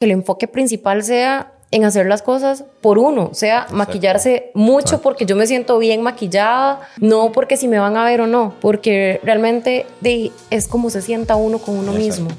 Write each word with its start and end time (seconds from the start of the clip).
que 0.00 0.06
el 0.06 0.12
enfoque 0.12 0.48
principal 0.48 1.02
sea 1.02 1.52
en 1.70 1.84
hacer 1.84 2.06
las 2.06 2.22
cosas 2.22 2.64
por 2.80 2.98
uno, 2.98 3.28
o 3.30 3.34
sea, 3.34 3.66
maquillarse 3.70 4.50
mucho 4.54 5.02
porque 5.02 5.26
yo 5.26 5.36
me 5.36 5.46
siento 5.46 5.78
bien 5.78 6.00
maquillada, 6.00 6.80
no 7.02 7.32
porque 7.32 7.58
si 7.58 7.68
me 7.68 7.78
van 7.78 7.98
a 7.98 8.04
ver 8.06 8.22
o 8.22 8.26
no, 8.26 8.54
porque 8.62 9.20
realmente 9.22 9.84
es 10.48 10.68
como 10.68 10.88
se 10.88 11.02
sienta 11.02 11.36
uno 11.36 11.58
con 11.58 11.76
uno 11.76 11.92
mismo. 11.92 12.30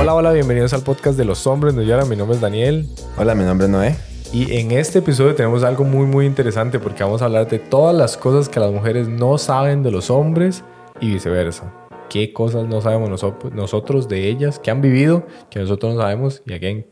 Hola, 0.00 0.12
hola, 0.12 0.32
bienvenidos 0.32 0.72
al 0.72 0.82
podcast 0.82 1.16
de 1.16 1.24
los 1.24 1.46
hombres 1.46 1.76
de 1.76 1.86
Yara. 1.86 2.06
Mi 2.06 2.16
nombre 2.16 2.34
es 2.34 2.40
Daniel. 2.40 2.88
Hola, 3.16 3.36
mi 3.36 3.44
nombre 3.44 3.66
es 3.66 3.70
Noé. 3.70 3.96
Y 4.32 4.56
en 4.58 4.72
este 4.72 4.98
episodio 4.98 5.36
tenemos 5.36 5.62
algo 5.62 5.84
muy, 5.84 6.06
muy 6.06 6.26
interesante 6.26 6.80
porque 6.80 7.04
vamos 7.04 7.22
a 7.22 7.26
hablar 7.26 7.48
de 7.48 7.60
todas 7.60 7.94
las 7.94 8.16
cosas 8.16 8.48
que 8.48 8.58
las 8.58 8.72
mujeres 8.72 9.06
no 9.06 9.38
saben 9.38 9.84
de 9.84 9.92
los 9.92 10.10
hombres 10.10 10.64
y 11.00 11.12
viceversa. 11.12 11.72
¿Qué 12.12 12.30
cosas 12.34 12.68
no 12.68 12.82
sabemos 12.82 13.08
nosotros 13.54 14.06
de 14.06 14.28
ellas? 14.28 14.58
¿Qué 14.58 14.70
han 14.70 14.82
vivido 14.82 15.26
que 15.48 15.60
nosotros 15.60 15.94
no 15.94 16.02
sabemos? 16.02 16.42
Y 16.44 16.52
again, 16.52 16.84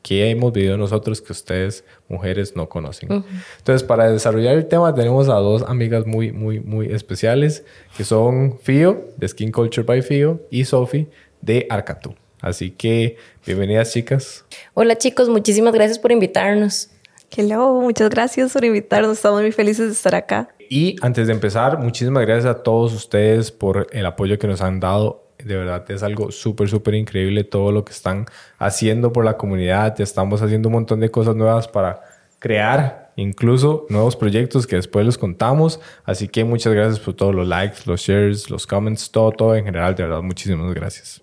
¿qué 0.00 0.30
hemos 0.30 0.52
vivido 0.52 0.76
nosotros 0.76 1.20
que 1.20 1.32
ustedes, 1.32 1.84
mujeres, 2.06 2.54
no 2.54 2.68
conocen? 2.68 3.24
Entonces, 3.58 3.82
para 3.82 4.12
desarrollar 4.12 4.54
el 4.54 4.68
tema, 4.68 4.94
tenemos 4.94 5.28
a 5.28 5.34
dos 5.34 5.64
amigas 5.66 6.06
muy, 6.06 6.30
muy, 6.30 6.60
muy 6.60 6.86
especiales 6.86 7.64
que 7.96 8.04
son 8.04 8.60
Fio, 8.60 9.08
de 9.16 9.26
Skin 9.26 9.50
Culture 9.50 9.84
by 9.84 10.02
Fio, 10.02 10.40
y 10.52 10.64
Sophie, 10.64 11.08
de 11.40 11.66
Arcatú. 11.68 12.14
Así 12.40 12.70
que 12.70 13.16
bienvenidas 13.44 13.92
chicas. 13.92 14.44
Hola 14.74 14.96
chicos, 14.96 15.28
muchísimas 15.28 15.74
gracias 15.74 15.98
por 15.98 16.12
invitarnos. 16.12 16.90
Hello, 17.36 17.74
muchas 17.80 18.08
gracias 18.08 18.52
por 18.52 18.64
invitarnos. 18.64 19.16
Estamos 19.16 19.40
muy 19.40 19.50
felices 19.50 19.86
de 19.88 19.92
estar 19.94 20.14
acá. 20.14 20.48
Y 20.72 20.94
antes 21.02 21.26
de 21.26 21.32
empezar, 21.32 21.80
muchísimas 21.80 22.24
gracias 22.24 22.46
a 22.46 22.62
todos 22.62 22.94
ustedes 22.94 23.50
por 23.50 23.88
el 23.90 24.06
apoyo 24.06 24.38
que 24.38 24.46
nos 24.46 24.60
han 24.60 24.78
dado. 24.78 25.26
De 25.44 25.56
verdad 25.56 25.84
es 25.90 26.04
algo 26.04 26.30
súper, 26.30 26.68
súper 26.68 26.94
increíble 26.94 27.42
todo 27.42 27.72
lo 27.72 27.84
que 27.84 27.90
están 27.90 28.26
haciendo 28.56 29.12
por 29.12 29.24
la 29.24 29.36
comunidad. 29.36 29.96
Ya 29.98 30.04
estamos 30.04 30.42
haciendo 30.42 30.68
un 30.68 30.74
montón 30.74 31.00
de 31.00 31.10
cosas 31.10 31.34
nuevas 31.34 31.66
para 31.66 32.02
crear 32.38 33.10
incluso 33.16 33.84
nuevos 33.88 34.14
proyectos 34.14 34.64
que 34.68 34.76
después 34.76 35.04
les 35.04 35.18
contamos. 35.18 35.80
Así 36.04 36.28
que 36.28 36.44
muchas 36.44 36.72
gracias 36.72 37.00
por 37.00 37.14
todos 37.14 37.34
los 37.34 37.48
likes, 37.48 37.78
los 37.86 38.00
shares, 38.02 38.48
los 38.48 38.64
comments, 38.64 39.10
todo, 39.10 39.32
todo 39.32 39.56
en 39.56 39.64
general. 39.64 39.96
De 39.96 40.04
verdad, 40.04 40.22
muchísimas 40.22 40.72
gracias. 40.72 41.20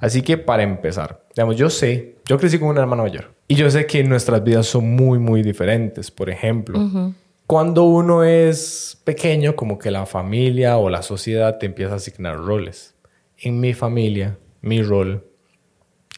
Así 0.00 0.22
que 0.22 0.38
para 0.38 0.62
empezar, 0.62 1.26
digamos, 1.36 1.56
yo 1.56 1.68
sé, 1.68 2.16
yo 2.24 2.38
crecí 2.38 2.58
con 2.58 2.68
una 2.68 2.80
hermana 2.80 3.02
mayor 3.02 3.34
y 3.48 3.54
yo 3.54 3.70
sé 3.70 3.84
que 3.84 4.02
nuestras 4.02 4.42
vidas 4.42 4.66
son 4.66 4.96
muy, 4.96 5.18
muy 5.18 5.42
diferentes. 5.42 6.10
Por 6.10 6.30
ejemplo, 6.30 7.12
cuando 7.48 7.84
uno 7.84 8.24
es 8.24 9.00
pequeño, 9.04 9.56
como 9.56 9.78
que 9.78 9.90
la 9.90 10.04
familia 10.04 10.76
o 10.76 10.90
la 10.90 11.00
sociedad 11.00 11.56
te 11.56 11.64
empieza 11.64 11.94
a 11.94 11.96
asignar 11.96 12.36
roles. 12.36 12.94
En 13.38 13.58
mi 13.58 13.72
familia, 13.72 14.36
mi 14.60 14.82
rol 14.82 15.24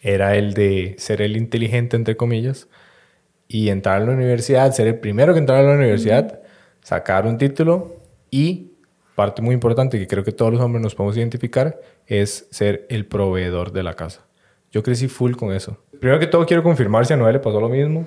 era 0.03 0.35
el 0.35 0.55
de 0.55 0.97
ser 0.99 1.23
el 1.23 1.37
inteligente, 1.37 1.95
entre 1.95 2.17
comillas, 2.17 2.67
y 3.47 3.69
entrar 3.69 4.03
a 4.03 4.07
la 4.07 4.11
universidad, 4.11 4.73
ser 4.73 4.89
el 4.89 4.99
primero 4.99 5.33
que 5.33 5.39
entrar 5.39 5.61
a 5.61 5.69
la 5.69 5.77
universidad, 5.77 6.41
sacar 6.83 7.29
un 7.29 7.39
título 7.39 8.03
y 8.33 8.73
parte 9.15 9.41
muy 9.41 9.55
importante 9.55 10.01
que 10.01 10.09
creo 10.09 10.25
que 10.25 10.33
todos 10.33 10.53
los 10.53 10.61
hombres 10.61 10.83
nos 10.83 10.97
podemos 10.97 11.17
identificar 11.17 11.81
es 12.09 12.49
ser 12.51 12.87
el 12.91 13.07
proveedor 13.07 13.71
de 13.71 13.85
la 13.85 13.95
casa. 13.95 14.27
Yo 14.73 14.83
crecí 14.83 15.07
full 15.07 15.37
con 15.37 15.53
eso. 15.53 15.79
Primero 16.01 16.19
que 16.19 16.27
todo 16.27 16.45
quiero 16.45 16.65
confirmar 16.65 17.07
si 17.07 17.13
a 17.13 17.17
Noel 17.17 17.35
le 17.35 17.39
pasó 17.39 17.61
lo 17.61 17.69
mismo. 17.69 18.05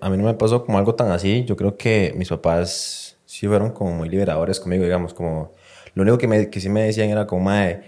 A 0.00 0.10
mí 0.10 0.16
no 0.16 0.24
me 0.24 0.34
pasó 0.34 0.64
como 0.64 0.78
algo 0.78 0.94
tan 0.94 1.10
así. 1.10 1.44
Yo 1.44 1.56
creo 1.56 1.76
que 1.76 2.12
mis 2.16 2.28
papás 2.28 3.18
sí 3.26 3.46
fueron 3.46 3.70
como 3.72 3.92
muy 3.92 4.08
liberadores 4.08 4.60
conmigo, 4.60 4.84
digamos, 4.84 5.14
como... 5.14 5.52
Lo 5.94 6.02
único 6.02 6.18
que, 6.18 6.28
me, 6.28 6.50
que 6.50 6.60
sí 6.60 6.68
me 6.68 6.84
decían 6.84 7.10
era 7.10 7.26
como, 7.26 7.44
mae, 7.44 7.82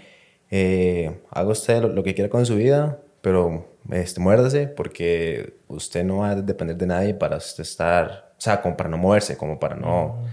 eh, 0.51 1.21
haga 1.31 1.49
usted 1.49 1.81
lo, 1.81 2.03
que 2.03 2.13
quiera 2.13 2.29
con 2.29 2.45
su 2.45 2.55
vida, 2.55 2.99
pero 3.21 3.65
este, 3.91 4.19
muérdase 4.19 4.67
porque 4.67 5.55
usted 5.67 6.03
no 6.03 6.17
va 6.17 6.31
a 6.31 6.35
depender 6.35 6.75
de 6.77 6.85
nadie 6.85 7.13
para 7.13 7.37
usted 7.37 7.63
estar, 7.63 8.33
o 8.37 8.41
sea, 8.41 8.61
como 8.61 8.75
para 8.77 8.89
no 8.89 8.97
moverse, 8.97 9.37
como 9.37 9.59
para 9.59 9.75
no... 9.75 10.23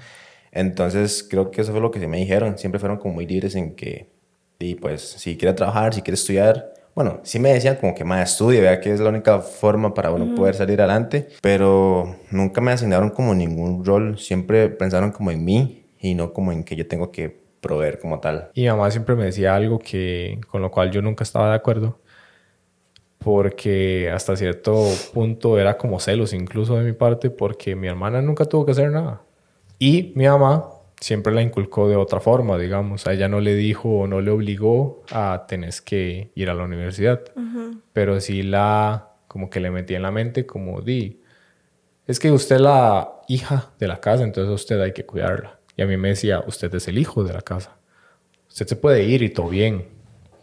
Entonces, 0.53 1.26
creo 1.28 1.50
que 1.50 1.60
eso 1.60 1.72
fue 1.72 1.81
lo 1.81 1.91
que 1.93 2.00
se 2.00 2.09
me 2.09 2.19
dijeron. 2.19 2.59
Siempre 2.59 2.81
fueron 2.81 2.99
como 2.99 3.15
muy 3.15 3.26
libres 3.26 3.55
en 3.55 3.76
que, 3.76 4.09
y 4.59 4.75
pues, 4.75 5.03
si 5.03 5.37
quiere 5.37 5.55
trabajar, 5.55 5.94
si 5.94 6.03
quiere 6.03 6.16
estudiar, 6.16 6.75
bueno, 6.95 7.21
sí 7.23 7.39
me 7.39 7.53
decían 7.53 7.77
como 7.77 7.95
que 7.95 8.05
más 8.05 8.31
estudie, 8.31 8.61
vea 8.61 8.81
que 8.81 8.93
es 8.93 9.01
la 9.01 9.09
única 9.11 9.41
forma 9.41 9.95
para 9.95 10.11
uno 10.11 10.34
poder 10.34 10.55
salir 10.55 10.81
adelante, 10.81 11.28
pero 11.41 12.17
nunca 12.31 12.61
me 12.61 12.73
asignaron 12.73 13.11
como 13.11 13.34
ningún 13.34 13.84
rol, 13.84 14.19
siempre 14.19 14.69
pensaron 14.69 15.12
como 15.12 15.31
en 15.31 15.45
mí 15.45 15.87
y 15.99 16.15
no 16.15 16.33
como 16.33 16.53
en 16.53 16.65
que 16.65 16.77
yo 16.77 16.87
tengo 16.87 17.11
que 17.11 17.41
proveer 17.61 17.99
como 17.99 18.21
tal. 18.21 18.50
Y 18.55 18.62
mi 18.62 18.69
mamá 18.69 18.91
siempre 18.91 19.15
me 19.15 19.25
decía 19.25 19.55
algo 19.55 19.79
que 19.79 20.41
con 20.49 20.62
lo 20.62 20.71
cual 20.71 20.91
yo 20.91 21.03
nunca 21.03 21.23
estaba 21.23 21.50
de 21.50 21.56
acuerdo, 21.56 22.00
porque 23.19 24.11
hasta 24.12 24.34
cierto 24.34 24.87
punto 25.12 25.59
era 25.59 25.77
como 25.77 26.00
celos 26.00 26.33
incluso 26.33 26.77
de 26.77 26.84
mi 26.84 26.93
parte, 26.93 27.31
porque 27.31 27.77
mi 27.77 27.87
hermana 27.87 28.23
nunca 28.23 28.47
tuvo 28.47 28.65
que 28.65 28.73
hacer 28.73 28.91
nada. 28.91 29.23
Y 29.79 30.12
mi 30.17 30.27
mamá 30.27 30.80
siempre 31.00 31.33
la 31.33 31.43
inculcó 31.43 31.88
de 31.88 31.97
otra 31.97 32.21
forma, 32.21 32.59
digamos. 32.59 33.06
A 33.06 33.12
ella 33.12 33.28
no 33.28 33.41
le 33.41 33.55
dijo 33.55 33.88
o 33.88 34.06
no 34.06 34.21
le 34.21 34.31
obligó 34.31 35.03
a 35.11 35.47
tenés 35.49 35.81
que 35.81 36.31
ir 36.34 36.50
a 36.50 36.55
la 36.55 36.65
universidad. 36.65 37.22
Pero 37.93 38.21
sí 38.21 38.43
la, 38.43 39.15
como 39.27 39.50
que 39.50 39.61
le 39.61 39.71
metía 39.71 39.97
en 39.97 40.03
la 40.03 40.11
mente 40.11 40.47
como 40.47 40.81
di, 40.83 41.21
es 42.06 42.19
que 42.19 42.31
usted 42.31 42.56
es 42.56 42.62
la 42.62 43.21
hija 43.28 43.71
de 43.78 43.88
la 43.88 44.00
casa, 44.00 44.25
entonces 44.25 44.53
usted 44.53 44.81
hay 44.81 44.93
que 44.93 45.06
cuidarla. 45.06 45.59
Y 45.77 45.83
a 45.83 45.87
mí 45.87 45.97
me 45.97 46.09
decía, 46.09 46.43
usted 46.47 46.75
es 46.75 46.88
el 46.88 46.99
hijo 46.99 47.25
de 47.25 47.32
la 47.32 47.41
casa. 47.41 47.77
Usted 48.49 48.67
se 48.67 48.77
puede 48.77 49.05
ir 49.05 49.22
y 49.22 49.31
todo 49.31 49.49
bien, 49.49 49.87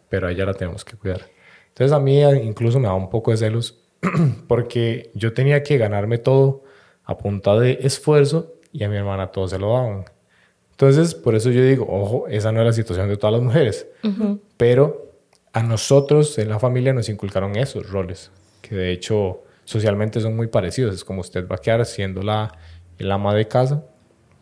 pero 0.10 0.28
a 0.28 0.32
ella 0.32 0.46
la 0.46 0.54
tenemos 0.54 0.86
que 0.86 0.96
cuidar. 0.96 1.22
Entonces 1.68 1.92
a 1.92 2.00
mí 2.00 2.22
incluso 2.22 2.80
me 2.80 2.88
da 2.88 2.94
un 2.94 3.10
poco 3.10 3.32
de 3.32 3.38
celos 3.38 3.84
porque 4.48 5.12
yo 5.14 5.34
tenía 5.34 5.62
que 5.62 5.78
ganarme 5.78 6.18
todo 6.18 6.64
a 7.04 7.18
punta 7.18 7.60
de 7.60 7.80
esfuerzo 7.82 8.56
y 8.72 8.84
a 8.84 8.90
mi 8.90 8.96
hermana 8.96 9.28
todos 9.28 9.52
se 9.52 9.60
lo 9.60 9.74
daban. 9.74 10.06
Entonces, 10.80 11.16
por 11.16 11.34
eso 11.34 11.50
yo 11.50 11.64
digo, 11.64 11.88
ojo, 11.90 12.28
esa 12.28 12.52
no 12.52 12.60
es 12.60 12.68
la 12.68 12.72
situación 12.72 13.10
de 13.10 13.18
todas 13.18 13.34
las 13.34 13.42
mujeres, 13.42 13.88
pero 14.58 15.12
a 15.52 15.64
nosotros 15.64 16.38
en 16.38 16.50
la 16.50 16.60
familia 16.60 16.94
nos 16.94 17.10
inculcaron 17.10 17.56
esos 17.56 17.90
roles, 17.90 18.30
que 18.62 18.76
de 18.76 18.92
hecho 18.92 19.42
socialmente 19.66 20.22
son 20.22 20.36
muy 20.36 20.46
parecidos. 20.46 20.94
Es 20.94 21.04
como 21.04 21.22
usted 21.22 21.48
va 21.48 21.56
a 21.56 21.58
quedar 21.58 21.84
siendo 21.88 22.22
la, 22.22 22.56
el 23.00 23.12
ama 23.12 23.34
de 23.34 23.48
casa, 23.48 23.86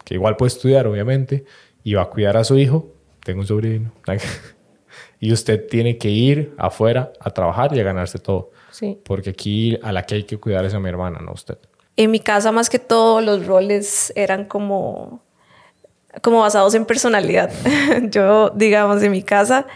que 0.03 0.16
igual 0.16 0.35
puede 0.35 0.50
estudiar, 0.50 0.88
obviamente, 0.88 1.46
y 1.85 1.94
va 1.94 2.01
a 2.01 2.09
cuidar 2.09 2.35
a 2.35 2.44
su 2.44 2.57
hijo. 2.57 2.91
Tengo 3.23 3.40
un 3.40 3.47
sobrino. 3.47 3.94
y 5.22 5.31
usted 5.31 5.69
tiene 5.69 5.97
que 5.97 6.09
ir 6.09 6.53
afuera 6.57 7.13
a 7.22 7.31
trabajar 7.31 7.73
y 7.78 7.79
a 7.79 7.84
ganarse 7.84 8.19
todo. 8.19 8.52
Sí. 8.72 9.00
Porque 9.06 9.29
aquí 9.29 9.79
a 9.81 9.94
la 9.94 10.03
que 10.03 10.16
hay 10.16 10.23
que 10.23 10.38
cuidar 10.38 10.66
es 10.66 10.73
a 10.73 10.81
mi 10.81 10.90
hermana, 10.90 11.19
no 11.22 11.31
usted. 11.31 11.57
En 11.96 12.12
mi 12.12 12.19
casa, 12.19 12.52
más 12.52 12.69
que 12.69 12.78
todo, 12.78 13.22
los 13.22 13.46
roles 13.46 14.12
eran 14.17 14.44
como, 14.44 15.23
como 16.22 16.40
basados 16.40 16.74
en 16.76 16.86
personalidad. 16.86 17.52
yo, 18.12 18.52
digamos, 18.52 19.02
en 19.03 19.12
mi 19.12 19.24
casa, 19.24 19.68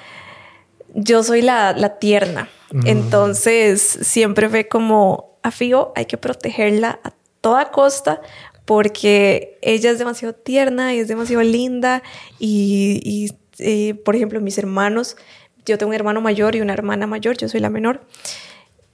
yo 0.94 1.24
soy 1.24 1.42
la, 1.42 1.74
la 1.74 2.00
tierna. 2.00 2.50
Mm. 2.72 2.88
Entonces, 2.88 3.82
siempre 3.82 4.50
fue 4.50 4.68
como, 4.68 5.38
a 5.44 5.52
Fío 5.52 5.92
hay 5.96 6.06
que 6.06 6.18
protegerla 6.18 7.00
a 7.04 7.14
toda 7.42 7.72
costa 7.72 8.22
porque 8.66 9.58
ella 9.62 9.90
es 9.90 9.98
demasiado 9.98 10.34
tierna 10.36 10.94
y 10.94 11.00
es 11.00 11.08
demasiado 11.08 11.42
linda. 11.42 12.04
Y, 12.38 13.02
y 13.04 13.32
eh, 13.60 13.96
por 13.96 14.16
ejemplo, 14.16 14.40
mis 14.42 14.58
hermanos, 14.58 15.18
yo 15.66 15.78
tengo 15.78 15.90
un 15.90 15.96
hermano 15.96 16.22
mayor 16.22 16.56
y 16.56 16.62
una 16.62 16.74
hermana 16.74 17.08
mayor, 17.08 17.38
yo 17.38 17.50
soy 17.50 17.60
la 17.60 17.70
menor. 17.70 18.02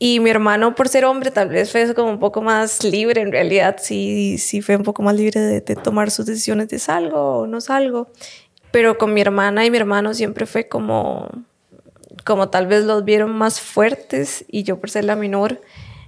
Y 0.07 0.19
mi 0.19 0.29
hermano, 0.29 0.75
por 0.75 0.87
ser 0.87 1.03
hombre, 1.03 1.31
tal 1.31 1.49
vez 1.49 1.71
fue 1.71 1.95
como 1.95 2.11
un 2.11 2.19
poco 2.19 2.43
más 2.43 2.83
libre, 2.83 3.21
en 3.21 3.31
realidad 3.31 3.77
sí, 3.79 4.37
sí 4.37 4.61
fue 4.61 4.75
un 4.75 4.83
poco 4.83 5.01
más 5.01 5.15
libre 5.15 5.41
de, 5.41 5.61
tomar 5.75 6.11
sus 6.11 6.27
decisiones 6.27 6.69
de 6.69 6.77
salgo 6.77 7.39
o 7.39 7.47
no 7.47 7.59
salgo. 7.59 8.09
Pero 8.69 8.99
con 8.99 9.15
mi 9.15 9.21
hermana 9.21 9.65
y 9.65 9.71
mi 9.71 9.77
hermano 9.77 10.13
siempre 10.13 10.45
fue 10.45 10.67
como, 10.67 11.27
como 12.23 12.49
tal 12.49 12.67
vez 12.67 12.83
los 12.83 13.03
vieron 13.03 13.35
más 13.35 13.59
fuertes 13.59 14.45
y 14.47 14.61
yo 14.61 14.79
por 14.79 14.91
ser 14.91 15.05
la 15.05 15.15
menor 15.15 15.59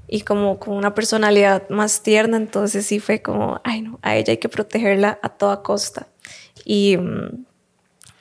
y 0.08 0.22
como 0.22 0.60
con 0.60 0.76
una 0.76 0.94
personalidad 0.94 1.68
más 1.70 2.04
tierna, 2.04 2.38
entonces 2.38 2.86
sí 2.86 3.00
fue 3.00 3.24
como, 3.24 3.62
ay 3.64 3.82
no, 3.82 3.98
a 4.04 4.16
ella 4.16 4.30
hay 4.30 4.38
que 4.38 4.48
protegerla 4.48 5.18
a 5.24 5.30
toda 5.30 5.64
costa. 5.64 6.06
Y, 6.64 7.00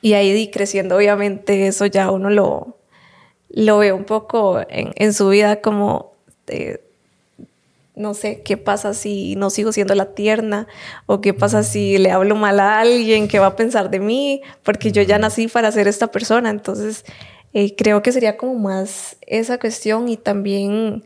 y 0.01 0.13
ahí 0.13 0.49
creciendo, 0.49 0.95
obviamente 0.95 1.67
eso 1.67 1.85
ya 1.85 2.09
uno 2.09 2.31
lo, 2.31 2.77
lo 3.49 3.77
veo 3.79 3.95
un 3.95 4.03
poco 4.03 4.59
en, 4.69 5.13
su 5.13 5.29
vida 5.29 5.61
como, 5.61 6.13
no 7.95 8.13
sé, 8.13 8.41
qué 8.43 8.57
pasa 8.57 8.93
si 8.93 9.35
no 9.35 9.49
sigo 9.49 9.71
siendo 9.71 9.95
la 9.95 10.13
tierna 10.13 10.67
o 11.05 11.21
qué 11.21 11.33
pasa 11.33 11.63
si 11.63 11.97
le 11.97 12.11
hablo 12.11 12.35
mal 12.35 12.59
a 12.59 12.79
alguien, 12.79 13.27
qué 13.27 13.39
va 13.39 13.47
a 13.47 13.55
pensar 13.55 13.89
de 13.89 13.99
mí, 13.99 14.41
porque 14.63 14.91
yo 14.91 15.01
ya 15.01 15.17
nací 15.17 15.47
para 15.47 15.71
ser 15.71 15.87
esta 15.87 16.07
persona. 16.07 16.49
Entonces, 16.49 17.05
eh, 17.53 17.75
creo 17.75 18.01
que 18.01 18.11
sería 18.11 18.37
como 18.37 18.55
más 18.55 19.17
esa 19.21 19.57
cuestión 19.57 20.09
y 20.09 20.17
también 20.17 21.05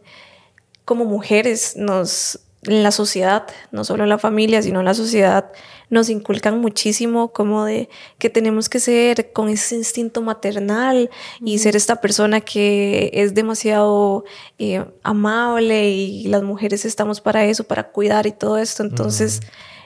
como 0.83 1.05
mujeres 1.05 1.77
nos, 1.77 2.39
en 2.39 2.50
la 2.63 2.91
sociedad, 2.91 3.47
no 3.71 3.83
solo 3.83 4.03
en 4.03 4.09
la 4.09 4.19
familia, 4.19 4.61
sino 4.61 4.79
en 4.79 4.85
la 4.85 4.93
sociedad, 4.93 5.51
nos 5.89 6.09
inculcan 6.09 6.59
muchísimo 6.59 7.33
como 7.33 7.65
de 7.65 7.89
que 8.19 8.29
tenemos 8.29 8.69
que 8.69 8.79
ser 8.79 9.31
con 9.33 9.49
ese 9.49 9.75
instinto 9.75 10.21
maternal 10.21 11.09
y 11.43 11.57
ser 11.57 11.75
esta 11.75 12.01
persona 12.01 12.39
que 12.41 13.09
es 13.13 13.33
demasiado 13.33 14.25
eh, 14.59 14.85
amable 15.01 15.89
y 15.89 16.27
las 16.27 16.43
mujeres 16.43 16.85
estamos 16.85 17.19
para 17.19 17.45
eso, 17.45 17.63
para 17.63 17.91
cuidar 17.91 18.27
y 18.27 18.31
todo 18.31 18.57
esto. 18.57 18.83
Entonces, 18.83 19.41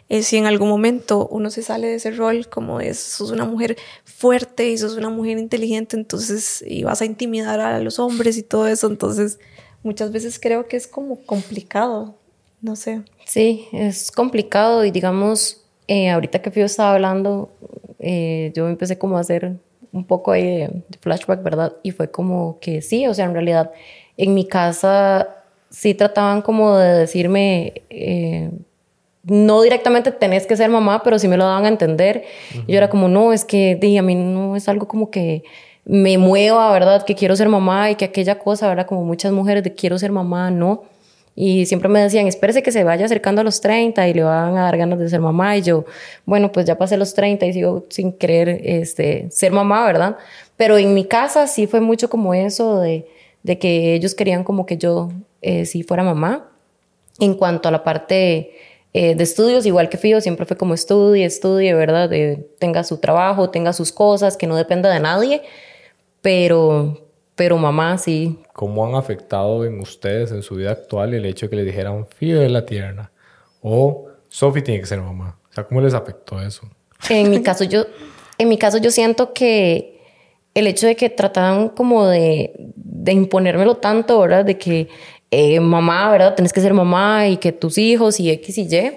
eh, 0.10 0.22
si 0.22 0.36
en 0.38 0.46
algún 0.46 0.68
momento 0.68 1.28
uno 1.32 1.50
se 1.50 1.64
sale 1.64 1.88
de 1.88 1.96
ese 1.96 2.12
rol 2.12 2.48
como 2.50 2.82
es, 2.82 3.00
sos 3.00 3.32
una 3.32 3.46
mujer 3.46 3.78
fuerte 4.04 4.70
y 4.70 4.78
sos 4.78 4.98
una 4.98 5.10
mujer 5.10 5.40
inteligente, 5.40 5.96
entonces, 5.96 6.64
y 6.68 6.84
vas 6.84 7.02
a 7.02 7.06
intimidar 7.06 7.62
a 7.62 7.80
los 7.80 8.00
hombres 8.00 8.38
y 8.38 8.44
todo 8.44 8.68
eso, 8.68 8.88
entonces 8.88 9.40
muchas 9.82 10.12
veces 10.12 10.40
creo 10.40 10.68
que 10.68 10.78
es 10.78 10.88
como 10.88 11.26
complicado 11.26 12.20
no 12.62 12.76
sé. 12.76 13.02
Sí, 13.26 13.68
es 13.72 14.12
complicado 14.12 14.86
y 14.86 14.92
digamos, 14.92 15.66
eh, 15.88 16.10
ahorita 16.10 16.42
que 16.42 16.52
Fio 16.52 16.66
estaba 16.66 16.94
hablando, 16.94 17.52
eh, 18.00 18.52
yo 18.56 18.68
empecé 18.68 18.98
como 18.98 19.18
a 19.18 19.22
hacer 19.22 19.56
un 19.92 20.06
poco 20.06 20.34
de, 20.34 20.84
flashback, 21.00 21.42
¿verdad? 21.42 21.74
Y 21.84 21.92
fue 21.92 22.12
como 22.12 22.60
que 22.60 22.82
sí, 22.82 23.08
o 23.08 23.14
sea, 23.14 23.26
en 23.26 23.34
realidad 23.34 23.72
en 24.18 24.34
mi 24.34 24.48
casa 24.48 25.30
sí 25.70 25.94
trataban 25.94 26.42
como 26.42 26.78
de 26.78 26.94
decirme, 26.94 27.82
eh, 27.90 28.52
no 29.24 29.62
directamente 29.62 30.12
tenés 30.12 30.46
que 30.46 30.56
ser 30.58 30.70
mamá, 30.70 31.02
pero 31.04 31.18
sí 31.18 31.28
me 31.28 31.38
lo 31.38 31.46
daban 31.46 31.66
a 31.66 31.70
entender. 31.70 32.26
Y 32.68 32.72
yo 32.74 32.78
era 32.78 32.90
como, 32.90 33.08
no, 33.08 33.34
es 33.34 33.46
que 33.46 33.76
di, 33.76 33.98
a 33.98 34.04
mí 34.04 34.16
no 34.16 34.56
es 34.56 34.68
algo 34.70 34.88
como 34.88 35.10
que 35.10 35.44
me 35.86 36.18
mueva, 36.18 36.72
¿verdad? 36.72 37.06
Que 37.06 37.16
quiero 37.16 37.36
ser 37.36 37.48
mamá 37.50 37.92
y 37.92 37.96
que 37.96 38.06
aquella 38.06 38.38
cosa, 38.40 38.68
¿verdad? 38.68 38.86
Como 38.86 39.04
muchas 39.04 39.32
mujeres 39.32 39.64
de 39.64 39.74
quiero 39.74 39.98
ser 39.98 40.12
mamá, 40.12 40.52
no. 40.52 40.84
Y 41.36 41.66
siempre 41.66 41.90
me 41.90 42.02
decían, 42.02 42.28
espérese 42.28 42.64
que 42.64 42.72
se 42.72 42.86
vaya 42.86 43.06
acercando 43.06 43.42
a 43.42 43.44
los 43.44 43.60
30 43.60 44.08
y 44.08 44.14
le 44.14 44.24
van 44.24 44.58
a 44.58 44.64
dar 44.64 44.78
ganas 44.78 45.00
de 45.00 45.10
ser 45.10 45.20
mamá. 45.20 45.58
Y 45.58 45.64
yo, 45.64 45.86
bueno, 46.26 46.52
pues 46.52 46.66
ya 46.66 46.78
pasé 46.78 46.96
los 46.96 47.14
30 47.14 47.46
y 47.46 47.54
sigo 47.54 47.86
sin 47.90 48.14
querer 48.14 48.62
este, 48.64 49.28
ser 49.32 49.52
mamá, 49.52 49.86
¿verdad? 49.86 50.18
Pero 50.56 50.78
en 50.78 50.94
mi 50.94 51.06
casa 51.06 51.48
sí 51.48 51.68
fue 51.68 51.82
mucho 51.82 52.10
como 52.10 52.34
eso 52.34 52.80
de, 52.80 53.06
de 53.44 53.60
que 53.60 53.94
ellos 53.96 54.16
querían 54.16 54.46
como 54.46 54.66
que 54.66 54.78
yo 54.78 55.12
eh, 55.42 55.66
sí 55.66 55.84
fuera 55.84 56.04
mamá. 56.04 56.50
En 57.20 57.36
cuanto 57.36 57.70
a 57.70 57.72
la 57.72 57.84
parte 57.84 58.52
eh, 58.94 59.14
de 59.14 59.24
estudios, 59.24 59.66
igual 59.66 59.90
que 59.90 59.98
Fío, 59.98 60.22
siempre 60.22 60.46
fue 60.46 60.56
como 60.56 60.74
estudie, 60.74 61.26
estudie, 61.26 61.74
¿verdad? 61.74 62.10
De, 62.10 62.48
tenga 62.60 62.84
su 62.86 62.98
trabajo, 62.98 63.50
tenga 63.50 63.74
sus 63.74 63.92
cosas, 63.92 64.38
que 64.38 64.48
no 64.48 64.56
dependa 64.56 64.90
de 64.90 65.02
nadie. 65.02 65.42
Pero, 66.22 67.05
pero 67.36 67.58
mamá 67.58 67.98
sí. 67.98 68.40
¿Cómo 68.54 68.86
han 68.86 68.96
afectado 68.96 69.66
en 69.66 69.80
ustedes, 69.80 70.32
en 70.32 70.42
su 70.42 70.56
vida 70.56 70.72
actual, 70.72 71.14
el 71.14 71.26
hecho 71.26 71.46
de 71.46 71.50
que 71.52 71.56
le 71.58 71.64
dijeran 71.64 72.08
Fío 72.08 72.40
de 72.40 72.50
la 72.50 72.66
tierna? 72.66 73.12
O 73.62 74.08
Sophie 74.30 74.62
tiene 74.62 74.80
que 74.80 74.88
ser 74.88 75.02
mamá. 75.02 75.38
O 75.50 75.54
sea, 75.54 75.66
¿cómo 75.66 75.82
les 75.82 75.94
afectó 75.94 76.42
eso? 76.42 76.70
En 77.10 77.30
mi 77.30 77.42
caso, 77.42 77.64
yo, 77.64 77.86
en 78.38 78.50
mi 78.50 78.58
caso, 78.58 78.78
yo 78.78 78.92
siento 78.92 79.34
que 79.34 80.02
el 80.54 80.68
hecho 80.68 80.88
de 80.88 80.96
que 80.96 81.10
trataban 81.10 81.70
como 81.70 82.08
de, 82.08 82.54
de 82.76 83.12
imponérmelo 83.12 83.76
tanto, 83.78 84.20
¿verdad? 84.20 84.46
De 84.46 84.58
que 84.58 84.88
eh, 85.32 85.60
mamá, 85.60 86.10
¿verdad? 86.10 86.36
Tienes 86.36 86.54
que 86.54 86.62
ser 86.62 86.74
mamá 86.74 87.28
y 87.28 87.38
que 87.38 87.52
tus 87.52 87.78
hijos 87.78 88.20
y 88.20 88.30
X 88.32 88.58
y 88.58 88.62
Y. 88.64 88.94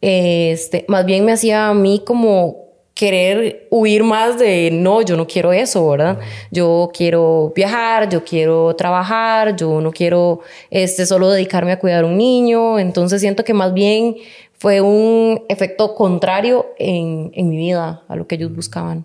Este, 0.00 0.84
más 0.88 1.04
bien 1.04 1.24
me 1.24 1.32
hacía 1.32 1.68
a 1.68 1.74
mí 1.74 2.02
como 2.06 2.71
querer 2.94 3.66
huir 3.70 4.04
más 4.04 4.38
de 4.38 4.70
no, 4.72 5.02
yo 5.02 5.16
no 5.16 5.26
quiero 5.26 5.52
eso, 5.52 5.88
¿verdad? 5.88 6.18
Yo 6.50 6.90
quiero 6.92 7.52
viajar, 7.54 8.08
yo 8.08 8.24
quiero 8.24 8.74
trabajar, 8.76 9.56
yo 9.56 9.80
no 9.80 9.92
quiero 9.92 10.40
este, 10.70 11.06
solo 11.06 11.30
dedicarme 11.30 11.72
a 11.72 11.78
cuidar 11.78 12.04
a 12.04 12.06
un 12.06 12.18
niño, 12.18 12.78
entonces 12.78 13.20
siento 13.20 13.44
que 13.44 13.54
más 13.54 13.72
bien 13.72 14.16
fue 14.58 14.80
un 14.80 15.42
efecto 15.48 15.94
contrario 15.94 16.66
en, 16.78 17.32
en 17.34 17.48
mi 17.48 17.56
vida 17.56 18.02
a 18.08 18.16
lo 18.16 18.26
que 18.26 18.36
ellos 18.36 18.54
buscaban. 18.54 19.04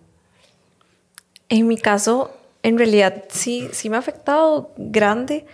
En 1.49 1.67
mi 1.67 1.77
caso, 1.77 2.31
en 2.63 2.77
realidad 2.77 3.23
sí, 3.29 3.69
sí 3.71 3.89
me 3.89 3.95
ha 3.95 3.99
afectado 3.99 4.71
grande 4.77 5.45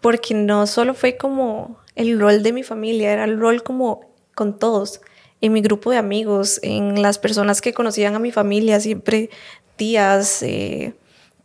porque 0.00 0.34
no 0.34 0.66
solo 0.66 0.94
fue 0.94 1.16
como 1.16 1.78
el 1.94 2.18
rol 2.18 2.42
de 2.42 2.52
mi 2.52 2.62
familia, 2.62 3.12
era 3.12 3.24
el 3.24 3.38
rol 3.38 3.62
como 3.62 4.00
con 4.34 4.58
todos 4.58 5.00
en 5.44 5.52
mi 5.52 5.60
grupo 5.60 5.90
de 5.90 5.98
amigos, 5.98 6.58
en 6.62 7.02
las 7.02 7.18
personas 7.18 7.60
que 7.60 7.74
conocían 7.74 8.14
a 8.14 8.18
mi 8.18 8.32
familia, 8.32 8.80
siempre 8.80 9.28
tías, 9.76 10.42
eh, 10.42 10.94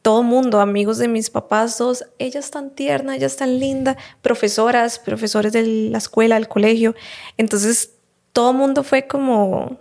todo 0.02 0.24
mundo, 0.24 0.62
amigos 0.62 1.00
de 1.00 1.10
mis 1.10 1.30
papás, 1.30 1.78
todos, 1.78 2.06
ella 2.18 2.40
es 2.40 2.50
tan 2.50 2.70
tierna, 2.70 3.18
ella 3.18 3.28
es 3.28 3.36
tan 3.36 3.60
linda, 3.60 3.98
profesoras, 4.22 5.00
profesores 5.00 5.52
de 5.52 5.64
la 5.64 5.98
escuela, 5.98 6.36
del 6.36 6.48
colegio. 6.48 6.96
Entonces, 7.36 7.92
todo 8.32 8.54
mundo 8.54 8.84
fue 8.84 9.06
como, 9.06 9.78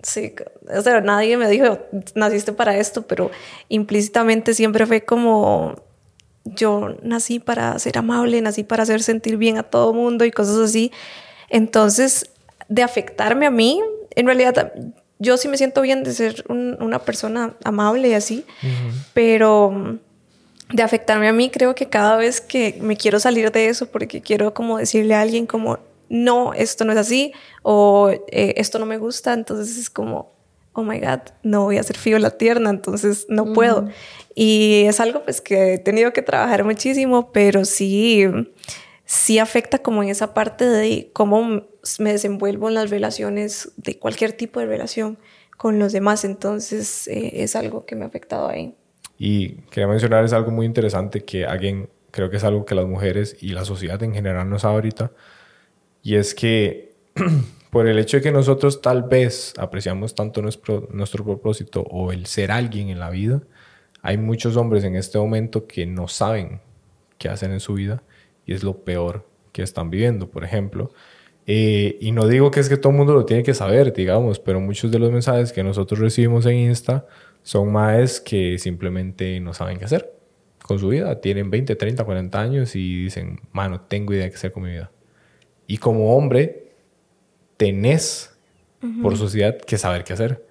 sí, 0.00 0.32
o 0.72 0.80
sea, 0.82 1.00
nadie 1.00 1.36
me 1.36 1.48
dijo, 1.48 1.80
naciste 2.14 2.52
para 2.52 2.76
esto, 2.76 3.02
pero 3.02 3.32
implícitamente 3.68 4.54
siempre 4.54 4.86
fue 4.86 5.04
como, 5.04 5.74
yo 6.44 6.94
nací 7.02 7.40
para 7.40 7.76
ser 7.80 7.98
amable, 7.98 8.40
nací 8.42 8.62
para 8.62 8.84
hacer 8.84 9.02
sentir 9.02 9.38
bien 9.38 9.58
a 9.58 9.64
todo 9.64 9.92
mundo 9.92 10.24
y 10.24 10.30
cosas 10.30 10.58
así. 10.58 10.92
Entonces, 11.48 12.30
de 12.70 12.82
afectarme 12.82 13.46
a 13.46 13.50
mí, 13.50 13.82
en 14.14 14.26
realidad 14.26 14.72
yo 15.18 15.36
sí 15.36 15.48
me 15.48 15.58
siento 15.58 15.82
bien 15.82 16.02
de 16.02 16.14
ser 16.14 16.44
una 16.48 17.00
persona 17.00 17.54
amable 17.64 18.08
y 18.08 18.14
así, 18.14 18.46
pero 19.12 19.98
de 20.72 20.82
afectarme 20.82 21.28
a 21.28 21.32
mí 21.32 21.50
creo 21.50 21.74
que 21.74 21.88
cada 21.88 22.16
vez 22.16 22.40
que 22.40 22.78
me 22.80 22.96
quiero 22.96 23.18
salir 23.20 23.50
de 23.50 23.68
eso 23.68 23.86
porque 23.90 24.22
quiero 24.22 24.54
como 24.54 24.78
decirle 24.78 25.14
a 25.14 25.20
alguien 25.20 25.46
como, 25.46 25.78
no, 26.08 26.54
esto 26.54 26.84
no 26.84 26.92
es 26.92 26.98
así 26.98 27.32
o 27.62 28.10
eh, 28.28 28.54
esto 28.56 28.78
no 28.78 28.86
me 28.86 28.98
gusta, 28.98 29.34
entonces 29.34 29.76
es 29.76 29.90
como, 29.90 30.32
oh 30.72 30.82
my 30.82 31.00
God, 31.00 31.20
no 31.42 31.64
voy 31.64 31.78
a 31.78 31.82
ser 31.82 31.98
fío 31.98 32.18
la 32.20 32.30
tierna, 32.30 32.70
entonces 32.70 33.26
no 33.28 33.52
puedo. 33.52 33.88
Y 34.34 34.84
es 34.86 35.00
algo 35.00 35.24
pues 35.24 35.40
que 35.40 35.74
he 35.74 35.78
tenido 35.78 36.12
que 36.12 36.22
trabajar 36.22 36.64
muchísimo, 36.64 37.32
pero 37.32 37.64
sí 37.64 38.24
sí 39.10 39.40
afecta 39.40 39.80
como 39.80 40.04
en 40.04 40.08
esa 40.08 40.34
parte 40.34 40.64
de 40.64 41.10
cómo 41.12 41.64
me 41.98 42.12
desenvuelvo 42.12 42.68
en 42.68 42.74
las 42.74 42.90
relaciones, 42.90 43.72
de 43.76 43.98
cualquier 43.98 44.34
tipo 44.34 44.60
de 44.60 44.66
relación 44.66 45.18
con 45.56 45.80
los 45.80 45.92
demás. 45.92 46.24
Entonces 46.24 47.08
eh, 47.08 47.42
es 47.42 47.56
algo 47.56 47.84
que 47.84 47.96
me 47.96 48.04
ha 48.04 48.06
afectado 48.06 48.48
ahí. 48.48 48.72
Y 49.18 49.62
quería 49.62 49.88
mencionar 49.88 50.24
es 50.24 50.32
algo 50.32 50.52
muy 50.52 50.64
interesante 50.64 51.24
que 51.24 51.44
alguien, 51.44 51.88
creo 52.12 52.30
que 52.30 52.36
es 52.36 52.44
algo 52.44 52.64
que 52.64 52.76
las 52.76 52.86
mujeres 52.86 53.36
y 53.40 53.48
la 53.48 53.64
sociedad 53.64 54.00
en 54.04 54.14
general 54.14 54.48
no 54.48 54.60
sabe 54.60 54.74
ahorita. 54.76 55.10
Y 56.04 56.14
es 56.14 56.32
que 56.32 56.94
por 57.72 57.88
el 57.88 57.98
hecho 57.98 58.18
de 58.18 58.22
que 58.22 58.30
nosotros 58.30 58.80
tal 58.80 59.02
vez 59.02 59.54
apreciamos 59.58 60.14
tanto 60.14 60.40
nuestro, 60.40 60.86
nuestro 60.92 61.24
propósito 61.24 61.80
o 61.90 62.12
el 62.12 62.26
ser 62.26 62.52
alguien 62.52 62.90
en 62.90 63.00
la 63.00 63.10
vida, 63.10 63.42
hay 64.02 64.18
muchos 64.18 64.56
hombres 64.56 64.84
en 64.84 64.94
este 64.94 65.18
momento 65.18 65.66
que 65.66 65.84
no 65.84 66.06
saben 66.06 66.60
qué 67.18 67.28
hacen 67.28 67.50
en 67.50 67.58
su 67.58 67.74
vida 67.74 68.04
y 68.50 68.54
es 68.54 68.64
lo 68.64 68.84
peor 68.84 69.24
que 69.52 69.62
están 69.62 69.90
viviendo, 69.90 70.28
por 70.28 70.42
ejemplo. 70.42 70.90
Eh, 71.46 71.96
y 72.00 72.10
no 72.10 72.26
digo 72.26 72.50
que 72.50 72.58
es 72.58 72.68
que 72.68 72.76
todo 72.76 72.90
el 72.90 72.98
mundo 72.98 73.14
lo 73.14 73.24
tiene 73.24 73.44
que 73.44 73.54
saber, 73.54 73.92
digamos, 73.92 74.40
pero 74.40 74.60
muchos 74.60 74.90
de 74.90 74.98
los 74.98 75.12
mensajes 75.12 75.52
que 75.52 75.62
nosotros 75.62 76.00
recibimos 76.00 76.46
en 76.46 76.56
Insta 76.56 77.06
son 77.44 77.70
más 77.70 78.20
que 78.20 78.58
simplemente 78.58 79.38
no 79.38 79.54
saben 79.54 79.78
qué 79.78 79.84
hacer 79.84 80.12
con 80.64 80.80
su 80.80 80.88
vida. 80.88 81.20
Tienen 81.20 81.48
20, 81.48 81.76
30, 81.76 82.02
40 82.02 82.40
años 82.40 82.74
y 82.74 83.04
dicen, 83.04 83.38
mano, 83.52 83.82
tengo 83.82 84.12
idea 84.14 84.24
de 84.24 84.30
qué 84.30 84.36
hacer 84.36 84.50
con 84.50 84.64
mi 84.64 84.70
vida. 84.70 84.90
Y 85.68 85.78
como 85.78 86.16
hombre, 86.16 86.72
tenés 87.56 88.36
por 89.00 89.16
sociedad 89.16 89.56
que 89.58 89.78
saber 89.78 90.02
qué 90.02 90.14
hacer. 90.14 90.44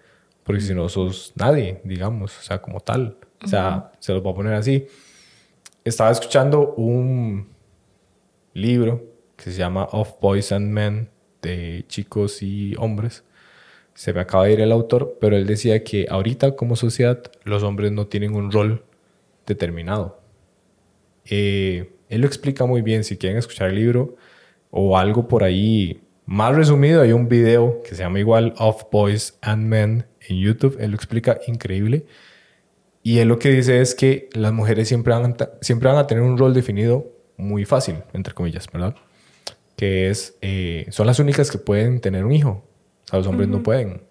Porque 0.46 0.62
si 0.62 0.74
no 0.74 0.88
sos 0.88 1.34
nadie, 1.36 1.82
digamos, 1.84 2.40
o 2.40 2.42
sea, 2.44 2.62
como 2.62 2.80
tal. 2.80 3.18
O 3.44 3.48
sea, 3.48 3.92
se 4.00 4.14
los 4.14 4.24
voy 4.24 4.32
a 4.32 4.36
poner 4.36 4.54
así. 4.54 4.88
Estaba 5.84 6.12
escuchando 6.12 6.76
un 6.76 7.59
libro 8.62 9.06
que 9.36 9.52
se 9.52 9.58
llama 9.58 9.88
Of 9.92 10.20
Boys 10.22 10.52
and 10.52 10.70
Men, 10.70 11.10
de 11.42 11.86
chicos 11.88 12.44
y 12.44 12.76
hombres. 12.78 13.24
Se 13.94 14.14
me 14.14 14.22
acaba 14.22 14.46
de 14.46 14.54
ir 14.54 14.62
el 14.62 14.72
autor, 14.72 15.18
pero 15.20 15.36
él 15.36 15.46
decía 15.48 15.84
que 15.84 16.08
ahorita 16.10 16.56
como 16.56 16.76
sociedad 16.76 17.24
los 17.44 17.64
hombres 17.64 17.92
no 17.92 18.08
tienen 18.08 18.36
un 18.36 18.52
rol 18.52 18.84
determinado. 19.46 20.22
Eh, 21.26 21.94
él 22.10 22.22
lo 22.22 22.28
explica 22.28 22.66
muy 22.66 22.82
bien, 22.82 23.04
si 23.04 23.18
quieren 23.18 23.38
escuchar 23.38 23.70
el 23.70 23.76
libro 23.76 24.16
o 24.72 24.98
algo 24.98 25.28
por 25.28 25.44
ahí 25.44 26.02
más 26.26 26.56
resumido, 26.56 27.02
hay 27.02 27.12
un 27.12 27.28
video 27.28 27.82
que 27.84 27.96
se 27.96 28.04
llama 28.04 28.20
igual 28.20 28.54
Of 28.58 28.84
Boys 28.92 29.38
and 29.42 29.66
Men 29.66 30.06
en 30.28 30.38
YouTube, 30.38 30.78
él 30.80 30.92
lo 30.92 30.96
explica 30.96 31.40
increíble. 31.48 32.06
Y 33.02 33.20
él 33.20 33.30
lo 33.30 33.40
que 33.40 33.50
dice 33.50 33.82
es 33.82 33.96
que 33.96 34.30
las 34.34 34.54
mujeres 34.54 34.88
siempre 34.88 35.14
van 35.14 35.36
siempre 35.62 35.90
van 35.90 35.98
a 35.98 36.08
tener 36.08 36.24
un 36.24 36.38
rol 36.38 36.54
definido 36.54 37.19
muy 37.40 37.66
fácil, 37.66 38.04
entre 38.14 38.34
comillas, 38.34 38.68
¿verdad? 38.72 38.96
Que 39.76 40.10
es, 40.10 40.36
eh, 40.42 40.86
son 40.90 41.08
las 41.08 41.20
únicas 41.20 41.50
que 41.50 41.58
pueden 41.58 42.02
tener 42.02 42.26
un 42.26 42.34
hijo. 42.34 42.64
O 43.06 43.08
sea, 43.10 43.20
los 43.20 43.28
hombres 43.28 43.48
no 43.48 43.64
pueden. 43.64 44.04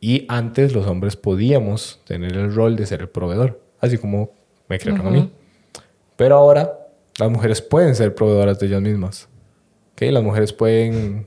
Y 0.00 0.24
antes 0.28 0.72
los 0.72 0.86
hombres 0.86 1.16
podíamos 1.16 2.00
tener 2.06 2.36
el 2.36 2.54
rol 2.54 2.76
de 2.76 2.86
ser 2.86 3.00
el 3.00 3.08
proveedor, 3.08 3.60
así 3.80 3.98
como 3.98 4.30
me 4.68 4.78
crearon 4.78 5.06
a 5.06 5.10
mí. 5.10 5.32
Pero 6.16 6.36
ahora 6.36 6.78
las 7.18 7.30
mujeres 7.30 7.60
pueden 7.60 7.94
ser 7.94 8.14
proveedoras 8.14 8.58
de 8.60 8.66
ellas 8.66 8.80
mismas. 8.80 9.28
Ok, 9.92 10.02
las 10.02 10.22
mujeres 10.22 10.52
pueden 10.52 11.26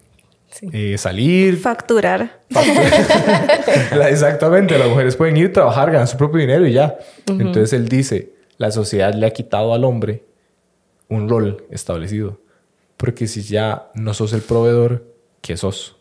eh, 0.71 0.97
salir. 0.97 1.57
Facturar. 1.57 2.43
Exactamente, 4.09 4.77
las 4.77 4.87
mujeres 4.87 5.15
pueden 5.15 5.35
ir, 5.35 5.51
trabajar, 5.51 5.91
ganar 5.91 6.07
su 6.07 6.15
propio 6.15 6.39
dinero 6.39 6.65
y 6.65 6.73
ya. 6.73 6.97
Entonces 7.27 7.73
él 7.73 7.89
dice, 7.89 8.33
la 8.57 8.71
sociedad 8.71 9.13
le 9.13 9.25
ha 9.25 9.31
quitado 9.31 9.73
al 9.73 9.83
hombre 9.83 10.28
un 11.09 11.27
rol 11.27 11.65
establecido. 11.69 12.39
Porque 12.97 13.27
si 13.27 13.41
ya 13.41 13.91
no 13.95 14.13
sos 14.13 14.33
el 14.33 14.41
proveedor, 14.41 15.05
¿qué 15.41 15.57
sos? 15.57 15.95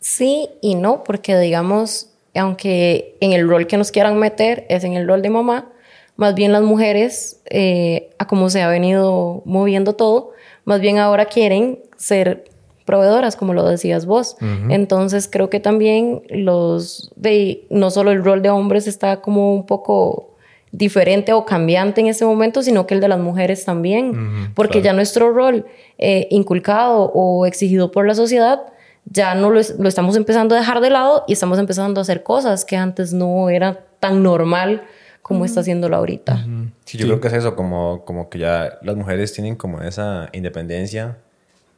Sí 0.00 0.48
y 0.60 0.74
no, 0.74 1.04
porque 1.04 1.38
digamos, 1.38 2.10
aunque 2.34 3.16
en 3.20 3.32
el 3.32 3.48
rol 3.48 3.66
que 3.66 3.76
nos 3.76 3.90
quieran 3.90 4.18
meter 4.18 4.66
es 4.68 4.84
en 4.84 4.94
el 4.94 5.06
rol 5.06 5.22
de 5.22 5.30
mamá, 5.30 5.70
más 6.16 6.34
bien 6.34 6.52
las 6.52 6.62
mujeres, 6.62 7.40
eh, 7.50 8.10
a 8.18 8.26
como 8.26 8.50
se 8.50 8.62
ha 8.62 8.68
venido 8.68 9.42
moviendo 9.44 9.94
todo, 9.94 10.32
más 10.64 10.80
bien 10.80 10.98
ahora 10.98 11.26
quieren 11.26 11.80
ser 11.96 12.44
proveedoras, 12.84 13.36
como 13.36 13.54
lo 13.54 13.66
decías 13.66 14.06
vos. 14.06 14.36
Entonces 14.68 15.28
creo 15.30 15.48
que 15.48 15.60
también 15.60 16.22
los 16.28 17.12
de 17.16 17.66
no 17.70 17.90
solo 17.90 18.10
el 18.10 18.24
rol 18.24 18.42
de 18.42 18.50
hombres 18.50 18.86
está 18.86 19.20
como 19.20 19.54
un 19.54 19.66
poco 19.66 20.31
diferente 20.72 21.32
o 21.34 21.44
cambiante 21.44 22.00
en 22.00 22.06
ese 22.08 22.24
momento, 22.24 22.62
sino 22.62 22.86
que 22.86 22.94
el 22.94 23.00
de 23.00 23.08
las 23.08 23.20
mujeres 23.20 23.64
también, 23.64 24.52
porque 24.54 24.80
ya 24.82 24.92
nuestro 24.94 25.32
rol 25.32 25.66
eh, 25.98 26.26
inculcado 26.30 27.10
o 27.14 27.44
exigido 27.46 27.90
por 27.92 28.06
la 28.06 28.14
sociedad 28.14 28.62
ya 29.04 29.34
no 29.34 29.50
lo, 29.50 29.60
es- 29.60 29.78
lo 29.78 29.88
estamos 29.88 30.16
empezando 30.16 30.54
a 30.54 30.58
dejar 30.58 30.80
de 30.80 30.88
lado 30.90 31.24
y 31.28 31.34
estamos 31.34 31.58
empezando 31.58 32.00
a 32.00 32.02
hacer 32.02 32.22
cosas 32.22 32.64
que 32.64 32.76
antes 32.76 33.12
no 33.12 33.50
era 33.50 33.84
tan 34.00 34.22
normal 34.22 34.82
como 35.20 35.44
está 35.44 35.60
haciéndolo 35.60 35.96
ahorita. 35.96 36.46
Sí, 36.84 36.98
yo 36.98 37.06
creo 37.06 37.20
que 37.20 37.28
es 37.28 37.34
eso, 37.34 37.54
como, 37.54 38.04
como 38.04 38.28
que 38.30 38.38
ya 38.38 38.78
las 38.82 38.96
mujeres 38.96 39.32
tienen 39.32 39.54
como 39.56 39.80
esa 39.82 40.28
independencia 40.32 41.18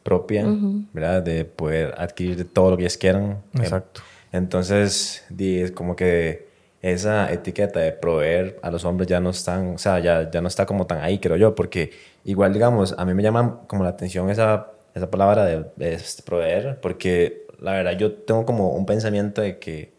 propia, 0.02 0.44
¿verdad? 0.92 1.22
De 1.22 1.44
poder 1.44 1.94
adquirir 1.98 2.46
todo 2.52 2.70
lo 2.70 2.76
que 2.76 2.84
ellas 2.84 2.96
quieran. 2.96 3.38
Exacto. 3.58 4.02
Entonces, 4.32 5.24
di, 5.30 5.60
es 5.60 5.72
como 5.72 5.96
que 5.96 6.48
esa 6.84 7.32
etiqueta 7.32 7.80
de 7.80 7.92
proveer 7.92 8.58
a 8.62 8.70
los 8.70 8.84
hombres 8.84 9.08
ya 9.08 9.18
no 9.18 9.30
están, 9.30 9.74
o 9.76 9.78
sea, 9.78 10.00
ya, 10.00 10.30
ya 10.30 10.42
no 10.42 10.48
está 10.48 10.66
como 10.66 10.86
tan 10.86 10.98
ahí, 10.98 11.18
creo 11.18 11.36
yo, 11.36 11.54
porque 11.54 11.92
igual, 12.24 12.52
digamos, 12.52 12.94
a 12.98 13.06
mí 13.06 13.14
me 13.14 13.22
llama 13.22 13.62
como 13.68 13.84
la 13.84 13.90
atención 13.90 14.28
esa, 14.28 14.72
esa 14.94 15.10
palabra 15.10 15.46
de, 15.46 15.64
de, 15.76 15.94
este, 15.94 16.22
proveer, 16.22 16.80
porque 16.82 17.46
la 17.58 17.72
verdad 17.72 17.92
yo 17.92 18.12
tengo 18.12 18.44
como 18.44 18.72
un 18.74 18.84
pensamiento 18.84 19.40
de 19.40 19.58
que, 19.58 19.94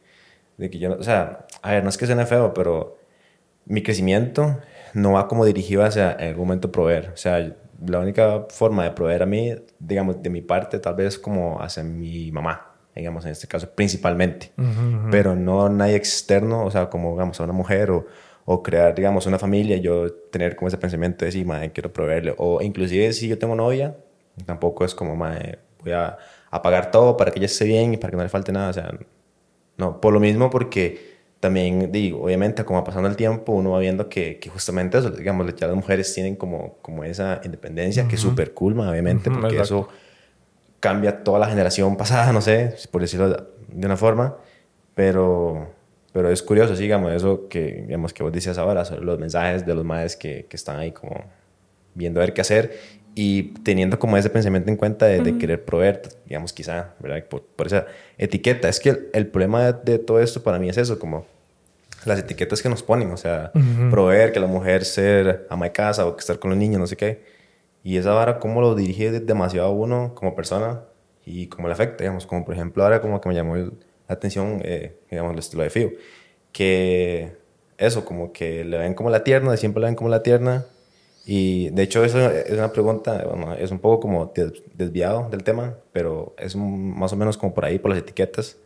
de 0.58 0.70
que 0.70 0.78
yo, 0.78 0.94
o 0.94 1.04
sea, 1.04 1.48
a 1.64 1.72
ver, 1.72 1.84
no 1.84 1.90
es 1.90 1.98
que 1.98 2.06
suene 2.06 2.28
feo, 2.28 2.54
pero 2.54 2.98
mi 3.66 3.82
crecimiento 3.82 4.60
no 4.94 5.14
va 5.14 5.28
como 5.28 5.46
dirigido 5.46 5.84
hacia 5.84 6.14
en 6.14 6.30
algún 6.30 6.48
momento 6.48 6.72
proveer. 6.72 7.12
O 7.14 7.18
sea, 7.18 7.56
la 7.86 8.00
única 8.00 8.46
forma 8.50 8.84
de 8.84 8.92
proveer 8.92 9.24
a 9.24 9.26
mí, 9.26 9.56
digamos, 9.80 10.22
de 10.22 10.30
mi 10.30 10.42
parte, 10.42 10.80
tal 10.80 10.96
vez 10.96 11.18
como 11.20 11.62
hacia 11.62 11.84
mi 11.84 12.32
mamá, 12.32 12.75
digamos, 12.96 13.26
en 13.26 13.32
este 13.32 13.48
caso, 13.48 13.70
principalmente. 13.70 14.52
Pero 15.12 15.36
no 15.36 15.70
nadie 15.70 15.96
externo, 15.96 16.66
o 16.66 16.72
sea, 16.72 16.90
como, 16.90 17.12
digamos, 17.12 17.40
a 17.40 17.44
una 17.44 17.54
mujer 17.54 17.92
o, 17.92 18.06
o 18.46 18.64
crear, 18.64 18.96
digamos, 18.96 19.26
una 19.26 19.40
familia, 19.40 19.78
yo 19.78 20.12
tener 20.12 20.56
como 20.56 20.68
ese 20.68 20.78
pensamiento 20.78 21.20
de 21.20 21.28
decir, 21.28 21.46
madre, 21.46 21.72
quiero 21.72 21.92
proveerle. 21.92 22.34
O 22.38 22.62
inclusive 22.62 23.12
si 23.14 23.28
yo 23.28 23.38
tengo 23.38 23.56
novia, 23.56 23.98
tampoco 24.46 24.86
es 24.86 24.96
como, 24.96 25.16
madre, 25.16 25.60
voy 25.84 25.92
a, 25.92 26.18
a 26.50 26.62
pagar 26.62 26.92
todo 26.92 27.18
para 27.18 27.32
que 27.32 27.40
ella 27.40 27.48
esté 27.48 27.66
bien 27.66 27.94
y 27.94 27.98
para 27.98 28.12
que 28.12 28.18
no 28.18 28.24
le 28.24 28.30
falte 28.30 28.52
nada. 28.52 28.70
O 28.70 28.74
sea, 28.74 28.98
no, 29.78 30.00
por 30.00 30.14
lo 30.14 30.20
mismo 30.20 30.50
porque 30.50 31.16
también, 31.40 31.92
digo, 31.92 32.24
obviamente, 32.24 32.64
como 32.64 32.84
pasando 32.84 33.10
el 33.10 33.16
tiempo, 33.16 33.52
uno 33.52 33.72
va 33.72 33.80
viendo 33.80 34.10
que, 34.10 34.40
que 34.40 34.50
justamente 34.50 34.98
eso, 34.98 35.12
digamos, 35.12 35.54
ya 35.56 35.68
las 35.68 35.76
mujeres 35.76 36.14
tienen 36.14 36.36
como, 36.36 36.78
como 36.82 37.04
esa 37.04 37.42
independencia, 37.44 38.08
que 38.08 38.16
es 38.16 38.22
súper 38.22 38.54
cool, 38.54 38.80
obviamente, 38.80 39.30
porque 39.30 39.58
exacto. 39.58 39.64
eso 39.64 39.90
cambia 40.86 41.24
toda 41.24 41.40
la 41.40 41.48
generación 41.48 41.98
pasada, 41.98 42.32
no 42.32 42.42
sé, 42.42 42.76
por 42.92 43.02
decirlo 43.02 43.28
de 43.30 43.86
una 43.88 43.98
forma, 43.98 44.38
pero, 44.94 45.74
pero 46.14 46.30
es 46.30 46.44
curioso, 46.44 46.76
sí, 46.76 46.84
digamos, 46.84 47.12
eso 47.12 47.48
que, 47.48 47.86
digamos, 47.88 48.14
que 48.14 48.22
vos 48.22 48.32
decías 48.32 48.60
ahora, 48.60 48.86
sobre 48.86 49.04
los 49.04 49.18
mensajes 49.18 49.66
de 49.66 49.74
los 49.74 49.84
madres 49.84 50.16
que, 50.16 50.46
que 50.48 50.56
están 50.56 50.78
ahí 50.78 50.92
como 50.92 51.24
viendo 51.96 52.20
a 52.20 52.24
ver 52.24 52.36
qué 52.36 52.42
hacer 52.42 52.78
y 53.16 53.54
teniendo 53.64 53.98
como 53.98 54.16
ese 54.16 54.30
pensamiento 54.30 54.70
en 54.70 54.78
cuenta 54.78 55.08
de, 55.08 55.22
de 55.22 55.40
querer 55.40 55.66
proveer, 55.66 56.04
digamos, 56.28 56.54
quizá, 56.54 56.94
¿verdad? 57.00 57.24
Por, 57.28 57.42
por 57.42 57.66
esa 57.66 57.88
etiqueta. 58.20 58.70
Es 58.70 58.80
que 58.80 58.90
el, 58.90 59.10
el 59.12 59.26
problema 59.26 59.72
de, 59.72 59.94
de 59.94 59.98
todo 59.98 60.20
esto 60.20 60.44
para 60.44 60.60
mí 60.60 60.70
es 60.70 60.78
eso, 60.78 61.00
como 61.00 61.26
las 62.06 62.20
etiquetas 62.20 62.62
que 62.62 62.70
nos 62.70 62.84
ponen, 62.84 63.10
o 63.12 63.18
sea, 63.18 63.52
proveer, 63.90 64.32
que 64.32 64.40
la 64.40 64.46
mujer 64.46 64.86
ser 64.86 65.48
ama 65.50 65.66
de 65.66 65.72
casa 65.72 66.06
o 66.06 66.16
que 66.16 66.20
estar 66.20 66.38
con 66.38 66.52
los 66.52 66.60
niños, 66.60 66.80
no 66.80 66.86
sé 66.86 66.96
qué. 66.96 67.34
Y 67.86 67.98
esa 68.00 68.14
vara, 68.16 68.40
cómo 68.40 68.62
lo 68.62 68.76
dirige 68.76 69.12
de- 69.12 69.22
demasiado 69.22 69.72
uno 69.74 70.14
como 70.16 70.36
persona 70.36 70.84
y 71.26 71.48
cómo 71.50 71.70
le 71.70 71.76
afecta, 71.76 72.04
digamos, 72.04 72.28
como 72.28 72.46
por 72.46 72.56
ejemplo 72.56 72.84
ahora 72.84 73.02
como 73.02 73.22
que 73.22 73.30
me 73.30 73.36
llamó 73.36 73.58
la 73.58 73.72
atención, 74.10 74.62
eh, 74.66 74.98
digamos, 75.12 75.54
lo 75.56 75.64
de 75.64 75.70
Fío, 75.72 75.92
que 76.52 77.38
eso, 77.78 78.06
como 78.06 78.32
que 78.34 78.64
le 78.66 78.78
ven 78.78 78.94
como 78.96 79.10
la 79.10 79.24
tierna, 79.24 79.58
siempre 79.58 79.82
la 79.82 79.88
ven 79.88 79.96
como 79.96 80.10
la 80.10 80.24
tierna. 80.24 80.66
Y 81.26 81.70
de 81.72 81.84
hecho 81.84 82.04
eso 82.06 82.20
es 82.32 82.52
una 82.54 82.72
pregunta, 82.74 83.24
bueno, 83.28 83.54
es 83.56 83.72
un 83.72 83.80
poco 83.80 84.02
como 84.02 84.28
des- 84.36 84.64
desviado 84.76 85.30
del 85.30 85.44
tema, 85.44 85.78
pero 85.94 86.36
es 86.38 86.56
un- 86.56 86.98
más 87.00 87.14
o 87.14 87.18
menos 87.18 87.38
como 87.38 87.54
por 87.54 87.66
ahí, 87.66 87.80
por 87.80 87.90
las 87.92 88.00
etiquetas. 88.00 88.58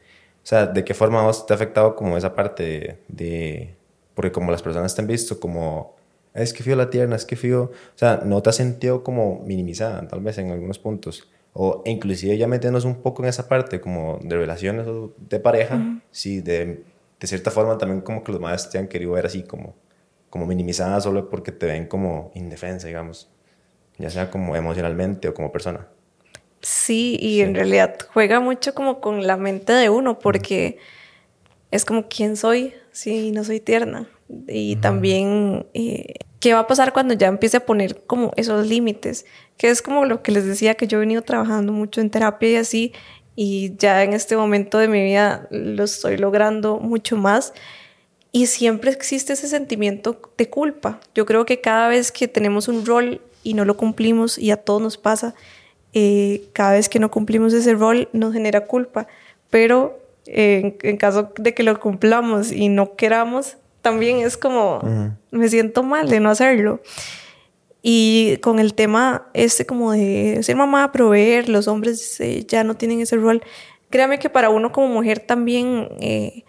O 0.43 0.47
sea, 0.47 0.65
¿de 0.67 0.83
qué 0.83 0.93
forma 0.93 1.23
vos 1.23 1.45
te 1.45 1.53
ha 1.53 1.55
afectado 1.55 1.95
como 1.95 2.17
esa 2.17 2.35
parte 2.35 2.63
de... 2.63 2.97
de- 3.07 3.75
porque 4.15 4.31
como 4.33 4.51
las 4.51 4.61
personas 4.61 4.93
te 4.95 5.01
han 5.01 5.07
visto 5.07 5.39
como, 5.39 5.95
es 6.33 6.53
que 6.53 6.63
fío 6.63 6.75
la 6.75 6.89
tierna, 6.89 7.15
es 7.15 7.25
que 7.25 7.35
fío... 7.35 7.63
O 7.63 7.97
sea, 7.97 8.21
¿no 8.25 8.41
te 8.41 8.49
has 8.49 8.55
sentido 8.55 9.03
como 9.03 9.43
minimizada 9.45 10.07
tal 10.07 10.21
vez 10.21 10.37
en 10.37 10.51
algunos 10.51 10.79
puntos? 10.79 11.27
O 11.53 11.81
inclusive 11.85 12.37
ya 12.37 12.47
metiéndonos 12.47 12.85
un 12.85 13.01
poco 13.01 13.23
en 13.23 13.29
esa 13.29 13.47
parte 13.47 13.81
como 13.81 14.19
de 14.21 14.35
relaciones 14.35 14.87
o 14.87 15.13
de 15.17 15.39
pareja, 15.39 16.01
sí, 16.11 16.41
de, 16.41 16.83
de 17.19 17.27
cierta 17.27 17.51
forma 17.51 17.77
también 17.77 18.01
como 18.01 18.23
que 18.23 18.31
los 18.31 18.39
madres 18.39 18.69
te 18.69 18.77
han 18.77 18.87
querido 18.87 19.13
ver 19.13 19.25
así 19.25 19.43
como, 19.43 19.75
como 20.29 20.45
minimizada 20.45 21.01
solo 21.01 21.29
porque 21.29 21.51
te 21.51 21.65
ven 21.65 21.87
como 21.87 22.31
indefensa, 22.35 22.87
digamos, 22.87 23.29
ya 23.97 24.09
sea 24.09 24.29
como 24.29 24.55
emocionalmente 24.55 25.27
o 25.27 25.33
como 25.33 25.51
persona. 25.51 25.87
Sí, 26.61 27.17
y 27.21 27.41
en 27.41 27.55
realidad 27.55 27.95
juega 28.13 28.39
mucho 28.39 28.73
como 28.73 28.99
con 28.99 29.25
la 29.25 29.37
mente 29.37 29.73
de 29.73 29.89
uno, 29.89 30.19
porque 30.19 30.77
es 31.71 31.85
como 31.85 32.07
quién 32.09 32.35
soy 32.35 32.73
si 32.91 33.31
no 33.31 33.43
soy 33.43 33.59
tierna. 33.59 34.07
Y 34.47 34.75
también 34.77 35.65
eh, 35.73 36.13
qué 36.39 36.53
va 36.53 36.61
a 36.61 36.67
pasar 36.67 36.93
cuando 36.93 37.13
ya 37.13 37.27
empiece 37.27 37.57
a 37.57 37.65
poner 37.65 38.03
como 38.05 38.31
esos 38.35 38.67
límites, 38.67 39.25
que 39.57 39.69
es 39.69 39.81
como 39.81 40.05
lo 40.05 40.21
que 40.21 40.31
les 40.31 40.45
decía 40.45 40.75
que 40.75 40.87
yo 40.87 40.97
he 40.97 41.01
venido 41.01 41.21
trabajando 41.21 41.73
mucho 41.73 42.01
en 42.01 42.09
terapia 42.09 42.49
y 42.49 42.55
así, 42.55 42.93
y 43.35 43.75
ya 43.77 44.03
en 44.03 44.13
este 44.13 44.35
momento 44.35 44.77
de 44.77 44.87
mi 44.87 45.01
vida 45.03 45.47
lo 45.49 45.83
estoy 45.83 46.17
logrando 46.17 46.77
mucho 46.77 47.17
más. 47.17 47.53
Y 48.31 48.45
siempre 48.45 48.91
existe 48.91 49.33
ese 49.33 49.47
sentimiento 49.47 50.21
de 50.37 50.49
culpa. 50.49 50.99
Yo 51.15 51.25
creo 51.25 51.45
que 51.45 51.61
cada 51.61 51.87
vez 51.87 52.11
que 52.11 52.27
tenemos 52.27 52.67
un 52.67 52.85
rol 52.85 53.21
y 53.41 53.53
no 53.55 53.65
lo 53.65 53.75
cumplimos, 53.77 54.37
y 54.37 54.51
a 54.51 54.57
todos 54.57 54.81
nos 54.81 54.97
pasa, 54.97 55.33
eh, 55.93 56.43
cada 56.53 56.73
vez 56.73 56.89
que 56.89 56.99
no 56.99 57.09
cumplimos 57.09 57.53
ese 57.53 57.73
rol 57.73 58.09
nos 58.13 58.33
genera 58.33 58.67
culpa. 58.67 59.07
Pero 59.49 59.97
eh, 60.27 60.77
en, 60.83 60.89
en 60.89 60.97
caso 60.97 61.31
de 61.37 61.53
que 61.55 61.63
lo 61.63 61.79
cumplamos 61.79 62.51
y 62.51 62.69
no 62.69 62.95
queramos, 62.95 63.57
también 63.89 64.19
es 64.19 64.37
como, 64.37 64.81
me 65.31 65.49
siento 65.49 65.81
mal 65.81 66.09
de 66.09 66.19
no 66.19 66.29
hacerlo. 66.29 66.79
Y 67.81 68.37
con 68.37 68.59
el 68.59 68.75
tema 68.75 69.29
este 69.33 69.65
como 69.65 69.93
de 69.93 70.41
ser 70.43 70.55
mamá, 70.55 70.91
proveer, 70.91 71.49
los 71.49 71.67
hombres 71.67 72.19
eh, 72.19 72.45
ya 72.47 72.63
no 72.63 72.75
tienen 72.75 73.01
ese 73.01 73.15
rol. 73.15 73.41
Créame 73.89 74.19
que 74.19 74.29
para 74.29 74.51
uno 74.51 74.71
como 74.71 74.89
mujer 74.89 75.19
también 75.19 75.89
eh, 76.01 76.43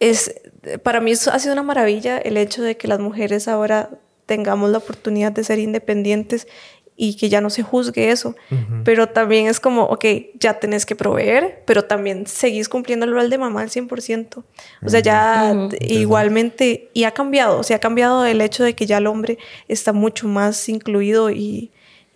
es, 0.00 0.34
para 0.82 1.00
mí 1.00 1.12
eso 1.12 1.30
ha 1.30 1.38
sido 1.38 1.52
una 1.52 1.62
maravilla 1.62 2.18
el 2.18 2.38
hecho 2.38 2.62
de 2.62 2.76
que 2.76 2.88
las 2.88 2.98
mujeres 2.98 3.46
ahora 3.46 3.90
tengamos 4.26 4.70
la 4.70 4.78
oportunidad 4.78 5.30
de 5.30 5.44
ser 5.44 5.60
independientes 5.60 6.48
y 6.96 7.16
que 7.16 7.28
ya 7.28 7.40
no 7.40 7.50
se 7.50 7.62
juzgue 7.62 8.10
eso. 8.10 8.36
Pero 8.84 9.08
también 9.08 9.46
es 9.46 9.58
como, 9.58 9.84
ok, 9.84 10.04
ya 10.38 10.60
tenés 10.60 10.86
que 10.86 10.94
proveer, 10.94 11.62
pero 11.66 11.84
también 11.84 12.26
seguís 12.26 12.68
cumpliendo 12.68 13.04
el 13.04 13.12
rol 13.12 13.30
de 13.30 13.38
mamá 13.38 13.62
al 13.62 13.70
100%. 13.70 14.44
O 14.84 14.88
sea, 14.88 15.00
ya 15.00 15.68
igualmente, 15.80 16.90
y 16.94 17.04
ha 17.04 17.10
cambiado, 17.10 17.58
o 17.58 17.62
sea, 17.62 17.76
ha 17.76 17.80
cambiado 17.80 18.24
el 18.24 18.40
hecho 18.40 18.62
de 18.62 18.74
que 18.74 18.86
ya 18.86 18.98
el 18.98 19.06
hombre 19.06 19.38
está 19.66 19.92
mucho 19.92 20.28
más 20.28 20.68
incluido 20.68 21.30
y, 21.30 21.72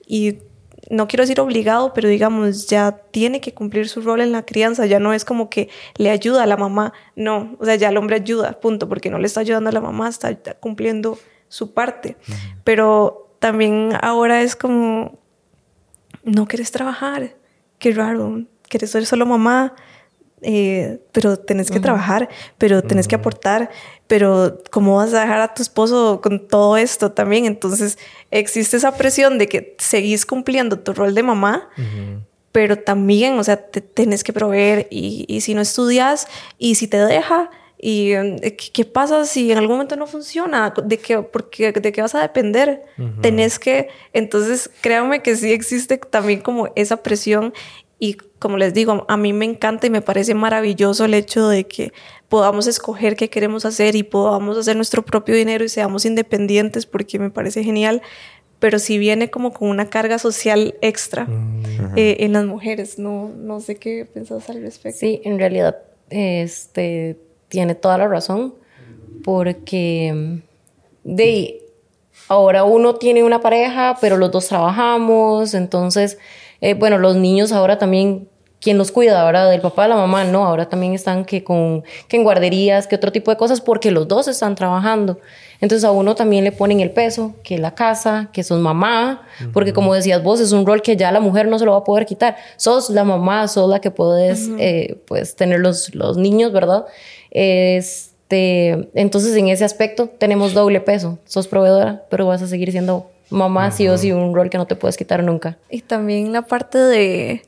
y 0.06 0.38
no 0.90 1.08
quiero 1.08 1.24
decir 1.24 1.40
obligado, 1.40 1.92
pero 1.92 2.08
digamos, 2.08 2.68
ya 2.68 2.92
tiene 3.10 3.40
que 3.40 3.52
cumplir 3.52 3.88
su 3.88 4.00
rol 4.00 4.20
en 4.20 4.32
la 4.32 4.44
crianza, 4.44 4.86
ya 4.86 5.00
no 5.00 5.12
es 5.12 5.24
como 5.24 5.50
que 5.50 5.68
le 5.96 6.10
ayuda 6.10 6.44
a 6.44 6.46
la 6.46 6.56
mamá, 6.56 6.92
no, 7.14 7.56
o 7.58 7.64
sea, 7.64 7.74
ya 7.74 7.88
el 7.88 7.96
hombre 7.96 8.16
ayuda, 8.16 8.60
punto, 8.60 8.88
porque 8.88 9.10
no 9.10 9.18
le 9.18 9.26
está 9.26 9.40
ayudando 9.40 9.70
a 9.70 9.72
la 9.72 9.80
mamá, 9.80 10.08
está 10.08 10.30
está 10.30 10.54
cumpliendo 10.54 11.18
su 11.48 11.72
parte. 11.72 12.16
Pero 12.64 13.27
también 13.38 13.92
ahora 14.00 14.42
es 14.42 14.56
como, 14.56 15.18
no 16.24 16.46
quieres 16.46 16.70
trabajar, 16.70 17.36
qué 17.78 17.92
raro, 17.92 18.44
quieres 18.68 18.90
ser 18.90 19.06
solo 19.06 19.26
mamá, 19.26 19.74
eh, 20.40 21.00
pero 21.12 21.36
tenés 21.36 21.70
que 21.70 21.80
trabajar, 21.80 22.28
pero 22.58 22.82
tenés 22.82 23.08
que 23.08 23.16
aportar, 23.16 23.70
pero 24.06 24.62
¿cómo 24.70 24.96
vas 24.96 25.12
a 25.12 25.22
dejar 25.22 25.40
a 25.40 25.52
tu 25.52 25.62
esposo 25.62 26.20
con 26.20 26.46
todo 26.46 26.76
esto 26.76 27.10
también? 27.10 27.44
Entonces 27.44 27.98
existe 28.30 28.76
esa 28.76 28.92
presión 28.96 29.38
de 29.38 29.48
que 29.48 29.76
seguís 29.78 30.24
cumpliendo 30.24 30.78
tu 30.78 30.92
rol 30.92 31.14
de 31.14 31.22
mamá, 31.24 31.68
pero 32.52 32.76
también, 32.76 33.38
o 33.38 33.44
sea, 33.44 33.56
te 33.56 33.80
tenés 33.80 34.22
que 34.22 34.32
proveer 34.32 34.86
y, 34.90 35.24
y 35.28 35.40
si 35.40 35.54
no 35.54 35.60
estudias 35.60 36.28
y 36.56 36.76
si 36.76 36.86
te 36.86 36.98
deja, 36.98 37.50
¿Y 37.80 38.12
eh, 38.12 38.56
qué 38.56 38.84
pasa 38.84 39.24
si 39.24 39.52
en 39.52 39.58
algún 39.58 39.76
momento 39.76 39.94
no 39.94 40.06
funciona? 40.08 40.74
¿De 40.84 40.98
qué, 40.98 41.22
porque, 41.22 41.70
de 41.70 41.92
qué 41.92 42.02
vas 42.02 42.14
a 42.14 42.20
depender? 42.20 42.82
Tenés 43.22 43.58
que... 43.58 43.88
Entonces, 44.12 44.68
créanme 44.80 45.22
que 45.22 45.36
sí 45.36 45.52
existe 45.52 45.96
también 45.96 46.40
como 46.40 46.68
esa 46.74 47.02
presión 47.02 47.52
y 48.00 48.14
como 48.38 48.56
les 48.56 48.74
digo, 48.74 49.04
a 49.08 49.16
mí 49.16 49.32
me 49.32 49.44
encanta 49.44 49.86
y 49.86 49.90
me 49.90 50.02
parece 50.02 50.34
maravilloso 50.34 51.04
el 51.04 51.14
hecho 51.14 51.48
de 51.48 51.66
que 51.66 51.92
podamos 52.28 52.66
escoger 52.66 53.16
qué 53.16 53.28
queremos 53.28 53.64
hacer 53.64 53.96
y 53.96 54.04
podamos 54.04 54.56
hacer 54.56 54.76
nuestro 54.76 55.04
propio 55.04 55.34
dinero 55.34 55.64
y 55.64 55.68
seamos 55.68 56.04
independientes 56.04 56.86
porque 56.86 57.18
me 57.18 57.30
parece 57.30 57.64
genial. 57.64 58.02
Pero 58.60 58.80
si 58.80 58.98
viene 58.98 59.30
como 59.30 59.52
con 59.52 59.68
una 59.68 59.88
carga 59.88 60.18
social 60.18 60.74
extra 60.80 61.28
eh, 61.94 62.16
en 62.20 62.32
las 62.32 62.44
mujeres, 62.44 62.98
no, 62.98 63.28
no 63.28 63.60
sé 63.60 63.76
qué 63.76 64.04
pensás 64.04 64.50
al 64.50 64.62
respecto. 64.62 64.98
Sí, 64.98 65.20
en 65.24 65.38
realidad, 65.38 65.78
este 66.10 67.18
tiene 67.48 67.74
toda 67.74 67.98
la 67.98 68.08
razón, 68.08 68.54
porque 69.24 70.40
de 71.04 71.62
ahora 72.28 72.64
uno 72.64 72.96
tiene 72.96 73.24
una 73.24 73.40
pareja, 73.40 73.96
pero 74.00 74.16
los 74.16 74.30
dos 74.30 74.48
trabajamos, 74.48 75.54
entonces, 75.54 76.18
eh, 76.60 76.74
bueno, 76.74 76.98
los 76.98 77.16
niños 77.16 77.52
ahora 77.52 77.78
también 77.78 78.28
quién 78.60 78.76
los 78.76 78.90
cuida 78.90 79.22
ahora 79.22 79.46
del 79.46 79.60
papá 79.60 79.84
de 79.84 79.90
la 79.90 79.96
mamá, 79.96 80.24
no, 80.24 80.44
ahora 80.44 80.68
también 80.68 80.94
están 80.94 81.24
que 81.24 81.44
con 81.44 81.84
que 82.08 82.16
en 82.16 82.24
guarderías, 82.24 82.86
que 82.86 82.96
otro 82.96 83.12
tipo 83.12 83.30
de 83.30 83.36
cosas 83.36 83.60
porque 83.60 83.90
los 83.90 84.08
dos 84.08 84.28
están 84.28 84.54
trabajando. 84.54 85.20
Entonces 85.60 85.84
a 85.84 85.90
uno 85.90 86.14
también 86.14 86.44
le 86.44 86.52
ponen 86.52 86.80
el 86.80 86.90
peso, 86.90 87.34
que 87.42 87.58
la 87.58 87.74
casa, 87.74 88.30
que 88.32 88.44
sos 88.44 88.60
mamá, 88.60 89.22
porque 89.52 89.72
como 89.72 89.94
decías 89.94 90.22
vos, 90.22 90.40
es 90.40 90.52
un 90.52 90.64
rol 90.64 90.82
que 90.82 90.96
ya 90.96 91.10
la 91.10 91.20
mujer 91.20 91.48
no 91.48 91.58
se 91.58 91.64
lo 91.64 91.72
va 91.72 91.78
a 91.78 91.84
poder 91.84 92.06
quitar. 92.06 92.36
Sos 92.56 92.90
la 92.90 93.04
mamá, 93.04 93.48
sos 93.48 93.68
la 93.68 93.80
que 93.80 93.90
puedes 93.90 94.48
eh, 94.58 95.00
pues 95.06 95.34
tener 95.34 95.60
los, 95.60 95.94
los 95.94 96.16
niños, 96.16 96.52
¿verdad? 96.52 96.86
Este, 97.40 98.90
entonces 98.94 99.36
en 99.36 99.46
ese 99.46 99.64
aspecto 99.64 100.08
tenemos 100.08 100.54
doble 100.54 100.80
peso. 100.80 101.20
Sos 101.24 101.46
proveedora, 101.46 102.02
pero 102.10 102.26
vas 102.26 102.42
a 102.42 102.48
seguir 102.48 102.72
siendo 102.72 103.08
mamá 103.30 103.70
sí 103.70 103.86
o 103.86 103.96
sí, 103.96 104.10
un 104.10 104.34
rol 104.34 104.50
que 104.50 104.58
no 104.58 104.66
te 104.66 104.74
puedes 104.74 104.96
quitar 104.96 105.22
nunca. 105.22 105.56
Y 105.70 105.82
también 105.82 106.32
la 106.32 106.42
parte 106.42 106.78
de 106.78 107.42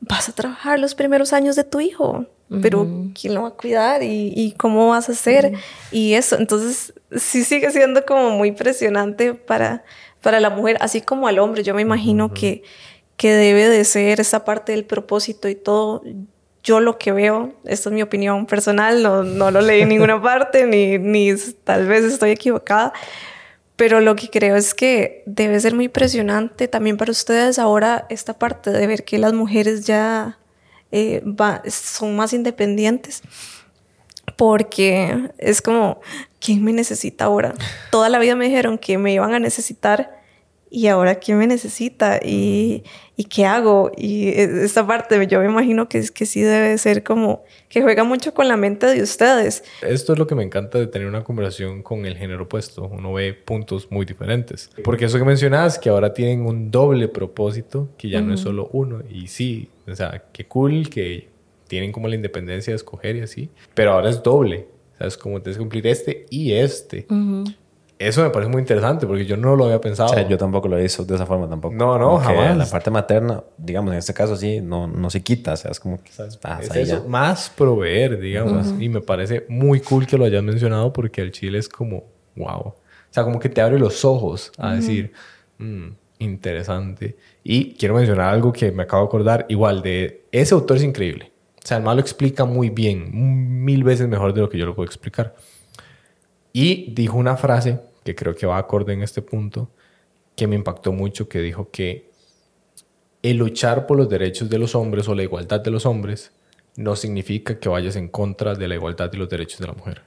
vas 0.00 0.28
a 0.28 0.32
trabajar 0.32 0.78
los 0.78 0.94
primeros 0.94 1.32
años 1.32 1.56
de 1.56 1.64
tu 1.64 1.80
hijo, 1.80 2.26
pero 2.62 2.86
¿quién 3.20 3.34
lo 3.34 3.42
va 3.42 3.48
a 3.48 3.54
cuidar 3.54 4.02
y, 4.04 4.54
cómo 4.56 4.88
vas 4.88 5.08
a 5.08 5.12
hacer? 5.12 5.54
Y 5.90 6.14
eso, 6.14 6.36
entonces 6.36 6.94
sí 7.16 7.42
sigue 7.42 7.72
siendo 7.72 8.06
como 8.06 8.30
muy 8.30 8.48
impresionante 8.48 9.34
para, 9.34 9.82
para 10.22 10.38
la 10.38 10.48
mujer, 10.48 10.76
así 10.80 11.00
como 11.00 11.26
al 11.26 11.40
hombre. 11.40 11.64
Yo 11.64 11.74
me 11.74 11.82
imagino 11.82 12.32
que, 12.32 12.62
que 13.16 13.32
debe 13.32 13.68
de 13.68 13.84
ser 13.84 14.20
esa 14.20 14.44
parte 14.44 14.72
del 14.72 14.84
propósito 14.84 15.48
y 15.48 15.56
todo. 15.56 16.02
Yo 16.62 16.80
lo 16.80 16.98
que 16.98 17.12
veo, 17.12 17.54
esta 17.64 17.88
es 17.88 17.94
mi 17.94 18.02
opinión 18.02 18.46
personal, 18.46 19.02
no, 19.02 19.22
no 19.22 19.50
lo 19.50 19.60
leí 19.60 19.82
en 19.82 19.88
ninguna 19.90 20.20
parte, 20.20 20.66
ni, 20.66 20.98
ni 20.98 21.34
tal 21.64 21.86
vez 21.86 22.04
estoy 22.04 22.30
equivocada, 22.30 22.92
pero 23.76 24.00
lo 24.00 24.16
que 24.16 24.28
creo 24.28 24.56
es 24.56 24.74
que 24.74 25.22
debe 25.24 25.60
ser 25.60 25.74
muy 25.74 25.84
impresionante 25.84 26.66
también 26.66 26.96
para 26.96 27.12
ustedes 27.12 27.60
ahora 27.60 28.06
esta 28.08 28.36
parte 28.36 28.70
de 28.70 28.86
ver 28.88 29.04
que 29.04 29.18
las 29.18 29.32
mujeres 29.32 29.86
ya 29.86 30.36
eh, 30.90 31.22
son 31.70 32.16
más 32.16 32.32
independientes. 32.32 33.22
Porque 34.36 35.30
es 35.38 35.62
como, 35.62 36.00
¿quién 36.40 36.64
me 36.64 36.72
necesita 36.72 37.26
ahora? 37.26 37.54
Toda 37.90 38.08
la 38.08 38.18
vida 38.18 38.34
me 38.34 38.46
dijeron 38.46 38.78
que 38.78 38.98
me 38.98 39.12
iban 39.12 39.32
a 39.32 39.38
necesitar 39.38 40.17
y 40.70 40.86
ahora 40.88 41.16
quién 41.16 41.38
me 41.38 41.46
necesita 41.46 42.20
y, 42.22 42.84
y 43.16 43.24
qué 43.24 43.46
hago 43.46 43.90
y 43.96 44.28
e, 44.28 44.64
esta 44.64 44.86
parte 44.86 45.26
yo 45.26 45.40
me 45.40 45.46
imagino 45.46 45.88
que, 45.88 46.04
que 46.12 46.26
sí 46.26 46.42
debe 46.42 46.76
ser 46.78 47.02
como 47.02 47.44
que 47.68 47.82
juega 47.82 48.04
mucho 48.04 48.34
con 48.34 48.48
la 48.48 48.56
mente 48.56 48.86
de 48.86 49.02
ustedes. 49.02 49.64
Esto 49.82 50.12
es 50.12 50.18
lo 50.18 50.26
que 50.26 50.34
me 50.34 50.42
encanta 50.42 50.78
de 50.78 50.86
tener 50.86 51.08
una 51.08 51.24
conversación 51.24 51.82
con 51.82 52.06
el 52.06 52.16
género 52.16 52.44
opuesto, 52.44 52.84
uno 52.84 53.12
ve 53.12 53.34
puntos 53.34 53.90
muy 53.90 54.04
diferentes, 54.06 54.70
porque 54.84 55.06
eso 55.06 55.18
que 55.18 55.24
mencionas 55.24 55.78
que 55.78 55.88
ahora 55.88 56.12
tienen 56.12 56.46
un 56.46 56.70
doble 56.70 57.08
propósito, 57.08 57.88
que 57.96 58.08
ya 58.08 58.20
no 58.20 58.34
es 58.34 58.40
solo 58.40 58.68
uno 58.72 59.02
y 59.08 59.28
sí, 59.28 59.68
o 59.86 59.94
sea, 59.94 60.24
qué 60.32 60.46
cool 60.46 60.88
que 60.90 61.28
tienen 61.66 61.92
como 61.92 62.08
la 62.08 62.14
independencia 62.14 62.72
de 62.72 62.76
escoger 62.76 63.16
y 63.16 63.20
así, 63.20 63.50
pero 63.74 63.92
ahora 63.92 64.10
es 64.10 64.22
doble, 64.22 64.66
o 64.94 64.98
sea, 64.98 65.06
es 65.06 65.16
como 65.16 65.40
tienes 65.40 65.56
que 65.56 65.60
cumplir 65.60 65.86
este 65.86 66.26
y 66.30 66.52
este. 66.52 67.06
Eso 67.98 68.22
me 68.22 68.30
parece 68.30 68.50
muy 68.50 68.60
interesante 68.60 69.08
porque 69.08 69.26
yo 69.26 69.36
no 69.36 69.56
lo 69.56 69.64
había 69.64 69.80
pensado. 69.80 70.10
O 70.10 70.14
sea, 70.14 70.26
yo 70.26 70.38
tampoco 70.38 70.68
lo 70.68 70.78
he 70.78 70.82
visto 70.82 71.04
de 71.04 71.16
esa 71.16 71.26
forma 71.26 71.48
tampoco. 71.48 71.74
No, 71.74 71.98
no, 71.98 72.18
jamás. 72.18 72.56
La 72.56 72.66
parte 72.66 72.92
materna, 72.92 73.42
digamos, 73.56 73.92
en 73.92 73.98
este 73.98 74.14
caso 74.14 74.36
sí, 74.36 74.60
no, 74.60 74.86
no 74.86 75.10
se 75.10 75.20
quita. 75.20 75.54
O 75.54 75.56
sea, 75.56 75.72
es 75.72 75.80
como 75.80 76.00
que 76.00 76.10
es 76.10 76.76
eso, 76.76 77.04
más 77.08 77.50
proveer, 77.50 78.20
digamos. 78.20 78.72
Y 78.78 78.88
me 78.88 79.00
parece 79.00 79.46
muy 79.48 79.80
cool 79.80 80.06
que 80.06 80.16
lo 80.16 80.24
hayas 80.24 80.44
mencionado 80.44 80.92
porque 80.92 81.22
el 81.22 81.32
chile 81.32 81.58
es 81.58 81.68
como, 81.68 82.04
wow. 82.36 82.68
O 82.68 82.76
sea, 83.10 83.24
como 83.24 83.40
que 83.40 83.48
te 83.48 83.60
abre 83.60 83.80
los 83.80 84.04
ojos 84.04 84.52
a 84.58 84.74
decir, 84.74 85.12
mm, 85.58 85.88
interesante. 86.20 87.16
Y 87.42 87.74
quiero 87.74 87.94
mencionar 87.94 88.32
algo 88.32 88.52
que 88.52 88.70
me 88.70 88.84
acabo 88.84 89.02
de 89.02 89.08
acordar, 89.08 89.46
igual, 89.48 89.82
de 89.82 90.24
ese 90.30 90.54
autor 90.54 90.76
es 90.76 90.84
increíble. 90.84 91.32
O 91.64 91.66
sea, 91.66 91.78
el 91.78 91.84
lo 91.84 91.98
explica 91.98 92.44
muy 92.44 92.70
bien, 92.70 93.64
mil 93.64 93.82
veces 93.82 94.06
mejor 94.06 94.32
de 94.34 94.40
lo 94.40 94.48
que 94.48 94.56
yo 94.56 94.66
lo 94.66 94.74
puedo 94.76 94.86
explicar. 94.86 95.34
Y 96.52 96.92
dijo 96.94 97.16
una 97.16 97.36
frase 97.36 97.87
que 98.08 98.14
creo 98.14 98.34
que 98.34 98.46
va 98.46 98.56
acorde 98.56 98.94
en 98.94 99.02
este 99.02 99.20
punto, 99.20 99.70
que 100.34 100.46
me 100.46 100.56
impactó 100.56 100.92
mucho, 100.92 101.28
que 101.28 101.40
dijo 101.40 101.70
que 101.70 102.10
el 103.22 103.36
luchar 103.36 103.86
por 103.86 103.98
los 103.98 104.08
derechos 104.08 104.48
de 104.48 104.58
los 104.58 104.74
hombres 104.74 105.06
o 105.08 105.14
la 105.14 105.24
igualdad 105.24 105.60
de 105.60 105.70
los 105.70 105.84
hombres 105.84 106.32
no 106.76 106.96
significa 106.96 107.60
que 107.60 107.68
vayas 107.68 107.96
en 107.96 108.08
contra 108.08 108.54
de 108.54 108.66
la 108.66 108.76
igualdad 108.76 109.12
y 109.12 109.18
los 109.18 109.28
derechos 109.28 109.58
de 109.58 109.66
la 109.66 109.74
mujer, 109.74 110.04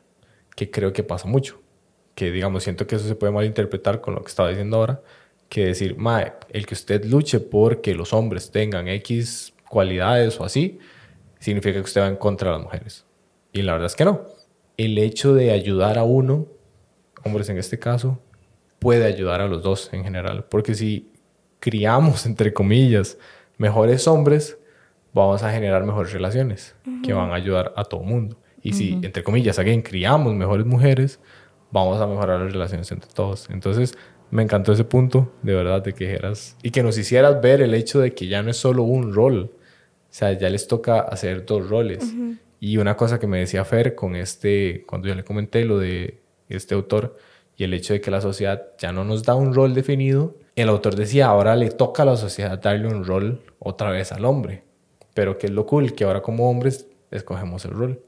que 0.55 0.71
creo 0.71 0.91
que 0.93 1.03
pasa 1.03 1.27
mucho, 1.27 1.61
que 2.15 2.31
digamos, 2.31 2.63
siento 2.63 2.87
que 2.87 2.95
eso 2.95 3.07
se 3.07 3.13
puede 3.13 3.33
malinterpretar 3.33 4.01
con 4.01 4.15
lo 4.15 4.21
que 4.23 4.29
estaba 4.29 4.49
diciendo 4.49 4.77
ahora, 4.77 5.03
que 5.47 5.67
decir, 5.67 5.95
Mae, 5.95 6.33
el 6.49 6.65
que 6.65 6.73
usted 6.73 7.05
luche 7.05 7.39
por 7.39 7.81
que 7.81 7.93
los 7.93 8.13
hombres 8.13 8.49
tengan 8.49 8.87
X 8.87 9.53
cualidades 9.69 10.39
o 10.39 10.43
así, 10.43 10.79
significa 11.37 11.75
que 11.75 11.85
usted 11.85 12.01
va 12.01 12.07
en 12.07 12.15
contra 12.15 12.49
de 12.49 12.57
las 12.57 12.63
mujeres. 12.63 13.05
Y 13.53 13.61
la 13.61 13.73
verdad 13.73 13.85
es 13.85 13.95
que 13.95 14.05
no. 14.05 14.21
El 14.75 14.97
hecho 14.97 15.35
de 15.35 15.51
ayudar 15.51 15.99
a 15.99 16.03
uno 16.03 16.47
hombres 17.23 17.49
en 17.49 17.57
este 17.57 17.79
caso, 17.79 18.19
puede 18.79 19.05
ayudar 19.05 19.41
a 19.41 19.47
los 19.47 19.61
dos 19.61 19.89
en 19.93 20.03
general. 20.03 20.45
Porque 20.49 20.75
si 20.75 21.11
criamos, 21.59 22.25
entre 22.25 22.53
comillas, 22.53 23.17
mejores 23.57 24.07
hombres, 24.07 24.57
vamos 25.13 25.43
a 25.43 25.51
generar 25.51 25.85
mejores 25.85 26.13
relaciones 26.13 26.75
que 27.03 27.13
van 27.13 27.31
a 27.31 27.35
ayudar 27.35 27.73
a 27.75 27.83
todo 27.83 28.01
mundo. 28.01 28.37
Y 28.63 28.73
si, 28.73 28.93
entre 29.01 29.23
comillas, 29.23 29.57
alguien 29.59 29.81
criamos 29.81 30.33
mejores 30.35 30.65
mujeres, 30.65 31.19
vamos 31.71 31.99
a 31.99 32.07
mejorar 32.07 32.39
las 32.41 32.53
relaciones 32.53 32.91
entre 32.91 33.11
todos. 33.11 33.49
Entonces, 33.49 33.97
me 34.29 34.43
encantó 34.43 34.71
ese 34.71 34.83
punto, 34.83 35.33
de 35.41 35.53
verdad, 35.53 35.83
de 35.83 35.93
que 35.93 36.05
dijeras 36.05 36.57
y 36.63 36.71
que 36.71 36.83
nos 36.83 36.97
hicieras 36.97 37.41
ver 37.41 37.61
el 37.61 37.73
hecho 37.73 37.99
de 37.99 38.13
que 38.13 38.27
ya 38.27 38.41
no 38.41 38.49
es 38.49 38.57
solo 38.57 38.83
un 38.83 39.13
rol, 39.13 39.51
o 39.53 40.13
sea, 40.13 40.31
ya 40.33 40.49
les 40.49 40.67
toca 40.67 41.01
hacer 41.01 41.45
dos 41.45 41.69
roles. 41.69 42.13
Y 42.59 42.77
una 42.77 42.95
cosa 42.95 43.19
que 43.19 43.27
me 43.27 43.39
decía 43.39 43.65
Fer 43.65 43.95
con 43.95 44.15
este, 44.15 44.85
cuando 44.87 45.07
yo 45.07 45.15
le 45.15 45.23
comenté 45.23 45.65
lo 45.65 45.79
de 45.79 46.20
este 46.55 46.75
autor, 46.75 47.17
y 47.57 47.63
el 47.63 47.73
hecho 47.73 47.93
de 47.93 48.01
que 48.01 48.11
la 48.11 48.21
sociedad 48.21 48.67
ya 48.77 48.91
no 48.91 49.03
nos 49.03 49.23
da 49.23 49.35
un 49.35 49.53
rol 49.53 49.73
definido, 49.73 50.35
el 50.55 50.69
autor 50.69 50.95
decía, 50.95 51.27
ahora 51.27 51.55
le 51.55 51.69
toca 51.69 52.03
a 52.03 52.05
la 52.05 52.17
sociedad 52.17 52.59
darle 52.59 52.87
un 52.87 53.05
rol 53.05 53.41
otra 53.59 53.89
vez 53.91 54.11
al 54.11 54.25
hombre. 54.25 54.63
Pero 55.13 55.37
que 55.37 55.47
es 55.47 55.53
lo 55.53 55.65
cool, 55.65 55.93
que 55.93 56.03
ahora 56.03 56.21
como 56.21 56.49
hombres 56.49 56.87
escogemos 57.11 57.65
el 57.65 57.71
rol. 57.71 58.01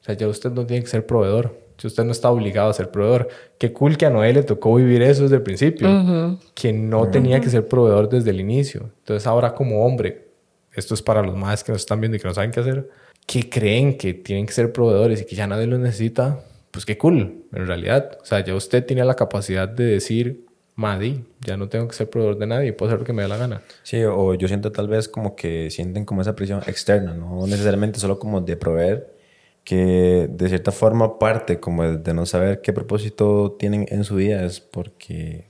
O 0.00 0.04
sea, 0.04 0.14
ya 0.14 0.28
usted 0.28 0.50
no 0.50 0.66
tiene 0.66 0.82
que 0.82 0.88
ser 0.88 1.06
proveedor. 1.06 1.58
Si 1.76 1.86
usted 1.86 2.04
no 2.04 2.12
está 2.12 2.30
obligado 2.30 2.70
a 2.70 2.74
ser 2.74 2.90
proveedor. 2.90 3.28
Qué 3.58 3.72
cool 3.72 3.96
que 3.96 4.06
a 4.06 4.10
Noé 4.10 4.32
le 4.32 4.42
tocó 4.42 4.74
vivir 4.74 5.02
eso 5.02 5.22
desde 5.22 5.36
el 5.36 5.42
principio. 5.42 6.38
Que 6.54 6.72
no 6.72 7.08
tenía 7.08 7.40
que 7.40 7.50
ser 7.50 7.68
proveedor 7.68 8.08
desde 8.08 8.30
el 8.30 8.40
inicio. 8.40 8.90
Entonces 8.98 9.26
ahora 9.26 9.54
como 9.54 9.84
hombre, 9.84 10.28
esto 10.72 10.94
es 10.94 11.02
para 11.02 11.22
los 11.22 11.36
más 11.36 11.62
que 11.62 11.72
nos 11.72 11.82
están 11.82 12.00
viendo 12.00 12.16
y 12.16 12.20
que 12.20 12.26
no 12.26 12.34
saben 12.34 12.50
qué 12.50 12.60
hacer, 12.60 12.88
que 13.26 13.48
creen 13.48 13.96
que 13.96 14.14
tienen 14.14 14.46
que 14.46 14.52
ser 14.52 14.72
proveedores 14.72 15.22
y 15.22 15.24
que 15.24 15.36
ya 15.36 15.46
nadie 15.46 15.66
los 15.66 15.78
necesita, 15.78 16.40
pues 16.70 16.84
qué 16.86 16.96
cool, 16.98 17.44
en 17.52 17.66
realidad. 17.66 18.18
O 18.22 18.24
sea, 18.24 18.44
ya 18.44 18.54
usted 18.54 18.84
tiene 18.84 19.04
la 19.04 19.14
capacidad 19.14 19.68
de 19.68 19.84
decir, 19.84 20.44
Madi, 20.74 21.24
ya 21.44 21.56
no 21.56 21.68
tengo 21.68 21.88
que 21.88 21.94
ser 21.96 22.08
proveedor 22.08 22.38
de 22.38 22.46
nadie, 22.46 22.72
puedo 22.72 22.90
hacer 22.90 23.00
lo 23.00 23.04
que 23.06 23.12
me 23.12 23.22
dé 23.22 23.28
la 23.28 23.36
gana. 23.36 23.62
Sí, 23.82 24.02
o 24.04 24.34
yo 24.34 24.46
siento 24.48 24.70
tal 24.70 24.86
vez 24.88 25.08
como 25.08 25.34
que 25.34 25.70
sienten 25.70 26.04
como 26.04 26.22
esa 26.22 26.36
presión 26.36 26.60
externa, 26.66 27.14
no 27.14 27.46
necesariamente 27.46 27.98
solo 27.98 28.18
como 28.18 28.40
de 28.40 28.56
proveer, 28.56 29.16
que 29.64 30.28
de 30.30 30.48
cierta 30.48 30.70
forma 30.72 31.18
parte 31.18 31.60
como 31.60 31.82
de 31.84 32.14
no 32.14 32.24
saber 32.26 32.60
qué 32.62 32.72
propósito 32.72 33.56
tienen 33.58 33.86
en 33.90 34.04
su 34.04 34.14
vida 34.16 34.44
es 34.44 34.60
porque, 34.60 35.46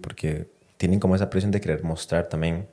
porque 0.00 0.46
tienen 0.76 1.00
como 1.00 1.14
esa 1.16 1.30
presión 1.30 1.50
de 1.52 1.60
querer 1.60 1.82
mostrar 1.82 2.28
también 2.28 2.66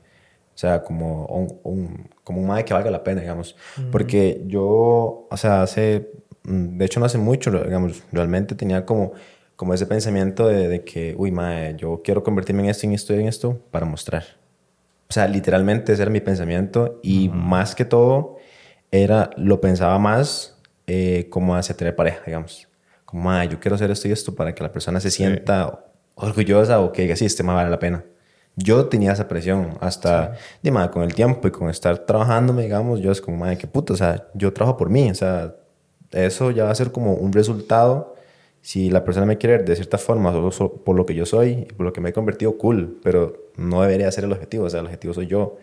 O 0.56 0.58
sea, 0.58 0.84
como 0.84 1.25
un, 1.27 1.60
un- 1.63 2.10
como 2.23 2.39
un 2.41 2.47
mae 2.47 2.63
que 2.63 2.75
valga 2.75 2.91
la 2.91 3.03
pena, 3.03 3.21
digamos. 3.21 3.56
Porque 3.91 4.43
yo, 4.45 5.27
o 5.32 5.38
sea, 5.38 5.63
hace, 5.63 6.12
mm, 6.29 6.32
de 6.43 6.86
hecho 6.86 6.99
no 6.99 7.06
hace 7.06 7.17
mucho, 7.17 7.51
digamos, 7.51 8.03
realmente 8.12 8.56
tenía 8.56 8.86
como, 8.86 9.13
como 9.56 9.73
ese 9.73 9.86
pensamiento 9.86 10.47
de, 10.47 10.67
de 10.67 10.84
que, 10.84 11.15
uy, 11.17 11.32
mae, 11.32 11.75
yo 11.77 12.01
quiero 12.03 12.23
convertirme 12.23 12.63
en 12.63 12.69
esto, 12.69 12.86
en 12.86 12.93
esto 12.93 13.13
y 13.13 13.19
en 13.21 13.27
esto 13.27 13.60
para 13.71 13.86
mostrar. 13.86 14.23
O 15.10 15.13
sea, 15.13 15.27
literalmente 15.27 15.93
ese 15.93 16.01
era 16.01 16.12
mi 16.12 16.21
pensamiento 16.21 16.99
y 17.03 17.29
más 17.29 17.75
que 17.75 17.86
todo 17.86 18.38
era, 18.91 19.29
lo 19.38 19.62
pensaba 19.62 19.97
más 19.99 20.60
eh, 20.88 21.27
como 21.29 21.56
hacia 21.56 21.75
tener 21.77 21.95
pareja, 21.95 22.21
digamos. 22.25 22.67
Como, 23.06 23.23
"Ma, 23.23 23.45
yo 23.45 23.60
quiero 23.60 23.75
hacer 23.75 23.91
esto 23.91 24.08
y 24.08 24.12
esto 24.12 24.36
para 24.36 24.53
que 24.56 24.63
la 24.63 24.71
persona 24.71 24.99
se 24.99 25.12
sienta 25.12 25.86
orgullosa 26.15 26.79
o 26.82 26.91
que 26.91 27.03
diga, 27.03 27.15
sí, 27.15 27.25
este 27.25 27.43
más 27.43 27.56
vale 27.56 27.69
la 27.69 27.79
pena. 27.79 28.03
Yo 28.56 28.86
tenía 28.88 29.13
esa 29.13 29.27
presión 29.27 29.77
hasta, 29.82 30.34
de, 30.62 30.71
"Ma, 30.71 30.91
con 30.91 31.03
el 31.03 31.13
tiempo 31.13 31.47
y 31.47 31.51
con 31.51 31.69
estar 31.69 31.99
trabajando, 31.99 32.53
digamos, 32.53 32.99
yo 33.01 33.12
es 33.12 33.21
como, 33.21 33.38
madre, 33.38 33.58
qué 33.58 33.67
puto, 33.67 33.93
o 33.93 33.97
sea, 33.97 34.27
yo 34.34 34.51
trabajo 34.53 34.77
por 34.77 34.89
mí, 34.89 35.10
o 35.10 35.15
sea, 35.15 35.56
eso 36.13 36.52
ya 36.52 36.65
va 36.65 36.71
a 36.71 36.76
ser 36.76 36.91
como 36.91 37.13
un 37.13 37.34
resultado. 37.34 38.15
Si 38.62 38.89
la 38.89 39.04
persona 39.04 39.26
me 39.26 39.38
quiere 39.38 39.58
ver 39.58 39.65
de 39.65 39.76
cierta 39.76 39.97
forma, 39.97 40.32
solo, 40.52 40.73
por 40.76 40.95
lo 40.95 41.06
que 41.06 41.13
yo 41.15 41.26
soy 41.26 41.49
y 41.69 41.73
por 41.73 41.86
lo 41.86 41.91
que 41.93 41.99
me 42.02 42.10
he 42.10 42.13
convertido, 42.13 42.58
cool, 42.58 42.97
pero 43.04 43.49
no 43.58 43.82
debería 43.82 44.10
ser 44.12 44.23
el 44.23 44.32
objetivo, 44.32 44.65
o 44.65 44.69
sea, 44.69 44.80
el 44.80 44.86
objetivo 44.86 45.13
soy 45.13 45.28
yo. 45.28 45.58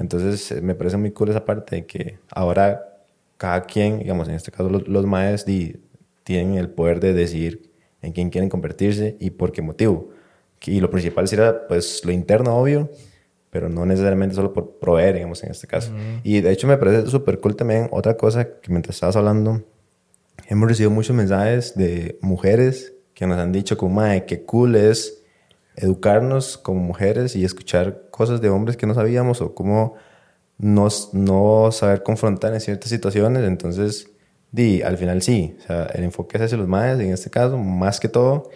Entonces, 0.00 0.52
eh, 0.52 0.60
me 0.60 0.74
parece 0.74 0.96
muy 0.96 1.10
cool 1.10 1.30
esa 1.30 1.44
parte 1.44 1.76
de 1.76 1.86
que 1.86 2.18
ahora 2.30 2.98
cada 3.36 3.62
quien, 3.64 3.98
digamos, 3.98 4.28
en 4.28 4.34
este 4.34 4.50
caso 4.52 4.68
los, 4.70 4.86
los 4.86 5.06
maes, 5.06 5.44
di- 5.44 5.76
tienen 6.24 6.54
el 6.54 6.68
poder 6.70 7.00
de 7.00 7.12
decidir 7.14 7.70
en 8.02 8.12
quién 8.12 8.30
quieren 8.30 8.48
convertirse 8.48 9.16
y 9.18 9.30
por 9.30 9.50
qué 9.52 9.62
motivo. 9.62 10.10
Y 10.64 10.80
lo 10.80 10.90
principal 10.90 11.26
sería, 11.28 11.66
pues, 11.66 12.04
lo 12.04 12.12
interno, 12.12 12.56
obvio, 12.56 12.90
pero 13.50 13.68
no 13.68 13.86
necesariamente 13.86 14.34
solo 14.36 14.52
por 14.52 14.78
proveer, 14.78 15.14
digamos, 15.14 15.42
en 15.42 15.50
este 15.50 15.66
caso. 15.66 15.92
Y 16.22 16.40
de 16.40 16.50
hecho 16.52 16.66
me 16.66 16.76
parece 16.76 17.08
súper 17.10 17.40
cool 17.40 17.56
también 17.56 17.88
otra 17.90 18.16
cosa 18.16 18.44
que 18.60 18.70
mientras 18.70 18.96
estabas 18.96 19.16
hablando, 19.16 19.62
hemos 20.48 20.68
recibido 20.68 20.90
muchos 20.90 21.14
mensajes 21.14 21.74
de 21.74 22.18
mujeres 22.22 22.94
que 23.14 23.26
nos 23.26 23.38
han 23.38 23.52
dicho 23.52 23.76
como, 23.76 23.96
mae, 23.96 24.26
qué 24.26 24.44
cool 24.44 24.76
es 24.76 25.22
educarnos 25.76 26.56
como 26.56 26.80
mujeres 26.80 27.36
y 27.36 27.44
escuchar 27.44 28.08
cosas 28.10 28.40
de 28.40 28.48
hombres 28.48 28.76
que 28.76 28.86
no 28.86 28.94
sabíamos 28.94 29.40
o 29.40 29.54
cómo 29.54 29.94
nos, 30.58 31.12
no 31.12 31.70
saber 31.72 32.02
confrontar 32.02 32.54
en 32.54 32.60
ciertas 32.60 32.88
situaciones. 32.88 33.44
Entonces, 33.44 34.10
di, 34.52 34.82
al 34.82 34.96
final 34.98 35.22
sí, 35.22 35.56
o 35.58 35.62
sea, 35.66 35.84
el 35.94 36.04
enfoque 36.04 36.38
es 36.38 36.44
hacia 36.44 36.58
los 36.58 36.68
maes 36.68 36.98
en 37.00 37.12
este 37.12 37.30
caso, 37.30 37.58
más 37.58 38.00
que 38.00 38.08
todo, 38.08 38.50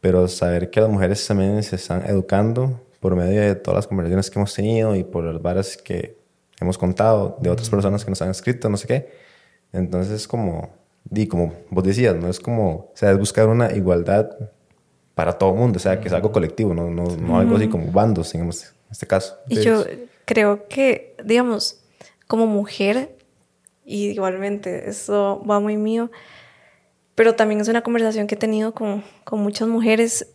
pero 0.00 0.28
saber 0.28 0.70
que 0.70 0.80
las 0.80 0.90
mujeres 0.90 1.26
también 1.26 1.62
se 1.62 1.76
están 1.76 2.04
educando 2.06 2.80
por 3.00 3.16
medio 3.16 3.40
de 3.40 3.54
todas 3.54 3.78
las 3.78 3.86
conversaciones 3.86 4.30
que 4.30 4.38
hemos 4.38 4.54
tenido 4.54 4.96
y 4.96 5.04
por 5.04 5.24
las 5.24 5.40
varas 5.40 5.76
que 5.76 6.18
hemos 6.60 6.76
contado 6.76 7.38
de 7.40 7.50
otras 7.50 7.70
personas 7.70 8.04
que 8.04 8.10
nos 8.10 8.20
han 8.22 8.30
escrito, 8.30 8.68
no 8.68 8.76
sé 8.76 8.86
qué. 8.86 9.08
Entonces, 9.72 10.26
como, 10.26 10.77
di, 11.10 11.26
como 11.26 11.52
vos 11.70 11.84
decías, 11.84 12.14
no 12.16 12.28
es 12.28 12.40
como, 12.40 12.70
o 12.70 12.92
sea, 12.94 13.10
es 13.10 13.18
buscar 13.18 13.48
una 13.48 13.72
igualdad 13.72 14.30
para 15.14 15.32
todo 15.32 15.50
el 15.52 15.56
mundo, 15.56 15.78
o 15.78 15.80
sea, 15.80 16.00
que 16.00 16.08
es 16.08 16.14
algo 16.14 16.30
colectivo, 16.30 16.74
no, 16.74 16.90
no, 16.90 17.04
no 17.16 17.38
algo 17.38 17.56
así 17.56 17.68
como 17.68 17.90
bandos, 17.90 18.32
digamos, 18.32 18.64
en 18.64 18.70
este 18.90 19.06
caso. 19.06 19.36
Y 19.48 19.60
yo 19.60 19.84
creo 20.24 20.68
que, 20.68 21.16
digamos, 21.24 21.80
como 22.26 22.46
mujer, 22.46 23.16
y 23.84 24.10
igualmente, 24.10 24.88
eso 24.88 25.42
va 25.48 25.60
muy 25.60 25.76
mío, 25.76 26.10
pero 27.14 27.34
también 27.34 27.60
es 27.60 27.68
una 27.68 27.82
conversación 27.82 28.26
que 28.26 28.36
he 28.36 28.38
tenido 28.38 28.72
con, 28.74 29.02
con 29.24 29.40
muchas 29.40 29.66
mujeres. 29.66 30.28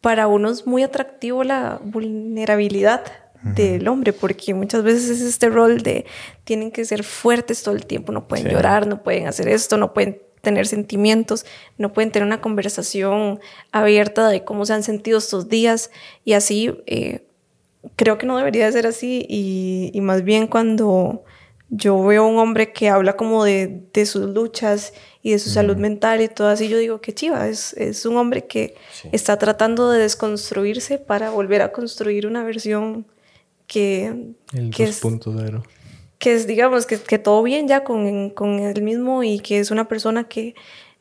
Para 0.00 0.28
uno 0.28 0.50
es 0.50 0.66
muy 0.66 0.82
atractivo 0.82 1.42
la 1.42 1.80
vulnerabilidad 1.82 3.02
del 3.42 3.88
hombre, 3.88 4.12
porque 4.12 4.54
muchas 4.54 4.82
veces 4.84 5.10
es 5.10 5.20
este 5.20 5.48
rol 5.48 5.82
de 5.82 6.04
tienen 6.44 6.70
que 6.70 6.84
ser 6.84 7.02
fuertes 7.02 7.62
todo 7.62 7.74
el 7.74 7.86
tiempo, 7.86 8.12
no 8.12 8.28
pueden 8.28 8.46
Sí. 8.46 8.52
llorar, 8.52 8.86
no 8.86 9.02
pueden 9.02 9.26
hacer 9.26 9.48
esto, 9.48 9.76
no 9.76 9.92
pueden 9.92 10.20
tener 10.42 10.66
sentimientos, 10.66 11.44
no 11.78 11.92
pueden 11.92 12.10
tener 12.12 12.26
una 12.26 12.40
conversación 12.40 13.40
abierta 13.72 14.28
de 14.28 14.44
cómo 14.44 14.64
se 14.66 14.72
han 14.74 14.82
sentido 14.82 15.18
estos 15.18 15.48
días 15.48 15.90
y 16.24 16.32
así 16.34 16.72
eh, 16.86 17.24
creo 17.96 18.16
que 18.18 18.26
no 18.26 18.36
debería 18.38 18.66
de 18.66 18.72
ser 18.72 18.86
así 18.86 19.26
y, 19.28 19.90
y 19.92 20.00
más 20.00 20.22
bien 20.22 20.46
cuando 20.46 21.24
yo 21.68 22.02
veo 22.04 22.24
a 22.24 22.26
un 22.26 22.38
hombre 22.38 22.72
que 22.72 22.88
habla 22.90 23.16
como 23.16 23.44
de, 23.44 23.82
de 23.92 24.04
sus 24.06 24.28
luchas 24.30 24.92
y 25.22 25.30
de 25.32 25.38
su 25.38 25.48
salud 25.48 25.76
mental 25.76 26.20
y 26.20 26.28
todo 26.28 26.48
así, 26.48 26.68
yo 26.68 26.76
digo 26.76 27.00
que 27.00 27.14
chiva, 27.14 27.48
es, 27.48 27.72
es 27.74 28.04
un 28.04 28.16
hombre 28.16 28.46
que 28.46 28.74
está 29.12 29.38
tratando 29.38 29.90
de 29.90 30.00
desconstruirse 30.00 30.98
para 30.98 31.30
volver 31.30 31.62
a 31.62 31.72
construir 31.72 32.26
una 32.26 32.42
versión 32.44 33.06
que, 33.72 34.34
El 34.52 34.70
que 34.70 34.84
es, 34.84 35.02
2.0. 35.02 35.62
que 36.18 36.34
es, 36.34 36.46
digamos, 36.46 36.84
que, 36.84 36.98
que 36.98 37.18
todo 37.18 37.42
bien 37.42 37.68
ya 37.68 37.84
con, 37.84 38.28
con 38.30 38.58
él 38.58 38.82
mismo 38.82 39.22
y 39.22 39.40
que 39.40 39.60
es 39.60 39.70
una 39.70 39.88
persona 39.88 40.24
que, 40.24 40.54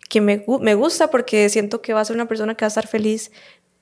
que 0.07 0.21
me, 0.21 0.45
me 0.61 0.75
gusta 0.75 1.11
porque 1.11 1.49
siento 1.49 1.81
que 1.81 1.93
va 1.93 1.99
a 1.99 2.05
ser 2.05 2.15
una 2.15 2.29
persona 2.29 2.55
que 2.55 2.63
va 2.63 2.67
a 2.67 2.69
estar 2.69 2.87
feliz 2.87 3.31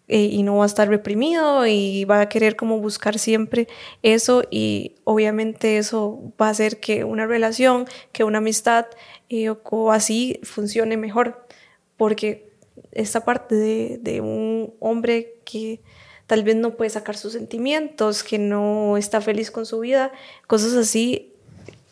eh, 0.07 0.23
y 0.23 0.41
no 0.41 0.57
va 0.57 0.63
a 0.63 0.65
estar 0.65 0.89
reprimido 0.89 1.67
y 1.67 2.03
va 2.05 2.21
a 2.21 2.29
querer 2.29 2.55
como 2.55 2.79
buscar 2.79 3.19
siempre 3.19 3.67
eso 4.01 4.43
y 4.49 4.95
obviamente 5.03 5.77
eso 5.77 6.33
va 6.41 6.47
a 6.47 6.51
hacer 6.51 6.79
que 6.79 7.03
una 7.03 7.27
relación, 7.27 7.85
que 8.11 8.23
una 8.23 8.39
amistad 8.39 8.87
eh, 9.29 9.51
o, 9.51 9.61
o 9.69 9.91
así 9.91 10.39
funcione 10.41 10.97
mejor 10.97 11.45
porque 11.95 12.49
esta 12.91 13.23
parte 13.23 13.53
de, 13.53 13.99
de 14.01 14.21
un 14.21 14.73
hombre 14.79 15.35
que 15.45 15.79
tal 16.29 16.43
vez 16.43 16.55
no 16.55 16.75
puede 16.75 16.91
sacar 16.91 17.17
sus 17.17 17.33
sentimientos, 17.33 18.21
que 18.23 18.37
no 18.37 18.97
está 18.97 19.19
feliz 19.19 19.49
con 19.49 19.65
su 19.65 19.79
vida, 19.79 20.11
cosas 20.45 20.73
así, 20.73 21.33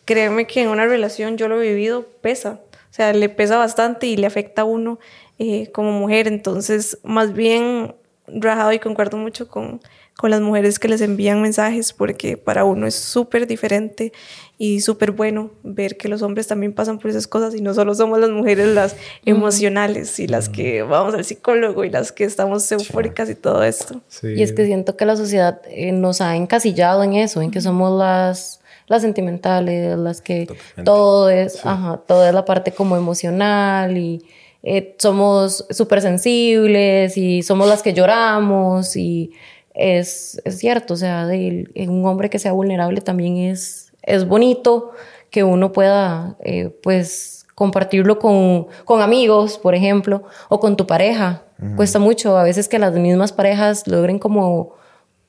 créeme 0.04 0.46
que 0.46 0.62
en 0.62 0.68
una 0.68 0.86
relación 0.86 1.36
yo 1.36 1.48
lo 1.48 1.60
he 1.60 1.68
vivido, 1.70 2.06
pesa. 2.20 2.60
O 2.88 2.94
sea, 2.94 3.12
le 3.12 3.28
pesa 3.28 3.58
bastante 3.58 4.06
y 4.06 4.16
le 4.16 4.28
afecta 4.28 4.62
a 4.62 4.64
uno 4.64 5.00
eh, 5.40 5.72
como 5.72 5.90
mujer. 5.90 6.28
Entonces, 6.28 6.98
más 7.02 7.32
bien 7.32 7.96
rajado 8.28 8.72
y 8.72 8.78
concuerdo 8.78 9.16
mucho 9.16 9.48
con, 9.48 9.80
con 10.18 10.32
las 10.32 10.40
mujeres 10.40 10.80
que 10.80 10.88
les 10.88 11.00
envían 11.00 11.40
mensajes 11.40 11.92
porque 11.92 12.36
para 12.36 12.64
uno 12.64 12.88
es 12.88 12.96
súper 12.96 13.46
diferente 13.46 14.12
y 14.58 14.80
súper 14.80 15.12
bueno 15.12 15.52
ver 15.62 15.96
que 15.96 16.08
los 16.08 16.22
hombres 16.22 16.48
también 16.48 16.72
pasan 16.72 16.98
por 16.98 17.08
esas 17.08 17.28
cosas 17.28 17.54
y 17.54 17.60
no 17.60 17.72
solo 17.72 17.94
somos 17.94 18.18
las 18.18 18.30
mujeres 18.30 18.66
las 18.66 18.96
emocionales 19.24 20.18
y 20.18 20.26
las 20.26 20.48
que 20.48 20.82
vamos 20.82 21.14
al 21.14 21.24
psicólogo 21.24 21.84
y 21.84 21.90
las 21.90 22.10
que 22.10 22.24
estamos 22.24 22.70
eufóricas 22.72 23.30
y 23.30 23.36
todo 23.36 23.62
esto. 23.62 24.00
Sí. 24.08 24.34
Y 24.36 24.42
es 24.42 24.52
que 24.52 24.66
siento 24.66 24.96
que 24.96 25.06
la 25.06 25.14
sociedad 25.14 25.60
eh, 25.68 25.92
nos 25.92 26.20
ha 26.20 26.34
encasillado 26.34 27.04
en 27.04 27.14
eso, 27.14 27.40
en 27.40 27.52
que 27.52 27.60
somos 27.60 27.96
las, 27.96 28.60
las 28.88 29.02
sentimentales, 29.02 29.96
las 29.96 30.20
que 30.20 30.46
Totalmente. 30.46 30.82
todo 30.82 31.30
es, 31.30 31.64
ajá, 31.64 32.02
todo 32.08 32.26
es 32.26 32.34
la 32.34 32.44
parte 32.44 32.72
como 32.72 32.96
emocional 32.96 33.96
y 33.96 34.24
eh, 34.64 34.96
somos 34.98 35.64
súper 35.70 36.00
sensibles 36.00 37.16
y 37.16 37.44
somos 37.44 37.68
las 37.68 37.84
que 37.84 37.94
lloramos 37.94 38.96
y 38.96 39.30
es, 39.78 40.42
es 40.44 40.58
cierto, 40.58 40.94
o 40.94 40.96
sea, 40.96 41.26
de, 41.26 41.70
un 41.88 42.04
hombre 42.04 42.28
que 42.28 42.38
sea 42.38 42.52
vulnerable 42.52 43.00
también 43.00 43.36
es, 43.36 43.92
es 44.02 44.26
bonito 44.26 44.90
que 45.30 45.44
uno 45.44 45.72
pueda, 45.72 46.36
eh, 46.40 46.70
pues, 46.82 47.46
compartirlo 47.54 48.18
con, 48.18 48.66
con 48.84 49.00
amigos, 49.00 49.58
por 49.58 49.74
ejemplo, 49.74 50.24
o 50.48 50.60
con 50.60 50.76
tu 50.76 50.86
pareja. 50.86 51.44
Cuesta 51.74 51.98
mucho 51.98 52.38
a 52.38 52.44
veces 52.44 52.68
que 52.68 52.78
las 52.78 52.92
mismas 52.94 53.32
parejas 53.32 53.88
logren 53.88 54.20
como, 54.20 54.76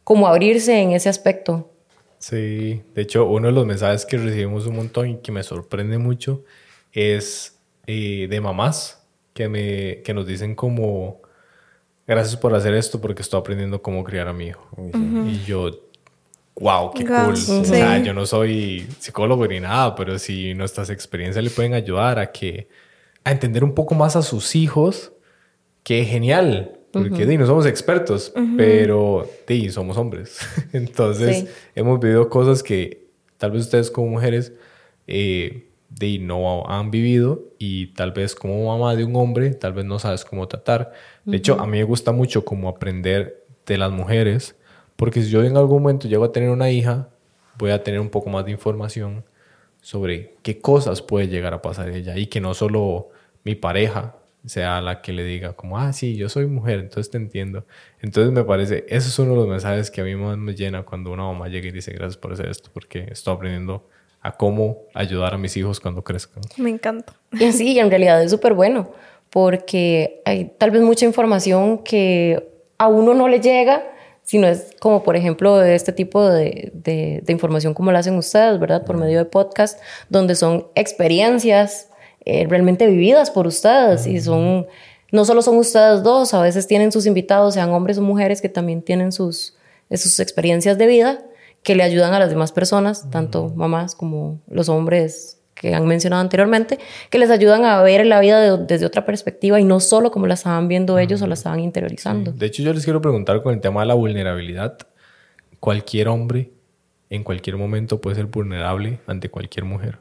como 0.04 0.28
abrirse 0.28 0.80
en 0.80 0.92
ese 0.92 1.10
aspecto. 1.10 1.72
Sí, 2.20 2.84
de 2.94 3.02
hecho, 3.02 3.26
uno 3.26 3.48
de 3.48 3.54
los 3.54 3.66
mensajes 3.66 4.06
que 4.06 4.18
recibimos 4.18 4.68
un 4.68 4.76
montón 4.76 5.10
y 5.10 5.18
que 5.18 5.32
me 5.32 5.42
sorprende 5.42 5.98
mucho 5.98 6.44
es 6.92 7.58
eh, 7.88 8.28
de 8.30 8.42
mamás 8.42 9.04
que, 9.34 9.50
me, 9.50 10.04
que 10.04 10.14
nos 10.14 10.28
dicen 10.28 10.54
como, 10.54 11.22
gracias 12.10 12.36
por 12.36 12.54
hacer 12.56 12.74
esto 12.74 13.00
porque 13.00 13.22
estoy 13.22 13.40
aprendiendo 13.40 13.82
cómo 13.82 14.04
criar 14.04 14.28
a 14.28 14.34
mi 14.34 14.48
hijo. 14.48 14.68
Y 15.28 15.46
yo, 15.46 15.70
wow, 16.56 16.92
qué 16.94 17.06
cool. 17.06 17.38
sí. 17.38 17.52
O 17.52 17.64
sea, 17.64 18.00
yo 18.00 18.14
no 18.14 18.26
soy 18.26 18.88
psicólogo 19.00 19.48
ni 19.48 19.60
nada, 19.60 19.96
pero 19.96 20.18
si 20.20 20.54
nuestras 20.56 20.90
experiencias 20.90 21.44
le 21.44 21.52
pueden 21.52 21.74
ayudar 21.74 22.20
a 22.20 22.32
que, 22.32 22.68
a 23.24 23.32
entender 23.32 23.64
un 23.64 23.74
poco 23.76 23.96
más 23.96 24.16
a 24.16 24.22
sus 24.24 24.56
hijos, 24.56 25.14
qué 25.84 26.04
genial. 26.04 26.76
Porque 26.92 27.28
di, 27.28 27.38
no 27.38 27.46
somos 27.46 27.68
expertos, 27.68 28.34
pero 28.58 29.30
di, 29.48 29.70
somos 29.70 29.96
hombres. 29.96 30.40
Entonces, 30.74 31.38
Sí. 31.42 31.48
hemos 31.76 32.00
vivido 32.00 32.28
cosas 32.30 32.64
que 32.64 33.06
tal 33.38 33.52
vez 33.52 33.62
ustedes 33.62 33.92
como 33.92 34.08
mujeres 34.08 34.52
eh, 35.06 35.69
di, 35.90 36.20
no 36.20 36.68
han 36.68 36.92
vivido 36.92 37.44
y 37.58 37.88
tal 37.94 38.12
vez 38.12 38.36
como 38.36 38.68
mamá 38.68 38.96
de 38.96 39.04
un 39.04 39.16
hombre, 39.16 39.52
tal 39.52 39.74
vez 39.74 39.86
no 39.86 40.00
sabes 40.00 40.24
cómo 40.24 40.48
tratar. 40.48 40.94
De 41.26 41.38
hecho, 41.38 41.60
a 41.60 41.66
mí 41.66 41.78
me 41.80 41.84
gusta 41.84 42.12
mucho 42.12 42.46
como 42.46 42.70
aprender 42.70 43.46
de 43.66 43.78
las 43.78 43.92
mujeres, 43.92 44.56
porque 44.96 45.22
si 45.22 45.30
yo 45.30 45.44
en 45.44 45.58
algún 45.58 45.84
momento 45.84 46.08
llego 46.08 46.26
a 46.26 46.32
tener 46.32 46.50
una 46.50 46.70
hija, 46.70 47.10
voy 47.58 47.72
a 47.72 47.84
tener 47.84 48.00
un 48.00 48.10
poco 48.10 48.30
más 48.30 48.46
de 48.46 48.52
información 48.52 49.26
sobre 49.82 50.36
qué 50.44 50.60
cosas 50.60 51.02
puede 51.02 51.28
llegar 51.28 51.54
a 51.54 51.62
pasar 51.62 51.90
ella 51.90 52.18
y 52.18 52.28
que 52.28 52.42
no 52.42 52.54
solo 52.54 53.10
mi 53.44 53.56
pareja 53.56 54.16
sea 54.46 54.82
la 54.82 55.02
que 55.02 55.14
le 55.14 55.24
diga 55.24 55.54
como, 55.54 55.78
ah, 55.78 55.92
sí, 55.94 56.16
yo 56.16 56.30
soy 56.30 56.48
mujer, 56.48 56.80
entonces 56.80 57.12
te 57.12 57.18
entiendo. 57.18 57.66
Entonces 58.00 58.32
me 58.32 58.44
parece, 58.44 58.86
eso 58.88 59.10
es 59.10 59.20
uno 59.20 59.32
de 59.32 59.38
los 59.38 59.48
mensajes 59.48 59.92
que 59.92 60.02
a 60.02 60.04
mí 60.04 60.16
más 60.16 60.38
me 60.38 60.54
llena 60.56 60.84
cuando 60.84 61.12
una 61.12 61.24
mamá 61.24 61.50
llega 61.50 61.68
y 61.68 61.72
dice, 61.72 61.92
gracias 61.92 62.18
por 62.18 62.34
hacer 62.34 62.48
esto, 62.48 62.70
porque 62.74 63.08
estoy 63.12 63.36
aprendiendo 63.36 63.88
a 64.22 64.36
cómo 64.36 64.80
ayudar 64.94 65.34
a 65.34 65.38
mis 65.38 65.56
hijos 65.58 65.80
cuando 65.80 66.04
crezcan. 66.04 66.44
Me 66.58 66.70
encanta. 66.70 67.14
Y 67.32 67.52
sí, 67.52 67.80
en 67.80 67.90
realidad 67.90 68.22
es 68.22 68.32
súper 68.32 68.54
bueno, 68.54 68.92
porque 69.30 70.22
hay 70.26 70.52
tal 70.58 70.72
vez 70.72 70.82
mucha 70.82 71.06
información 71.06 71.80
que 71.80 72.50
a 72.78 72.88
uno 72.88 73.14
no 73.14 73.28
le 73.28 73.40
llega, 73.40 73.84
sino 74.24 74.48
es 74.48 74.76
como, 74.80 75.04
por 75.04 75.16
ejemplo, 75.16 75.62
este 75.64 75.92
tipo 75.92 76.28
de, 76.28 76.72
de, 76.74 77.22
de 77.24 77.34
información 77.34 77.74
como 77.74 77.92
la 77.92 78.00
hacen 78.00 78.16
ustedes, 78.16 78.60
¿verdad? 78.60 78.86
Por 78.86 78.98
medio 78.98 79.18
de 79.18 79.26
podcast, 79.26 79.80
donde 80.10 80.36
son 80.36 80.68
experiencias 80.76 81.90
eh, 82.26 82.46
realmente 82.48 82.86
vividas 82.88 83.32
por 83.32 83.48
ustedes 83.48 84.06
y 84.06 84.20
son, 84.20 84.68
no 85.12 85.26
solo 85.26 85.42
son 85.42 85.58
ustedes 85.58 86.04
dos, 86.04 86.34
a 86.34 86.42
veces 86.42 86.68
tienen 86.68 86.92
sus 86.92 87.06
invitados, 87.06 87.54
sean 87.56 87.72
hombres 87.72 87.98
o 87.98 88.02
mujeres, 88.02 88.42
que 88.42 88.50
también 88.50 88.82
tienen 88.82 89.12
sus, 89.12 89.56
sus 89.90 90.20
experiencias 90.20 90.78
de 90.78 90.88
vida 90.88 91.24
que 91.64 91.76
le 91.76 91.84
ayudan 91.84 92.14
a 92.14 92.20
las 92.20 92.30
demás 92.30 92.52
personas, 92.52 93.10
tanto 93.10 93.50
mamás 93.56 93.96
como 93.96 94.40
los 94.50 94.70
hombres 94.70 95.40
que 95.60 95.74
han 95.74 95.86
mencionado 95.88 96.22
anteriormente, 96.22 96.80
que 97.10 97.20
les 97.20 97.30
ayudan 97.30 97.66
a 97.66 97.82
ver 97.82 98.06
la 98.06 98.22
vida 98.22 98.56
desde 98.58 98.86
otra 98.86 99.06
perspectiva 99.06 99.60
y 99.60 99.66
no 99.66 99.82
solo 99.82 100.10
como 100.10 100.26
la 100.26 100.36
estaban 100.36 100.70
viendo 100.70 100.98
ellos 100.98 101.22
o 101.22 101.28
la 101.28 101.34
estaban 101.34 101.60
interiorizando. 101.60 102.32
De 102.32 102.46
hecho, 102.46 102.64
yo 102.64 102.74
les 102.74 102.86
quiero 102.86 103.02
preguntar 103.02 103.44
con 103.44 103.54
el 103.54 103.60
tema 103.60 103.82
de 103.82 103.88
la 103.88 103.94
vulnerabilidad. 103.94 104.78
Cualquier 105.60 106.08
hombre 106.08 106.52
en 107.10 107.24
cualquier 107.24 107.58
momento 107.58 108.00
puede 108.00 108.16
ser 108.16 108.28
vulnerable 108.28 109.00
ante 109.06 109.30
cualquier 109.30 109.66
mujer. 109.66 109.98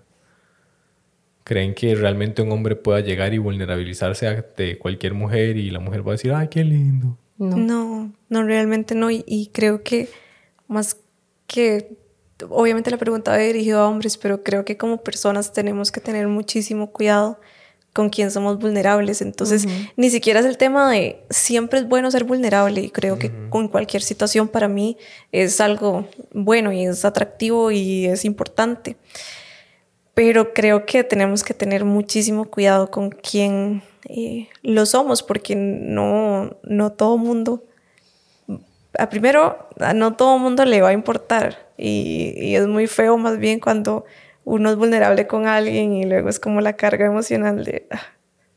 ¿Creen 1.42 1.74
que 1.74 1.94
realmente 1.96 2.42
un 2.42 2.52
hombre 2.52 2.76
pueda 2.76 3.00
llegar 3.00 3.34
y 3.34 3.38
vulnerabilizarse 3.38 4.28
ante 4.28 4.78
cualquier 4.78 5.14
mujer 5.14 5.56
y 5.56 5.70
la 5.70 5.80
mujer 5.80 6.06
va 6.06 6.12
a 6.12 6.14
decir, 6.14 6.32
ay, 6.32 6.48
qué 6.48 6.62
lindo? 6.62 7.18
No, 7.38 8.12
no, 8.28 8.42
realmente 8.44 8.94
no. 8.94 9.10
y 9.10 9.50
creo 9.52 9.82
que 9.82 10.08
más 10.68 10.98
que 11.48 11.96
obviamente 12.48 12.92
la 12.92 12.98
pregunta 12.98 13.32
va 13.32 13.38
dirigida 13.38 13.80
a 13.80 13.88
hombres, 13.88 14.16
pero 14.16 14.44
creo 14.44 14.64
que 14.64 14.76
como 14.76 14.98
personas 15.02 15.52
tenemos 15.52 15.90
que 15.90 16.00
tener 16.00 16.28
muchísimo 16.28 16.92
cuidado 16.92 17.40
con 17.92 18.10
quién 18.10 18.30
somos 18.30 18.60
vulnerables. 18.60 19.22
Entonces, 19.22 19.66
ni 19.96 20.10
siquiera 20.10 20.38
es 20.38 20.46
el 20.46 20.56
tema 20.56 20.88
de 20.88 21.24
siempre 21.30 21.80
es 21.80 21.88
bueno 21.88 22.10
ser 22.12 22.22
vulnerable 22.22 22.82
y 22.82 22.90
creo 22.90 23.18
que 23.18 23.32
con 23.48 23.66
cualquier 23.66 24.02
situación 24.02 24.46
para 24.46 24.68
mí 24.68 24.96
es 25.32 25.60
algo 25.60 26.06
bueno 26.32 26.70
y 26.70 26.86
es 26.86 27.04
atractivo 27.04 27.72
y 27.72 28.06
es 28.06 28.24
importante. 28.24 28.96
Pero 30.14 30.52
creo 30.52 30.84
que 30.84 31.02
tenemos 31.02 31.42
que 31.42 31.54
tener 31.54 31.84
muchísimo 31.84 32.44
cuidado 32.44 32.90
con 32.90 33.10
quién 33.10 33.82
eh, 34.08 34.48
lo 34.62 34.84
somos 34.86 35.22
porque 35.22 35.56
no, 35.56 36.56
no 36.62 36.92
todo 36.92 37.16
mundo 37.16 37.64
a 38.96 39.08
primero, 39.08 39.68
a 39.80 39.92
no 39.92 40.14
todo 40.16 40.38
mundo 40.38 40.64
le 40.64 40.80
va 40.80 40.88
a 40.88 40.92
importar 40.92 41.68
y, 41.76 42.54
es 42.54 42.66
muy 42.66 42.86
feo 42.86 43.16
más 43.18 43.38
bien 43.38 43.60
cuando 43.60 44.04
uno 44.44 44.70
es 44.70 44.76
vulnerable 44.76 45.26
con 45.26 45.46
alguien 45.46 45.92
y 45.92 46.04
luego 46.04 46.28
es 46.28 46.40
como 46.40 46.60
la 46.60 46.74
carga 46.74 47.06
emocional 47.06 47.64
de 47.64 47.86
ah, 47.90 48.00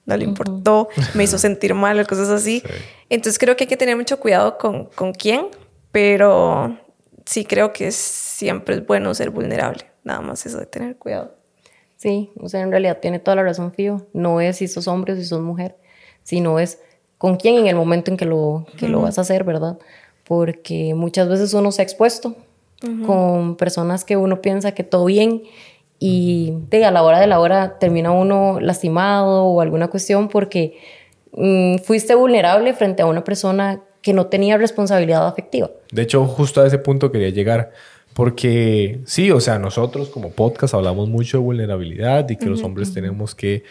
no 0.05 0.17
le 0.17 0.23
importó, 0.23 0.89
me 1.13 1.23
hizo 1.23 1.37
sentir 1.37 1.73
mal 1.75 1.99
o 1.99 2.05
cosas 2.05 2.29
así. 2.29 2.63
Entonces 3.09 3.37
creo 3.37 3.55
que 3.55 3.65
hay 3.65 3.67
que 3.67 3.77
tener 3.77 3.95
mucho 3.95 4.19
cuidado 4.19 4.57
con, 4.57 4.85
con 4.85 5.13
quién, 5.13 5.47
pero 5.91 6.77
sí 7.25 7.45
creo 7.45 7.73
que 7.73 7.91
siempre 7.91 8.75
es 8.75 8.85
bueno 8.85 9.13
ser 9.13 9.29
vulnerable, 9.29 9.85
nada 10.03 10.21
más 10.21 10.45
eso 10.45 10.59
de 10.59 10.65
tener 10.65 10.95
cuidado. 10.97 11.35
Sí, 11.97 12.31
o 12.39 12.49
sea, 12.49 12.61
en 12.61 12.71
realidad 12.71 12.97
tiene 12.99 13.19
toda 13.19 13.35
la 13.35 13.43
razón, 13.43 13.73
Fío. 13.73 14.07
No 14.11 14.41
es 14.41 14.57
si 14.57 14.67
sos 14.67 14.87
hombre 14.87 15.13
o 15.13 15.15
si 15.15 15.23
sos 15.23 15.41
mujer, 15.41 15.77
sino 16.23 16.57
es 16.57 16.79
con 17.19 17.35
quién 17.35 17.57
en 17.57 17.67
el 17.67 17.75
momento 17.75 18.09
en 18.09 18.17
que 18.17 18.25
lo, 18.25 18.65
que 18.77 18.89
lo 18.89 19.01
vas 19.01 19.19
a 19.19 19.21
hacer, 19.21 19.43
¿verdad? 19.43 19.77
Porque 20.31 20.93
muchas 20.95 21.27
veces 21.27 21.53
uno 21.53 21.73
se 21.73 21.81
ha 21.81 21.83
expuesto 21.83 22.37
con 23.05 23.57
personas 23.57 24.05
que 24.05 24.15
uno 24.15 24.39
piensa 24.39 24.71
que 24.71 24.85
todo 24.85 25.03
bien 25.03 25.43
y 25.99 26.53
a 26.71 26.89
la 26.89 27.03
hora 27.03 27.19
de 27.19 27.27
la 27.27 27.41
hora 27.41 27.79
termina 27.79 28.11
uno 28.11 28.61
lastimado 28.61 29.43
o 29.43 29.59
alguna 29.59 29.89
cuestión 29.89 30.29
porque 30.29 30.77
mm, 31.33 31.79
fuiste 31.79 32.15
vulnerable 32.15 32.73
frente 32.73 33.01
a 33.01 33.07
una 33.07 33.25
persona 33.25 33.81
que 34.01 34.13
no 34.13 34.27
tenía 34.27 34.57
responsabilidad 34.57 35.27
afectiva. 35.27 35.69
De 35.91 36.03
hecho, 36.03 36.25
justo 36.25 36.61
a 36.61 36.67
ese 36.67 36.77
punto 36.77 37.11
quería 37.11 37.29
llegar. 37.29 37.71
Porque 38.13 39.01
sí, 39.05 39.31
o 39.31 39.41
sea, 39.41 39.59
nosotros 39.59 40.09
como 40.09 40.31
podcast 40.31 40.73
hablamos 40.73 41.09
mucho 41.09 41.39
de 41.39 41.43
vulnerabilidad 41.43 42.29
y 42.29 42.37
que 42.37 42.45
los 42.45 42.63
hombres 42.63 42.93
tenemos 42.93 43.35
que 43.35 43.63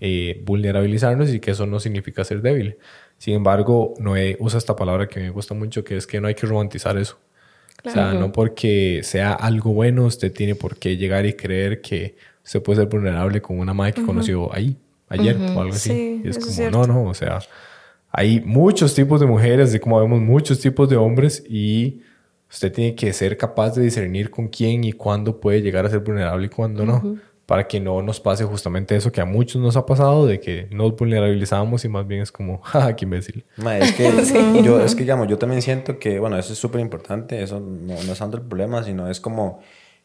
eh, 0.00 0.42
vulnerabilizarnos 0.44 1.32
y 1.32 1.38
que 1.38 1.52
eso 1.52 1.66
no 1.66 1.78
significa 1.78 2.24
ser 2.24 2.42
débil. 2.42 2.76
Sin 3.18 3.34
embargo, 3.34 3.94
Noé 3.98 4.36
usa 4.38 4.58
esta 4.58 4.76
palabra 4.76 5.08
que 5.08 5.20
me 5.20 5.30
gusta 5.30 5.52
mucho, 5.54 5.84
que 5.84 5.96
es 5.96 6.06
que 6.06 6.20
no 6.20 6.28
hay 6.28 6.34
que 6.34 6.46
romantizar 6.46 6.96
eso. 6.96 7.18
O 7.84 7.90
sea, 7.90 8.12
no 8.12 8.32
porque 8.32 9.00
sea 9.04 9.32
algo 9.32 9.72
bueno, 9.72 10.06
usted 10.06 10.32
tiene 10.32 10.54
por 10.54 10.76
qué 10.76 10.96
llegar 10.96 11.26
y 11.26 11.34
creer 11.34 11.80
que 11.80 12.16
se 12.42 12.60
puede 12.60 12.80
ser 12.80 12.88
vulnerable 12.88 13.40
con 13.40 13.58
una 13.58 13.72
madre 13.72 13.92
que 13.94 14.02
conoció 14.04 14.52
ahí, 14.54 14.76
ayer 15.08 15.36
o 15.36 15.60
algo 15.60 15.74
así. 15.74 16.22
y 16.24 16.28
es 16.28 16.38
como, 16.38 16.70
no, 16.70 16.86
no, 16.86 17.04
o 17.10 17.14
sea, 17.14 17.38
hay 18.10 18.40
muchos 18.40 18.94
tipos 18.94 19.20
de 19.20 19.26
mujeres, 19.26 19.72
de 19.72 19.80
como 19.80 20.00
vemos 20.00 20.20
muchos 20.20 20.58
tipos 20.60 20.88
de 20.88 20.96
hombres 20.96 21.44
y 21.48 22.02
usted 22.50 22.72
tiene 22.72 22.94
que 22.94 23.12
ser 23.12 23.36
capaz 23.36 23.74
de 23.74 23.82
discernir 23.82 24.30
con 24.30 24.48
quién 24.48 24.82
y 24.82 24.92
cuándo 24.92 25.38
puede 25.40 25.62
llegar 25.62 25.86
a 25.86 25.90
ser 25.90 26.00
vulnerable 26.00 26.46
y 26.46 26.50
cuándo 26.50 26.84
no 26.84 27.18
para 27.48 27.66
que 27.66 27.80
no 27.80 28.02
nos 28.02 28.20
pase 28.20 28.44
justamente 28.44 28.94
eso 28.94 29.10
que 29.10 29.22
a 29.22 29.24
muchos 29.24 29.62
nos 29.62 29.74
ha 29.78 29.86
pasado, 29.86 30.26
de 30.26 30.38
que 30.38 30.68
nos 30.70 30.94
vulnerabilizamos 30.94 31.82
y 31.82 31.88
más 31.88 32.06
bien 32.06 32.20
es 32.20 32.30
como, 32.30 32.58
jaja, 32.62 32.94
qué 32.94 33.06
imbécil. 33.06 33.42
es 33.80 33.92
que 33.94 34.62
yo, 34.62 34.78
es 34.84 34.94
que 34.94 35.00
digamos, 35.00 35.28
yo 35.28 35.38
también 35.38 35.62
siento 35.62 35.98
que, 35.98 36.18
bueno, 36.18 36.38
eso 36.38 36.52
es 36.52 36.58
súper 36.58 36.82
importante, 36.82 37.42
eso 37.42 37.58
no, 37.58 37.94
no, 38.02 38.12
es 38.12 38.18
tanto 38.18 38.36
el 38.36 38.42
problema, 38.42 38.84
sino 38.84 39.08
es 39.08 39.18
como 39.18 39.60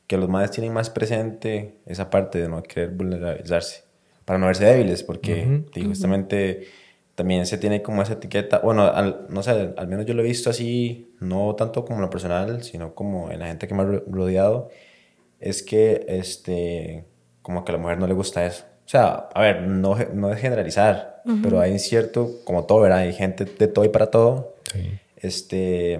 que 0.07 0.17
los 0.17 0.29
madres 0.29 0.51
tienen 0.51 0.71
más 0.71 0.89
presente 0.89 1.75
esa 1.85 2.09
parte 2.09 2.39
de 2.39 2.47
no 2.47 2.63
querer 2.63 2.91
vulnerabilizarse, 2.91 3.83
para 4.23 4.39
no 4.39 4.45
verse 4.45 4.63
débiles, 4.63 5.03
porque 5.03 5.65
justamente 5.85 6.69
también 7.13 7.45
se 7.45 7.57
tiene 7.57 7.81
como 7.81 8.03
esa 8.03 8.13
etiqueta, 8.13 8.59
bueno, 8.59 8.89
no 9.27 9.43
sé, 9.43 9.73
al 9.75 9.87
menos 9.89 10.05
yo 10.05 10.13
lo 10.13 10.21
he 10.21 10.25
visto 10.25 10.49
así, 10.49 11.13
no 11.19 11.55
tanto 11.55 11.83
como 11.83 11.97
en 11.97 12.03
lo 12.03 12.09
personal, 12.09 12.63
sino 12.63 12.95
como 12.95 13.31
en 13.31 13.39
la 13.39 13.47
gente 13.47 13.67
que 13.67 13.73
me 13.73 13.83
ha 13.83 14.01
rodeado, 14.07 14.69
es 15.41 15.61
que, 15.61 16.05
este 16.07 17.11
como 17.43 17.63
que 17.63 17.71
a 17.71 17.75
la 17.75 17.81
mujer 17.81 17.99
no 17.99 18.07
le 18.07 18.15
gusta 18.15 18.43
eso. 18.45 18.63
O 18.85 18.89
sea, 18.89 19.29
a 19.33 19.41
ver, 19.41 19.61
no, 19.61 19.95
no 20.13 20.33
es 20.33 20.41
generalizar, 20.41 21.21
pero 21.41 21.59
hay 21.59 21.77
cierto, 21.77 22.31
como 22.43 22.65
todo, 22.65 22.81
¿verdad? 22.81 22.99
Hay 22.99 23.13
gente 23.13 23.45
de 23.45 23.67
todo 23.67 23.85
y 23.85 23.89
para 23.89 24.07
todo. 24.07 24.55
Sí. 24.73 24.99
Este, 25.17 25.99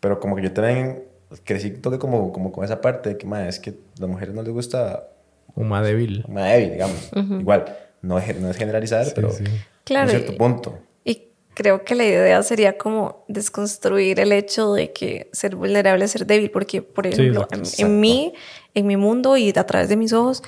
pero 0.00 0.18
como 0.18 0.34
que 0.34 0.42
yo 0.42 0.52
también 0.52 1.04
crecí 1.44 1.70
toque 1.70 1.98
como, 1.98 2.32
como 2.32 2.50
con 2.50 2.64
esa 2.64 2.80
parte 2.80 3.10
de 3.10 3.18
que, 3.18 3.26
más 3.26 3.46
es 3.46 3.60
que 3.60 3.70
a 3.70 4.00
las 4.00 4.08
mujeres 4.08 4.34
no 4.34 4.42
les 4.42 4.52
gusta... 4.52 5.08
Un 5.54 5.68
más 5.68 5.84
débil. 5.84 6.24
Un 6.26 6.34
más 6.34 6.50
débil, 6.50 6.72
digamos. 6.72 7.10
Igual, 7.14 7.76
no 8.00 8.18
es, 8.18 8.40
no 8.40 8.50
es 8.50 8.56
generalizar, 8.56 9.06
pero 9.14 9.30
claro, 9.84 10.08
a 10.08 10.10
cierto 10.10 10.36
punto. 10.36 10.78
Creo 11.54 11.84
que 11.84 11.94
la 11.94 12.04
idea 12.04 12.42
sería 12.42 12.78
como 12.78 13.24
desconstruir 13.28 14.20
el 14.20 14.32
hecho 14.32 14.72
de 14.72 14.92
que 14.92 15.28
ser 15.32 15.54
vulnerable 15.56 16.04
es 16.04 16.12
ser 16.12 16.26
débil, 16.26 16.50
porque, 16.50 16.80
por 16.82 17.06
ejemplo, 17.06 17.46
en, 17.50 17.62
en, 17.78 18.00
mí 18.00 18.32
en 18.74 18.86
mi 18.86 18.96
mundo 18.96 19.36
y 19.36 19.50
a 19.50 19.66
través 19.66 19.88
de 19.88 19.96
mis 19.96 20.12
ojos, 20.12 20.42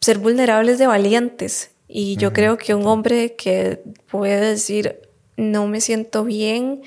ser 0.00 0.18
vulnerables 0.18 0.78
de 0.78 0.86
valientes. 0.86 1.70
Y 1.88 2.16
yo 2.16 2.32
creo 2.32 2.58
que 2.58 2.74
un 2.74 2.86
hombre 2.86 3.34
que 3.36 3.82
puede 4.10 4.40
decir, 4.40 5.00
no 5.36 5.66
me 5.66 5.80
siento 5.80 6.24
bien 6.24 6.82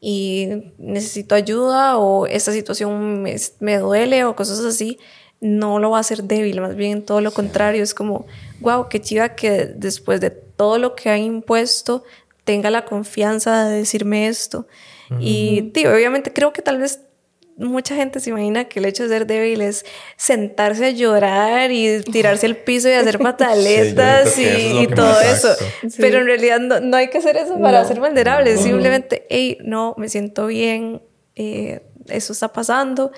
y 0.00 0.48
necesito 0.78 1.34
ayuda 1.34 1.98
o 1.98 2.26
esta 2.26 2.52
situación 2.52 3.22
me, 3.22 3.36
me 3.60 3.78
duele 3.78 4.24
o 4.24 4.36
cosas 4.36 4.60
así, 4.60 4.98
no 5.40 5.78
lo 5.78 5.90
va 5.90 5.98
a 5.98 6.00
hacer 6.00 6.24
débil, 6.24 6.60
más 6.60 6.74
bien 6.74 7.04
todo 7.04 7.20
lo 7.20 7.32
contrario, 7.32 7.82
es 7.82 7.94
como, 7.94 8.26
wow, 8.60 8.88
qué 8.88 9.00
chiva 9.00 9.30
que 9.30 9.66
después 9.66 10.20
de 10.20 10.30
todo 10.30 10.78
lo 10.78 10.94
que 10.94 11.10
ha 11.10 11.18
impuesto 11.18 12.04
tenga 12.48 12.70
la 12.70 12.86
confianza 12.86 13.68
de 13.68 13.76
decirme 13.76 14.26
esto. 14.26 14.66
Y 15.20 15.70
tío, 15.74 15.92
obviamente 15.92 16.32
creo 16.32 16.54
que 16.54 16.62
tal 16.62 16.78
vez 16.78 17.00
mucha 17.58 17.94
gente 17.94 18.20
se 18.20 18.30
imagina 18.30 18.64
que 18.70 18.78
el 18.78 18.86
hecho 18.86 19.02
de 19.02 19.10
ser 19.10 19.26
débil 19.26 19.60
es 19.60 19.84
sentarse 20.16 20.86
a 20.86 20.90
llorar 20.90 21.70
y 21.72 22.00
tirarse 22.04 22.46
al 22.46 22.56
piso 22.56 22.88
y 22.88 22.92
hacer 22.92 23.18
pataletas 23.28 24.38
y, 24.38 24.86
todo 24.86 25.20
eso. 25.20 25.48
Pero 25.98 26.20
en 26.20 26.24
realidad 26.24 26.58
no, 26.58 26.96
hay 26.96 27.10
que 27.10 27.18
hacer 27.18 27.36
eso 27.36 27.60
para 27.60 27.84
ser 27.84 28.00
vulnerable. 28.00 28.56
Simplemente, 28.56 29.26
hey, 29.28 29.58
no, 29.60 29.94
me 29.98 30.08
siento 30.08 30.46
bien, 30.46 31.02
eh, 31.36 31.82
eso 32.06 32.32
está 32.32 32.50
pasando 32.50 33.12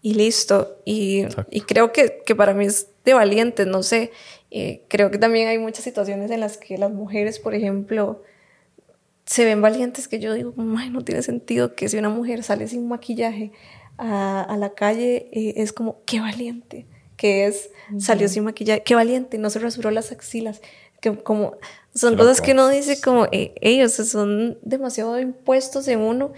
y 0.00 0.14
listo. 0.14 0.78
Y, 0.84 1.24
creo 1.66 1.90
que, 1.90 2.22
que, 2.24 2.36
para 2.36 2.54
mí 2.54 2.66
es 2.66 2.86
de 3.04 3.14
valiente, 3.14 3.66
no 3.66 3.82
sé. 3.82 4.12
Eh, 4.52 4.82
creo 4.86 5.10
que 5.10 5.18
también 5.18 5.48
hay 5.48 5.58
muchas 5.58 5.82
situaciones 5.82 6.30
en 6.30 6.38
las 6.38 6.56
que 6.56 6.78
las 6.78 6.92
mujeres, 6.92 7.40
por 7.40 7.52
ejemplo, 7.52 8.22
se 9.26 9.44
ven 9.44 9.60
valientes 9.60 10.08
que 10.08 10.20
yo 10.20 10.32
digo, 10.34 10.54
no 10.56 11.04
tiene 11.04 11.22
sentido 11.22 11.74
que 11.74 11.88
si 11.88 11.98
una 11.98 12.08
mujer 12.08 12.42
sale 12.42 12.68
sin 12.68 12.88
maquillaje 12.88 13.52
a, 13.98 14.56
la 14.58 14.70
calle 14.74 15.28
eh, 15.32 15.54
es 15.56 15.72
como, 15.72 16.00
qué 16.06 16.20
valiente, 16.20 16.86
que 17.16 17.46
es, 17.46 17.70
salió 17.98 18.28
sin 18.28 18.44
maquillaje, 18.44 18.82
qué 18.84 18.94
valiente, 18.94 19.38
no 19.38 19.50
se 19.50 19.58
rasuró 19.58 19.90
las 19.90 20.12
axilas. 20.12 20.60
Que 21.00 21.14
como 21.14 21.56
son 21.94 22.16
cosas 22.16 22.40
que 22.40 22.52
uno 22.52 22.68
dice 22.68 23.00
como 23.00 23.26
eh, 23.32 23.54
ellos 23.60 23.92
son 23.92 24.58
demasiado 24.62 25.18
impuestos 25.18 25.88
en 25.88 26.00
uno 26.00 26.32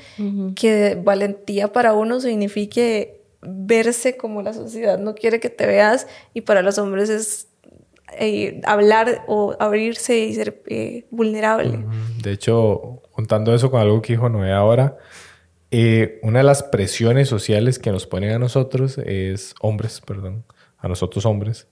que 0.54 0.96
valentía 1.02 1.72
para 1.72 1.94
uno 1.94 2.20
signifique 2.20 3.20
verse 3.40 4.16
como 4.16 4.42
la 4.42 4.52
sociedad 4.52 4.98
no 4.98 5.14
quiere 5.14 5.40
que 5.40 5.50
te 5.50 5.66
veas 5.66 6.06
y 6.34 6.42
para 6.42 6.62
los 6.62 6.78
hombres 6.78 7.08
es 7.08 7.47
eh, 8.18 8.60
hablar 8.64 9.24
o 9.26 9.56
abrirse 9.58 10.18
y 10.18 10.34
ser 10.34 10.62
eh, 10.66 11.06
vulnerable. 11.10 11.84
De 12.22 12.32
hecho, 12.32 13.02
contando 13.10 13.54
eso 13.54 13.70
con 13.70 13.80
algo 13.80 14.00
que 14.02 14.14
dijo 14.14 14.28
Noé 14.28 14.52
ahora, 14.52 14.96
eh, 15.70 16.18
una 16.22 16.38
de 16.38 16.44
las 16.44 16.62
presiones 16.62 17.28
sociales 17.28 17.78
que 17.78 17.90
nos 17.90 18.06
ponen 18.06 18.32
a 18.32 18.38
nosotros 18.38 18.98
es, 18.98 19.54
hombres, 19.60 20.00
perdón, 20.00 20.44
a 20.78 20.88
nosotros 20.88 21.26
hombres, 21.26 21.68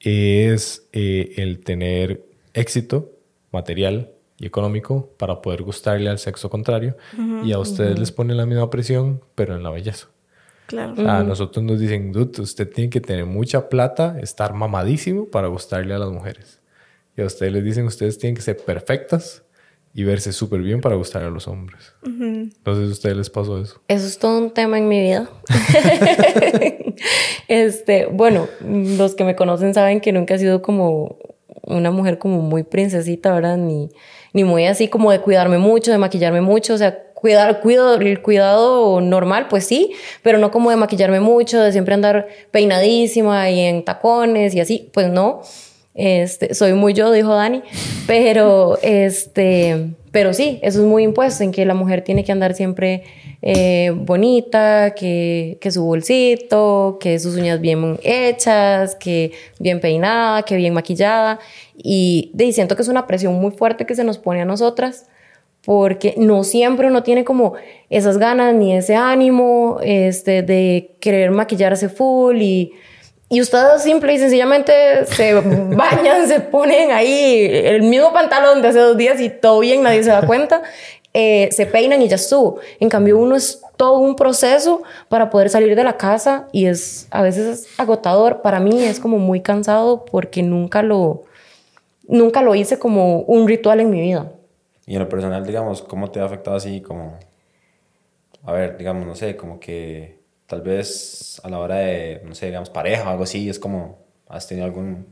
es 0.00 0.88
el 0.92 1.60
tener 1.64 2.24
éxito 2.54 3.10
material 3.52 4.12
y 4.38 4.46
económico 4.46 5.10
para 5.18 5.42
poder 5.42 5.62
gustarle 5.62 6.08
al 6.08 6.18
sexo 6.18 6.48
contrario 6.48 6.96
y 7.44 7.52
a 7.52 7.58
ustedes 7.58 7.98
les 7.98 8.10
ponen 8.10 8.38
la 8.38 8.46
misma 8.46 8.70
presión, 8.70 9.20
pero 9.34 9.54
en 9.54 9.62
la 9.62 9.70
belleza. 9.70 10.08
Claro. 10.70 10.94
A 11.10 11.24
nosotros 11.24 11.64
nos 11.64 11.80
dicen, 11.80 12.12
dude, 12.12 12.42
usted 12.42 12.70
tiene 12.70 12.90
que 12.90 13.00
tener 13.00 13.26
mucha 13.26 13.68
plata, 13.68 14.16
estar 14.22 14.54
mamadísimo 14.54 15.26
para 15.26 15.48
gustarle 15.48 15.94
a 15.94 15.98
las 15.98 16.10
mujeres. 16.10 16.60
Y 17.16 17.22
a 17.22 17.26
ustedes 17.26 17.52
les 17.52 17.64
dicen, 17.64 17.86
ustedes 17.86 18.18
tienen 18.18 18.36
que 18.36 18.42
ser 18.42 18.56
perfectas 18.56 19.42
y 19.92 20.04
verse 20.04 20.32
súper 20.32 20.60
bien 20.60 20.80
para 20.80 20.94
gustar 20.94 21.24
a 21.24 21.30
los 21.30 21.48
hombres. 21.48 21.92
Entonces, 22.04 22.88
¿a 22.88 22.92
ustedes 22.92 23.16
les 23.16 23.30
pasó 23.30 23.60
eso? 23.60 23.80
Eso 23.88 24.06
es 24.06 24.18
todo 24.20 24.38
un 24.38 24.52
tema 24.52 24.78
en 24.78 24.86
mi 24.86 25.00
vida. 25.00 25.28
este, 27.48 28.06
bueno, 28.06 28.46
los 28.60 29.16
que 29.16 29.24
me 29.24 29.34
conocen 29.34 29.74
saben 29.74 30.00
que 30.00 30.12
nunca 30.12 30.34
he 30.34 30.38
sido 30.38 30.62
como 30.62 31.18
una 31.64 31.90
mujer 31.90 32.18
como 32.18 32.42
muy 32.42 32.62
princesita, 32.62 33.34
¿verdad? 33.34 33.56
Ni, 33.56 33.90
ni 34.32 34.44
muy 34.44 34.66
así 34.66 34.86
como 34.86 35.10
de 35.10 35.20
cuidarme 35.20 35.58
mucho, 35.58 35.90
de 35.90 35.98
maquillarme 35.98 36.42
mucho, 36.42 36.74
o 36.74 36.78
sea, 36.78 37.09
cuidar, 37.20 37.60
cuido, 37.60 37.94
el 37.94 38.22
cuidado 38.22 39.00
normal, 39.00 39.46
pues 39.48 39.66
sí, 39.66 39.92
pero 40.22 40.38
no 40.38 40.50
como 40.50 40.70
de 40.70 40.76
maquillarme 40.76 41.20
mucho, 41.20 41.60
de 41.60 41.72
siempre 41.72 41.94
andar 41.94 42.28
peinadísima 42.50 43.50
y 43.50 43.60
en 43.60 43.84
tacones 43.84 44.54
y 44.54 44.60
así, 44.60 44.90
pues 44.92 45.08
no. 45.08 45.42
Este, 45.94 46.54
soy 46.54 46.72
muy 46.72 46.94
yo, 46.94 47.10
dijo 47.12 47.34
Dani, 47.34 47.62
pero 48.06 48.78
este, 48.80 49.90
pero 50.12 50.32
sí, 50.32 50.58
eso 50.62 50.80
es 50.80 50.86
muy 50.86 51.02
impuesto 51.02 51.44
en 51.44 51.52
que 51.52 51.66
la 51.66 51.74
mujer 51.74 52.02
tiene 52.02 52.24
que 52.24 52.32
andar 52.32 52.54
siempre 52.54 53.02
eh, 53.42 53.92
bonita, 53.94 54.94
que, 54.94 55.58
que, 55.60 55.70
su 55.70 55.84
bolsito, 55.84 56.98
que 57.00 57.18
sus 57.18 57.36
uñas 57.36 57.60
bien 57.60 57.98
hechas, 58.02 58.94
que 58.94 59.32
bien 59.58 59.80
peinada, 59.80 60.42
que 60.42 60.56
bien 60.56 60.72
maquillada. 60.72 61.38
Y, 61.76 62.30
de, 62.34 62.50
siento 62.52 62.76
que 62.76 62.82
es 62.82 62.88
una 62.88 63.06
presión 63.06 63.34
muy 63.34 63.50
fuerte 63.50 63.84
que 63.84 63.94
se 63.94 64.04
nos 64.04 64.18
pone 64.18 64.40
a 64.40 64.44
nosotras 64.44 65.06
porque 65.70 66.14
no 66.16 66.42
siempre 66.42 66.88
uno 66.88 67.04
tiene 67.04 67.24
como 67.24 67.52
esas 67.90 68.18
ganas 68.18 68.52
ni 68.56 68.74
ese 68.74 68.96
ánimo 68.96 69.78
este, 69.84 70.42
de 70.42 70.96
querer 70.98 71.30
maquillarse 71.30 71.88
full 71.88 72.42
y, 72.42 72.72
y 73.28 73.40
ustedes 73.40 73.80
simple 73.80 74.12
y 74.12 74.18
sencillamente 74.18 74.72
se 75.06 75.32
bañan, 75.34 76.26
se 76.26 76.40
ponen 76.40 76.90
ahí 76.90 77.48
el 77.48 77.84
mismo 77.84 78.12
pantalón 78.12 78.62
de 78.62 78.66
hace 78.66 78.80
dos 78.80 78.96
días 78.96 79.20
y 79.20 79.30
todo 79.30 79.60
bien, 79.60 79.84
nadie 79.84 80.02
se 80.02 80.10
da 80.10 80.26
cuenta, 80.26 80.60
eh, 81.14 81.48
se 81.52 81.66
peinan 81.66 82.02
y 82.02 82.08
ya 82.08 82.16
estuvo. 82.16 82.58
En 82.80 82.88
cambio 82.88 83.16
uno 83.16 83.36
es 83.36 83.62
todo 83.76 84.00
un 84.00 84.16
proceso 84.16 84.82
para 85.08 85.30
poder 85.30 85.50
salir 85.50 85.76
de 85.76 85.84
la 85.84 85.96
casa 85.96 86.48
y 86.50 86.66
es 86.66 87.06
a 87.12 87.22
veces 87.22 87.46
es 87.46 87.78
agotador. 87.78 88.42
Para 88.42 88.58
mí 88.58 88.82
es 88.82 88.98
como 88.98 89.18
muy 89.18 89.40
cansado 89.40 90.04
porque 90.04 90.42
nunca 90.42 90.82
lo, 90.82 91.22
nunca 92.08 92.42
lo 92.42 92.56
hice 92.56 92.80
como 92.80 93.20
un 93.20 93.46
ritual 93.46 93.78
en 93.78 93.90
mi 93.90 94.00
vida. 94.00 94.32
Y 94.90 94.94
en 94.94 95.02
lo 95.02 95.08
personal, 95.08 95.46
digamos, 95.46 95.82
¿cómo 95.82 96.10
te 96.10 96.18
ha 96.18 96.24
afectado 96.24 96.56
así 96.56 96.80
como, 96.80 97.16
a 98.42 98.52
ver, 98.52 98.76
digamos, 98.76 99.06
no 99.06 99.14
sé, 99.14 99.36
como 99.36 99.60
que 99.60 100.18
tal 100.46 100.62
vez 100.62 101.40
a 101.44 101.48
la 101.48 101.60
hora 101.60 101.76
de, 101.76 102.20
no 102.24 102.34
sé, 102.34 102.46
digamos, 102.46 102.70
pareja 102.70 103.06
o 103.06 103.10
algo 103.12 103.22
así, 103.22 103.48
es 103.48 103.60
como, 103.60 104.04
has 104.26 104.48
tenido 104.48 104.66
algún... 104.66 105.06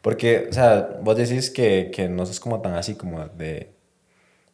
Porque, 0.00 0.46
o 0.48 0.52
sea, 0.54 0.98
vos 1.02 1.14
decís 1.14 1.50
que, 1.50 1.90
que 1.92 2.08
no 2.08 2.24
sos 2.24 2.40
como 2.40 2.62
tan 2.62 2.72
así 2.72 2.94
como 2.94 3.22
de, 3.28 3.74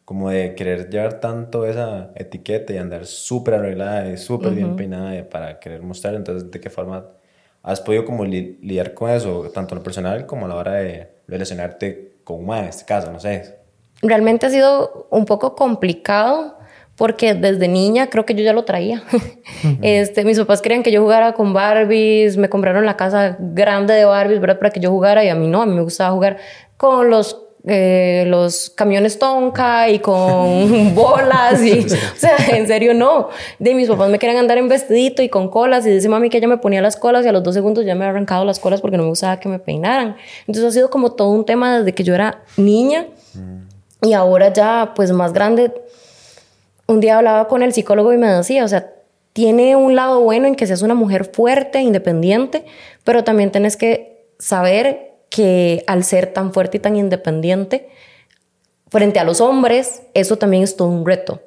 como 0.03 0.29
de 0.29 0.55
querer 0.55 0.89
llevar 0.89 1.21
tanto 1.21 1.65
esa 1.65 2.11
etiqueta 2.15 2.73
y 2.73 2.77
andar 2.79 3.05
súper 3.05 3.53
arreglada 3.53 4.09
y 4.11 4.17
súper 4.17 4.53
bien 4.55 4.75
peinada 4.75 5.29
para 5.29 5.57
querer 5.61 5.83
mostrar, 5.83 6.15
entonces, 6.15 6.51
¿de 6.51 6.59
qué 6.59 6.69
forma 6.69 7.11
has 7.61 7.79
podido 7.79 8.03
como 8.03 8.25
lidiar 8.25 8.93
con 8.93 9.09
eso, 9.09 9.49
tanto 9.53 9.73
en 9.73 9.79
lo 9.79 9.83
personal 9.83 10.25
como 10.25 10.47
a 10.47 10.49
la 10.49 10.55
hora 10.55 10.73
de 10.73 11.13
relacionarte 11.29 12.17
con 12.25 12.43
una 12.43 12.59
en 12.59 12.65
este 12.65 12.83
caso, 12.83 13.09
no 13.09 13.21
sé? 13.21 13.62
Realmente 14.03 14.45
ha 14.45 14.49
sido 14.49 15.07
un 15.09 15.25
poco 15.25 15.55
complicado 15.55 16.57
porque 16.95 17.33
desde 17.33 17.67
niña 17.67 18.09
creo 18.09 18.25
que 18.25 18.35
yo 18.35 18.43
ya 18.43 18.53
lo 18.53 18.65
traía. 18.65 19.03
este, 19.81 20.23
mis 20.25 20.37
papás 20.37 20.61
querían 20.61 20.83
que 20.83 20.91
yo 20.91 21.01
jugara 21.01 21.33
con 21.33 21.53
Barbies, 21.53 22.37
me 22.37 22.49
compraron 22.49 22.85
la 22.85 22.97
casa 22.97 23.35
grande 23.39 23.93
de 23.95 24.05
Barbies, 24.05 24.39
¿verdad? 24.39 24.59
Para 24.59 24.69
que 24.69 24.79
yo 24.79 24.91
jugara 24.91 25.23
y 25.23 25.29
a 25.29 25.35
mí 25.35 25.47
no, 25.47 25.61
a 25.63 25.65
mí 25.65 25.73
me 25.73 25.81
gustaba 25.81 26.11
jugar 26.11 26.37
con 26.77 27.09
los 27.09 27.39
eh, 27.65 28.25
los 28.27 28.71
camiones 28.71 29.17
Tonka 29.17 29.89
y 29.89 29.99
con 29.99 30.93
bolas 30.95 31.63
y, 31.63 31.79
o 31.85 32.15
sea, 32.17 32.35
en 32.49 32.67
serio 32.67 32.93
no. 32.93 33.29
De 33.57 33.73
mis 33.73 33.87
papás 33.87 34.09
me 34.09 34.19
querían 34.19 34.37
andar 34.37 34.57
en 34.57 34.67
vestidito 34.67 35.21
y 35.21 35.29
con 35.29 35.49
colas 35.49 35.85
y 35.85 35.91
dice 35.91 36.09
mami 36.09 36.29
que 36.29 36.39
ella 36.39 36.49
me 36.49 36.57
ponía 36.57 36.81
las 36.81 36.97
colas 36.97 37.25
y 37.25 37.29
a 37.29 37.31
los 37.31 37.41
dos 37.41 37.53
segundos 37.53 37.85
ya 37.85 37.95
me 37.95 38.03
había 38.03 38.17
arrancado 38.17 38.43
las 38.43 38.59
colas 38.59 38.81
porque 38.81 38.97
no 38.97 39.03
me 39.03 39.09
gustaba 39.09 39.39
que 39.39 39.47
me 39.47 39.59
peinaran. 39.59 40.17
Entonces 40.41 40.65
ha 40.65 40.71
sido 40.71 40.89
como 40.89 41.13
todo 41.13 41.29
un 41.29 41.45
tema 41.45 41.77
desde 41.77 41.93
que 41.93 42.03
yo 42.03 42.13
era 42.13 42.43
niña. 42.57 43.07
Y 44.03 44.13
ahora 44.13 44.51
ya, 44.53 44.93
pues 44.95 45.11
más 45.11 45.33
grande, 45.33 45.73
un 46.87 46.99
día 46.99 47.17
hablaba 47.17 47.47
con 47.47 47.63
el 47.63 47.73
psicólogo 47.73 48.13
y 48.13 48.17
me 48.17 48.27
decía, 48.27 48.65
o 48.65 48.67
sea, 48.67 48.93
tiene 49.31 49.75
un 49.75 49.95
lado 49.95 50.21
bueno 50.21 50.47
en 50.47 50.55
que 50.55 50.67
seas 50.67 50.81
una 50.81 50.93
mujer 50.93 51.25
fuerte, 51.25 51.81
independiente, 51.81 52.65
pero 53.03 53.23
también 53.23 53.51
tienes 53.51 53.77
que 53.77 54.27
saber 54.37 55.13
que 55.29 55.83
al 55.87 56.03
ser 56.03 56.27
tan 56.33 56.53
fuerte 56.53 56.77
y 56.77 56.79
tan 56.79 56.95
independiente, 56.95 57.89
frente 58.89 59.19
a 59.19 59.23
los 59.23 59.41
hombres, 59.41 60.03
eso 60.13 60.37
también 60.37 60.63
es 60.63 60.75
todo 60.75 60.89
un 60.89 61.05
reto. 61.05 61.41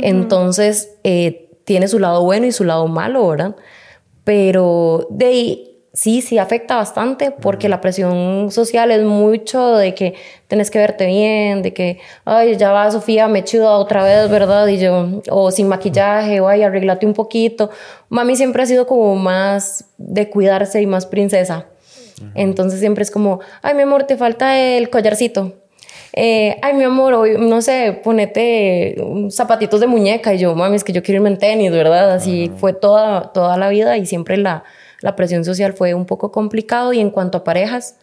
Entonces, 0.00 0.94
eh, 1.04 1.50
tiene 1.64 1.88
su 1.88 1.98
lado 1.98 2.22
bueno 2.24 2.46
y 2.46 2.52
su 2.52 2.64
lado 2.64 2.86
malo, 2.88 3.28
¿verdad? 3.28 3.56
Pero 4.24 5.06
de 5.10 5.26
ahí, 5.26 5.77
sí, 5.98 6.22
sí 6.22 6.38
afecta 6.38 6.76
bastante 6.76 7.32
porque 7.32 7.68
la 7.68 7.80
presión 7.80 8.52
social 8.52 8.92
es 8.92 9.02
mucho 9.02 9.74
de 9.74 9.94
que 9.96 10.14
tenés 10.46 10.70
que 10.70 10.78
verte 10.78 11.06
bien, 11.06 11.60
de 11.60 11.74
que, 11.74 11.98
ay, 12.24 12.56
ya 12.56 12.70
va 12.70 12.88
Sofía 12.92 13.26
me 13.26 13.42
chuda 13.42 13.72
otra 13.72 14.04
vez, 14.04 14.30
¿verdad? 14.30 14.68
Y 14.68 14.78
yo, 14.78 15.22
o 15.28 15.50
sin 15.50 15.66
maquillaje, 15.66 16.40
o 16.40 16.46
ay, 16.46 16.62
arreglate 16.62 17.04
un 17.04 17.14
poquito. 17.14 17.70
Mami 18.10 18.36
siempre 18.36 18.62
ha 18.62 18.66
sido 18.66 18.86
como 18.86 19.16
más 19.16 19.86
de 19.96 20.30
cuidarse 20.30 20.80
y 20.80 20.86
más 20.86 21.04
princesa. 21.04 21.66
Entonces 22.34 22.78
siempre 22.78 23.02
es 23.02 23.10
como, 23.10 23.40
ay, 23.62 23.74
mi 23.74 23.82
amor, 23.82 24.04
te 24.04 24.16
falta 24.16 24.56
el 24.56 24.90
collarcito. 24.90 25.54
Eh, 26.12 26.58
ay, 26.62 26.74
mi 26.74 26.84
amor, 26.84 27.14
hoy, 27.14 27.36
no 27.38 27.60
sé, 27.60 28.00
ponete 28.04 28.96
zapatitos 29.30 29.80
de 29.80 29.88
muñeca. 29.88 30.32
Y 30.32 30.38
yo, 30.38 30.54
mami, 30.54 30.76
es 30.76 30.84
que 30.84 30.92
yo 30.92 31.02
quiero 31.02 31.16
irme 31.16 31.30
en 31.30 31.38
tenis, 31.38 31.72
¿verdad? 31.72 32.12
Así 32.12 32.52
fue 32.56 32.72
toda, 32.72 33.32
toda 33.32 33.56
la 33.56 33.68
vida 33.68 33.96
y 33.96 34.06
siempre 34.06 34.36
la, 34.36 34.62
la 35.00 35.16
presión 35.16 35.44
social 35.44 35.72
fue 35.72 35.94
un 35.94 36.06
poco 36.06 36.32
complicado 36.32 36.92
y 36.92 37.00
en 37.00 37.10
cuanto 37.10 37.38
a 37.38 37.44
parejas, 37.44 37.96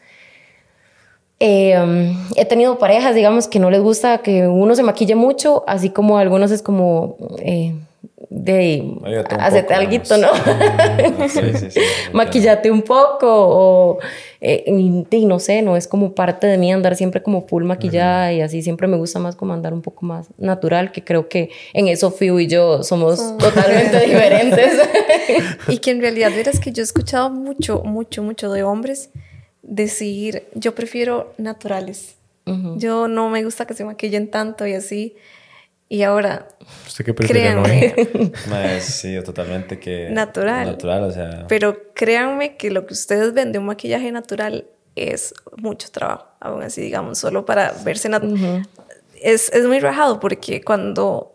eh, 1.40 2.14
he 2.36 2.46
tenido 2.46 2.78
parejas, 2.78 3.14
digamos, 3.14 3.48
que 3.48 3.60
no 3.60 3.70
les 3.70 3.82
gusta 3.82 4.20
que 4.20 4.48
uno 4.48 4.76
se 4.76 4.84
maquille 4.84 5.16
mucho, 5.16 5.64
así 5.68 5.90
como 5.90 6.18
algunos 6.18 6.52
es 6.52 6.62
como 6.62 7.18
eh, 7.40 7.74
de 8.30 8.98
hacerte 9.40 9.74
algo, 9.74 9.92
¿no? 10.18 10.30
Maquillate 12.14 12.72
un 12.72 12.82
poco 12.82 13.28
o 13.30 14.00
eh, 14.42 14.64
y, 14.68 15.26
no 15.26 15.40
sé, 15.40 15.62
no 15.62 15.76
es 15.76 15.88
como 15.88 16.14
parte 16.14 16.46
de 16.46 16.58
mí 16.58 16.72
andar 16.72 16.96
siempre 16.96 17.24
como 17.24 17.48
full 17.48 17.64
maquillada 17.64 18.32
y 18.32 18.42
así 18.42 18.62
siempre 18.62 18.88
me 18.88 18.96
gusta 18.98 19.18
más 19.20 19.36
como 19.36 19.54
andar 19.54 19.74
un 19.74 19.82
poco 19.82 20.06
más 20.06 20.28
natural, 20.38 20.92
que 20.92 21.04
creo 21.04 21.30
que 21.30 21.50
en 21.74 21.88
eso 21.88 22.12
Fiu 22.12 22.40
y 22.40 22.48
yo 22.48 22.84
somos 22.84 23.38
totalmente 23.38 24.00
diferentes. 24.06 24.74
y 25.68 25.80
que 25.80 25.92
en 25.92 26.02
realidad 26.02 26.32
verás 26.36 26.60
que 26.60 26.72
yo 26.72 26.82
he 26.82 26.84
escuchado 26.84 27.30
mucho, 27.30 27.82
mucho, 27.84 28.22
mucho 28.22 28.52
de 28.52 28.64
hombres 28.64 29.10
decir, 29.64 30.44
yo 30.54 30.76
prefiero 30.76 31.34
naturales. 31.38 32.16
Yo 32.78 33.08
no 33.08 33.32
me 33.32 33.44
gusta 33.44 33.66
que 33.66 33.74
se 33.74 33.84
maquillen 33.84 34.30
tanto 34.30 34.68
y 34.68 34.74
así. 34.74 35.16
Y 35.96 36.04
ahora. 36.04 36.50
¿Usted 36.88 37.06
qué 37.06 37.14
prefiere? 37.14 37.96
sí, 38.82 39.18
totalmente 39.24 39.80
que. 39.80 40.10
Natural. 40.10 40.68
Natural, 40.68 41.04
o 41.06 41.12
sea. 41.12 41.46
Pero 41.48 41.94
créanme 41.94 42.58
que 42.58 42.70
lo 42.70 42.86
que 42.86 42.94
ustedes 42.94 43.34
ven 43.34 43.54
de 43.54 43.60
un 43.60 43.66
maquillaje 43.68 44.12
natural 44.12 44.68
es 44.98 45.34
mucho 45.56 45.89
trabajo. 45.91 46.28
Aún 46.41 46.64
así, 46.64 46.82
digamos, 46.82 47.18
solo 47.18 47.46
para 47.46 47.74
verse 47.86 48.10
natural. 48.10 48.68
es, 49.22 49.50
es 49.54 49.66
muy 49.66 49.80
rajado 49.80 50.20
porque 50.20 50.62
cuando. 50.62 51.32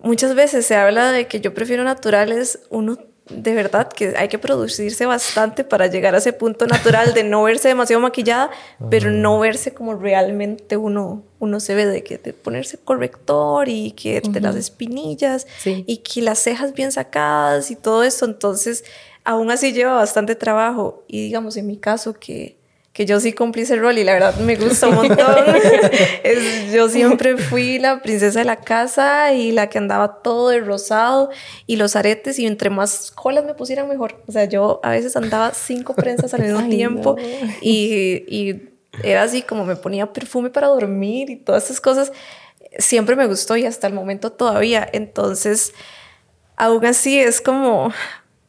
Muchas 0.00 0.36
veces 0.36 0.64
se 0.64 0.76
habla 0.76 1.10
de 1.10 1.26
que 1.26 1.40
yo 1.40 1.52
prefiero 1.54 1.82
naturales, 1.82 2.60
uno 2.70 2.98
de 3.30 3.54
verdad 3.54 3.88
que 3.88 4.14
hay 4.16 4.28
que 4.28 4.38
producirse 4.38 5.06
bastante 5.06 5.64
para 5.64 5.86
llegar 5.86 6.14
a 6.14 6.18
ese 6.18 6.34
punto 6.34 6.66
natural 6.66 7.14
de 7.14 7.24
no 7.24 7.42
verse 7.42 7.68
demasiado 7.68 8.02
maquillada, 8.02 8.50
pero 8.90 9.10
no 9.10 9.38
verse 9.38 9.72
como 9.72 9.94
realmente 9.94 10.76
uno, 10.76 11.22
uno 11.38 11.60
se 11.60 11.74
ve, 11.74 11.86
de 11.86 12.04
que 12.04 12.18
de 12.18 12.34
ponerse 12.34 12.76
corrector 12.76 13.68
y 13.68 13.92
que 13.92 14.20
de 14.20 14.40
las 14.40 14.56
espinillas 14.56 15.46
y 15.64 15.98
que 15.98 16.20
las 16.20 16.38
cejas 16.38 16.74
bien 16.74 16.92
sacadas 16.92 17.70
y 17.70 17.76
todo 17.76 18.02
eso. 18.02 18.26
Entonces, 18.26 18.84
aún 19.24 19.50
así 19.50 19.72
lleva 19.72 19.94
bastante 19.94 20.34
trabajo. 20.34 21.04
Y 21.08 21.22
digamos, 21.22 21.56
en 21.56 21.66
mi 21.66 21.78
caso, 21.78 22.12
que 22.12 22.58
que 22.94 23.06
yo 23.06 23.18
sí 23.18 23.32
cumplí 23.32 23.62
ese 23.62 23.74
rol 23.74 23.98
y 23.98 24.04
la 24.04 24.12
verdad 24.12 24.36
me 24.36 24.54
gusta 24.54 24.86
un 24.86 24.94
montón. 24.94 25.18
yo 26.72 26.88
siempre 26.88 27.36
fui 27.36 27.80
la 27.80 28.00
princesa 28.00 28.38
de 28.38 28.44
la 28.44 28.60
casa 28.60 29.32
y 29.32 29.50
la 29.50 29.68
que 29.68 29.78
andaba 29.78 30.22
todo 30.22 30.50
de 30.50 30.60
rosado 30.60 31.30
y 31.66 31.74
los 31.74 31.96
aretes 31.96 32.38
y 32.38 32.46
entre 32.46 32.70
más 32.70 33.10
colas 33.10 33.44
me 33.44 33.54
pusieran 33.54 33.88
mejor. 33.88 34.22
O 34.28 34.32
sea, 34.32 34.44
yo 34.44 34.78
a 34.84 34.90
veces 34.90 35.16
andaba 35.16 35.52
cinco 35.54 35.94
prensas 35.94 36.34
al 36.34 36.42
mismo 36.42 36.62
tiempo 36.68 37.16
y, 37.60 38.22
y 38.28 38.62
era 39.02 39.24
así 39.24 39.42
como 39.42 39.64
me 39.64 39.74
ponía 39.74 40.12
perfume 40.12 40.50
para 40.50 40.68
dormir 40.68 41.30
y 41.30 41.36
todas 41.36 41.64
esas 41.64 41.80
cosas. 41.80 42.12
Siempre 42.78 43.16
me 43.16 43.26
gustó 43.26 43.56
y 43.56 43.66
hasta 43.66 43.88
el 43.88 43.92
momento 43.92 44.30
todavía. 44.30 44.88
Entonces, 44.92 45.74
aún 46.54 46.86
así 46.86 47.18
es 47.18 47.40
como, 47.40 47.92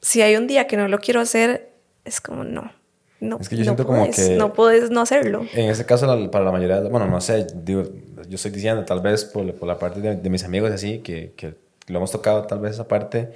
si 0.02 0.22
hay 0.22 0.36
un 0.36 0.46
día 0.46 0.68
que 0.68 0.78
no 0.78 0.88
lo 0.88 1.00
quiero 1.00 1.20
hacer, 1.20 1.72
es 2.04 2.22
como 2.22 2.44
no 2.44 2.75
no, 3.20 3.38
es 3.40 3.50
que 3.50 3.56
yo 3.56 3.64
siento 3.64 3.86
como 3.86 4.10
que 4.12 4.36
no 4.36 4.54
puedes 4.54 4.92
no 4.92 5.02
hacerlo. 5.02 5.46
En 5.54 5.70
ese 5.70 5.86
caso, 5.86 6.08
para 6.32 6.46
la 6.46 6.52
mayoría, 6.52 6.82
bueno, 6.82 7.08
no 7.08 7.22
sé, 7.22 7.48
digo, 7.56 7.84
yo 8.28 8.36
estoy 8.36 8.52
diciendo, 8.52 8.84
tal 8.84 9.02
vez 9.02 9.24
por, 9.26 9.54
por 9.56 9.68
la 9.68 9.80
parte 9.80 10.02
de, 10.02 10.30
mis 10.30 10.44
amigos 10.44 10.72
así, 10.72 11.00
que, 11.00 11.34
que, 11.36 11.56
lo 11.88 11.98
hemos 11.98 12.12
tocado, 12.12 12.44
tal 12.44 12.60
vez 12.60 12.74
esa 12.74 12.88
parte, 12.88 13.32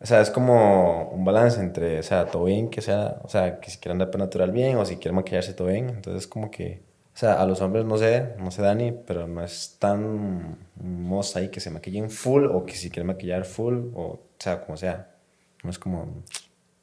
o 0.00 0.06
sea, 0.06 0.20
es 0.20 0.30
como 0.30 1.10
un 1.10 1.24
balance 1.24 1.60
entre, 1.60 2.00
o 2.00 2.02
sea, 2.02 2.26
todo 2.26 2.44
bien, 2.44 2.68
que 2.68 2.82
sea, 2.82 3.20
o 3.22 3.28
sea, 3.28 3.60
que 3.60 3.70
si 3.70 3.78
quieren 3.78 4.00
andar 4.00 4.18
natural 4.18 4.50
bien 4.50 4.76
o 4.76 4.84
si 4.84 4.96
quieren 4.96 5.14
maquillarse 5.14 5.54
todo 5.54 5.68
bien, 5.68 5.88
entonces 5.88 6.26
como 6.26 6.50
que, 6.50 6.82
o 7.14 7.18
sea, 7.18 7.40
a 7.40 7.46
los 7.46 7.60
hombres 7.60 7.84
no 7.84 7.96
sé, 7.96 8.34
no 8.38 8.50
sé 8.50 8.62
Dani, 8.62 8.92
pero 9.06 9.26
no 9.28 9.44
es 9.44 9.76
tan 9.78 10.58
moza 10.82 11.38
ahí 11.38 11.48
que 11.48 11.60
se 11.60 11.70
maquillen 11.70 12.10
full 12.10 12.46
o 12.46 12.64
que 12.64 12.74
si 12.74 12.90
quieren 12.90 13.06
maquillar 13.06 13.44
full 13.44 13.90
o, 13.94 14.02
o 14.02 14.20
sea, 14.38 14.60
como 14.60 14.76
sea, 14.76 15.10
no 15.62 15.70
es 15.70 15.78
como... 15.78 16.06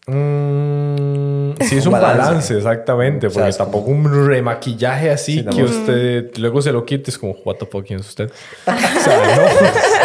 Mm, 0.07 0.86
sí, 1.61 1.77
es 1.77 1.85
un, 1.85 1.93
balance, 1.93 2.55
exactamente, 2.55 3.29
porque 3.29 3.51
tampoco 3.53 3.91
un 3.91 4.27
remaquillaje 4.27 5.11
así 5.11 5.43
que 5.45 5.63
usted 5.63 6.37
luego 6.37 6.61
se 6.61 6.71
lo 6.71 6.85
quite, 6.85 7.11
es 7.11 7.17
como, 7.17 7.33
what 7.45 7.55
the 7.55 7.65
fuck, 7.65 7.85
¿quién 7.85 7.99
es 7.99 8.07
usted? 8.07 8.31
o 8.67 9.03
sea, 9.03 9.35
no. 9.35 9.96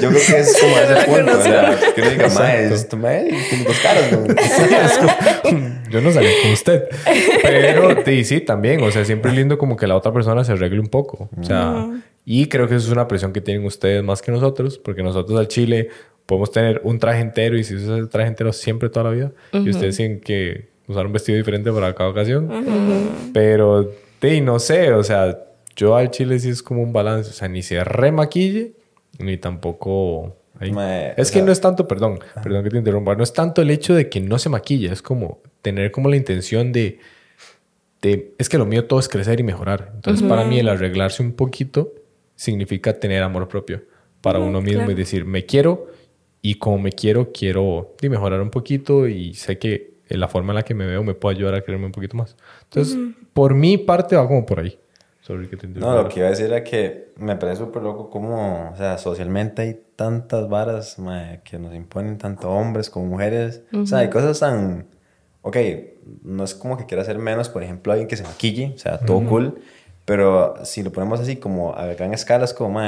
Yo 0.00 0.10
creo 0.10 0.22
que 0.26 0.38
es 0.38 0.58
como 0.60 0.78
ese 0.78 1.06
punto, 1.06 1.38
o 1.38 1.42
sea, 1.42 1.78
que 1.94 2.00
le 2.00 2.10
diga, 2.10 2.28
maestro, 2.28 2.98
tiene 2.98 3.64
dos 3.64 3.78
caras, 3.80 4.10
yo 5.90 6.00
no 6.00 6.12
salí 6.12 6.28
con 6.42 6.52
usted, 6.52 6.84
pero 7.42 7.96
sí, 8.04 8.24
sí, 8.24 8.40
también, 8.40 8.82
o 8.82 8.90
sea, 8.90 9.04
siempre 9.04 9.30
es 9.30 9.36
lindo 9.36 9.58
como 9.58 9.76
que 9.76 9.86
la 9.86 9.96
otra 9.96 10.12
persona 10.12 10.44
se 10.44 10.52
arregle 10.52 10.80
un 10.80 10.88
poco, 10.88 11.28
o 11.36 11.44
sea, 11.44 11.88
y 12.24 12.46
creo 12.46 12.68
que 12.68 12.76
eso 12.76 12.86
es 12.86 12.92
una 12.92 13.06
presión 13.06 13.32
que 13.32 13.40
tienen 13.40 13.64
ustedes 13.66 14.02
más 14.02 14.22
que 14.22 14.32
nosotros, 14.32 14.78
porque 14.78 15.02
nosotros 15.02 15.38
al 15.38 15.48
Chile 15.48 15.88
podemos 16.26 16.50
tener 16.50 16.80
un 16.84 16.98
traje 16.98 17.20
entero 17.20 17.56
y 17.58 17.64
si 17.64 17.74
usas 17.74 17.98
el 17.98 18.08
traje 18.08 18.28
entero 18.28 18.52
siempre 18.52 18.88
toda 18.88 19.04
la 19.04 19.10
vida 19.10 19.32
y 19.52 19.68
ustedes 19.68 19.96
tienen 19.96 20.20
que 20.20 20.68
usar 20.86 21.06
un 21.06 21.12
vestido 21.12 21.36
diferente 21.36 21.70
para 21.72 21.94
cada 21.94 22.10
ocasión. 22.10 22.50
Pero, 23.32 23.90
de, 24.20 24.40
no 24.40 24.58
sé, 24.58 24.92
o 24.92 25.04
sea, 25.04 25.38
yo 25.76 25.96
al 25.96 26.10
chile 26.10 26.38
sí 26.38 26.50
es 26.50 26.62
como 26.62 26.82
un 26.82 26.92
balance, 26.92 27.30
o 27.30 27.32
sea, 27.32 27.48
ni 27.48 27.62
se 27.62 27.82
remaquille 27.84 28.72
ni 29.18 29.36
tampoco... 29.36 30.36
es 31.16 31.30
que 31.30 31.42
no 31.42 31.50
es 31.50 31.60
tanto, 31.60 31.88
perdón, 31.88 32.20
perdón 32.42 32.64
que 32.64 32.70
te 32.70 32.78
interrumpa, 32.78 33.14
no 33.14 33.24
es 33.24 33.32
tanto 33.32 33.60
el 33.62 33.70
hecho 33.70 33.94
de 33.94 34.08
que 34.08 34.20
no 34.20 34.38
se 34.38 34.48
maquilla, 34.48 34.92
es 34.92 35.02
como 35.02 35.40
tener 35.62 35.90
como 35.90 36.08
la 36.08 36.16
intención 36.16 36.72
de, 36.72 37.00
de 38.02 38.34
es 38.38 38.48
que 38.48 38.58
lo 38.58 38.66
mío 38.66 38.86
todo 38.86 39.00
es 39.00 39.08
crecer 39.08 39.40
y 39.40 39.42
mejorar. 39.42 39.92
Entonces, 39.94 40.26
para 40.26 40.44
mí 40.44 40.58
el 40.58 40.68
arreglarse 40.68 41.22
un 41.22 41.32
poquito 41.32 41.92
significa 42.36 42.98
tener 42.98 43.22
amor 43.22 43.48
propio 43.48 43.82
para 44.20 44.38
uno 44.38 44.60
mismo 44.60 44.90
y 44.90 44.94
decir, 44.94 45.24
me 45.24 45.44
quiero 45.44 45.88
y 46.40 46.56
como 46.56 46.78
me 46.78 46.92
quiero, 46.92 47.32
quiero 47.32 47.94
mejorar 48.02 48.40
un 48.40 48.50
poquito 48.50 49.08
y 49.08 49.34
sé 49.34 49.58
que 49.58 49.94
la 50.08 50.28
forma 50.28 50.52
en 50.52 50.56
la 50.56 50.62
que 50.62 50.74
me 50.74 50.86
veo 50.86 51.02
me 51.02 51.14
puede 51.14 51.36
ayudar 51.36 51.54
a 51.54 51.62
quererme 51.62 51.86
un 51.86 51.92
poquito 51.92 52.16
más. 52.16 52.36
Entonces, 52.64 52.98
por 53.32 53.54
mi 53.54 53.78
parte 53.78 54.16
va 54.16 54.26
como 54.26 54.44
por 54.46 54.60
ahí. 54.60 54.78
No, 55.26 56.02
lo 56.02 56.08
que 56.08 56.20
iba 56.20 56.28
a 56.28 56.30
decir 56.30 56.46
era 56.46 56.62
que 56.62 57.12
me 57.16 57.36
parece 57.36 57.60
súper 57.60 57.82
loco 57.82 58.10
como, 58.10 58.70
o 58.70 58.76
sea, 58.76 58.98
socialmente 58.98 59.62
hay 59.62 59.80
tantas 59.96 60.48
varas 60.50 60.96
que 61.44 61.58
nos 61.58 61.74
imponen 61.74 62.18
tanto 62.18 62.50
hombres 62.50 62.90
como 62.90 63.06
mujeres. 63.06 63.62
O 63.72 63.86
sea, 63.86 63.98
hay 63.98 64.10
cosas 64.10 64.38
tan... 64.38 64.86
Ok, 65.40 65.56
no 66.22 66.44
es 66.44 66.54
como 66.54 66.76
que 66.76 66.84
quiera 66.84 67.02
hacer 67.02 67.18
menos, 67.18 67.48
por 67.48 67.62
ejemplo, 67.62 67.92
alguien 67.92 68.08
que 68.08 68.16
se 68.16 68.22
maquille, 68.22 68.72
o 68.74 68.78
sea, 68.78 68.98
todo 68.98 69.26
cool. 69.26 69.62
Pero 70.04 70.56
si 70.64 70.82
lo 70.82 70.92
ponemos 70.92 71.20
así 71.20 71.36
como 71.36 71.74
a 71.74 71.86
gran 71.86 72.12
escala, 72.12 72.44
es 72.44 72.52
como, 72.52 72.78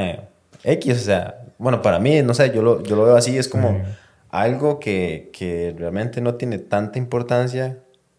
X, 0.63 0.95
o 0.95 1.05
sea, 1.05 1.47
bueno, 1.59 1.81
para 1.81 1.99
mí, 1.99 2.21
no 2.23 2.35
sé, 2.35 2.55
yo 2.55 2.61
lo, 2.61 2.83
yo 2.83 2.97
lo 2.97 3.05
veo 3.05 3.17
así, 3.17 3.39
es 3.39 3.49
como 3.49 3.81
algo 4.29 4.79
que, 4.79 5.31
que, 5.33 5.75
realmente 5.79 6.21
no 6.21 6.35
tiene 6.35 6.59
tanta 6.59 6.99
importancia, 6.99 7.79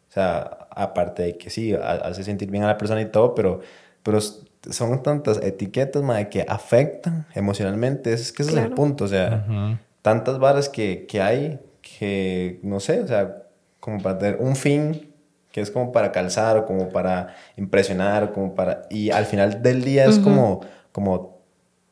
o 0.10 0.12
sea, 0.12 0.68
aparte 0.72 1.24
de 1.24 1.38
que 1.38 1.52
sí, 1.52 1.76
hace 1.76 2.24
sentir 2.24 2.50
bien 2.50 2.64
a 2.64 2.68
la 2.68 2.78
persona 2.78 3.02
y 3.02 3.06
todo, 3.06 3.36
pero, 3.36 3.62
pero 4.08 4.22
son 4.22 5.04
tantas 5.04 5.44
etiquetas 5.44 6.02
madre, 6.02 6.30
que 6.30 6.46
afectan 6.48 7.26
emocionalmente, 7.36 8.14
es 8.14 8.32
que 8.32 8.44
ese 8.44 8.54
es 8.54 8.58
el 8.58 8.72
punto, 8.72 9.04
o 9.04 9.08
sea, 9.10 9.78
tantas 10.02 10.40
varas 10.40 10.70
que, 10.70 11.06
que 11.10 11.22
hay 11.22 11.60
que, 11.82 12.62
no 12.64 12.80
sé, 12.80 13.02
o 13.02 13.08
sea, 13.08 13.44
como 13.82 14.02
para 14.02 14.18
tener 14.18 14.38
un 14.40 14.56
fin 14.56 15.12
que 15.52 15.60
es 15.60 15.70
como 15.72 15.92
para 15.92 16.14
calzar 16.14 16.56
o 16.56 16.66
como 16.66 16.88
para 16.88 17.36
impresionar 17.58 18.24
o 18.24 18.32
como 18.32 18.56
para... 18.56 18.84
Y 18.90 19.10
al 19.10 19.26
final 19.26 19.62
del 19.62 19.84
día 19.84 20.06
es 20.06 20.20
como, 20.20 20.62
como 20.94 21.38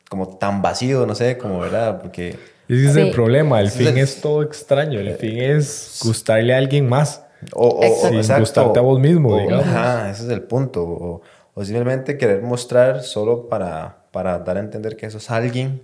como 0.10 0.38
tan 0.38 0.62
vacío, 0.62 1.06
no 1.06 1.16
sé, 1.16 1.38
como, 1.38 1.60
¿verdad? 1.60 2.00
Porque... 2.02 2.38
Ese 2.70 2.86
es 2.86 2.96
el 2.96 3.12
problema, 3.12 3.60
el 3.60 3.72
fin 3.72 3.98
es, 3.98 4.22
todo 4.22 4.42
extraño, 4.42 5.02
el 5.02 5.16
fin 5.16 5.38
es 5.38 6.00
gustarle 6.02 6.54
a 6.54 6.60
alguien 6.60 6.88
más. 6.88 7.26
O, 7.54 7.68
o, 7.68 8.40
gustarte 8.40 8.80
a 8.80 8.82
vos 8.82 9.00
mismo, 9.00 9.38
digamos. 9.38 9.66
Ajá, 9.68 10.10
ese 10.10 10.24
es 10.24 10.30
el 10.30 10.42
punto. 10.44 10.84
O, 10.84 11.22
o, 11.56 11.66
simplemente 11.66 12.18
querer 12.18 12.44
mostrar 12.44 13.02
solo 13.02 13.50
para, 13.50 14.06
para 14.12 14.38
dar 14.40 14.58
a 14.58 14.60
entender 14.60 14.96
que 14.96 15.08
eso 15.08 15.18
es 15.18 15.32
alguien. 15.32 15.82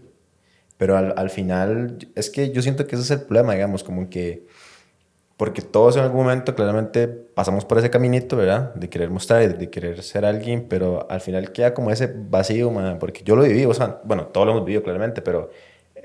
Pero 0.77 0.97
al, 0.97 1.13
al 1.17 1.29
final, 1.29 1.97
es 2.15 2.29
que 2.29 2.51
yo 2.51 2.61
siento 2.61 2.85
que 2.85 2.95
ese 2.95 3.03
es 3.03 3.11
el 3.11 3.21
problema, 3.21 3.53
digamos, 3.53 3.83
como 3.83 4.09
que 4.09 4.45
porque 5.41 5.63
todos 5.63 5.97
en 5.97 6.03
algún 6.03 6.21
momento 6.21 6.53
claramente 6.53 7.07
pasamos 7.07 7.65
por 7.65 7.79
ese 7.79 7.89
caminito, 7.89 8.37
¿verdad? 8.37 8.75
De 8.75 8.89
querer 8.89 9.09
mostrar, 9.09 9.57
de 9.57 9.71
querer 9.71 10.03
ser 10.03 10.23
alguien, 10.23 10.67
pero 10.69 11.07
al 11.09 11.19
final 11.19 11.51
queda 11.51 11.73
como 11.73 11.89
ese 11.89 12.13
vacío, 12.15 12.69
man, 12.69 12.99
porque 12.99 13.23
yo 13.23 13.35
lo 13.35 13.41
viví, 13.41 13.65
o 13.65 13.73
sea, 13.73 14.01
bueno, 14.03 14.27
todos 14.27 14.45
lo 14.45 14.53
hemos 14.53 14.65
vivido 14.65 14.83
claramente, 14.83 15.23
pero 15.23 15.49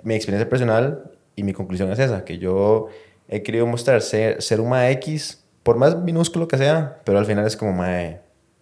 mi 0.05 0.15
experiencia 0.15 0.49
personal 0.49 1.11
y 1.35 1.43
mi 1.43 1.53
conclusión 1.53 1.93
es 1.93 1.99
esa, 1.99 2.25
que 2.25 2.39
yo 2.39 2.87
he 3.29 3.43
querido 3.43 3.67
mostrar 3.67 4.01
ser, 4.01 4.41
ser 4.41 4.59
un 4.59 4.71
ma 4.71 4.89
X, 4.93 5.45
por 5.63 5.77
más 5.77 5.99
minúsculo 5.99 6.49
que 6.49 6.57
sea, 6.57 7.03
pero 7.05 7.19
al 7.19 7.27
final 7.27 7.47
es 7.47 7.59
como 7.59 7.75
ma, 7.75 7.93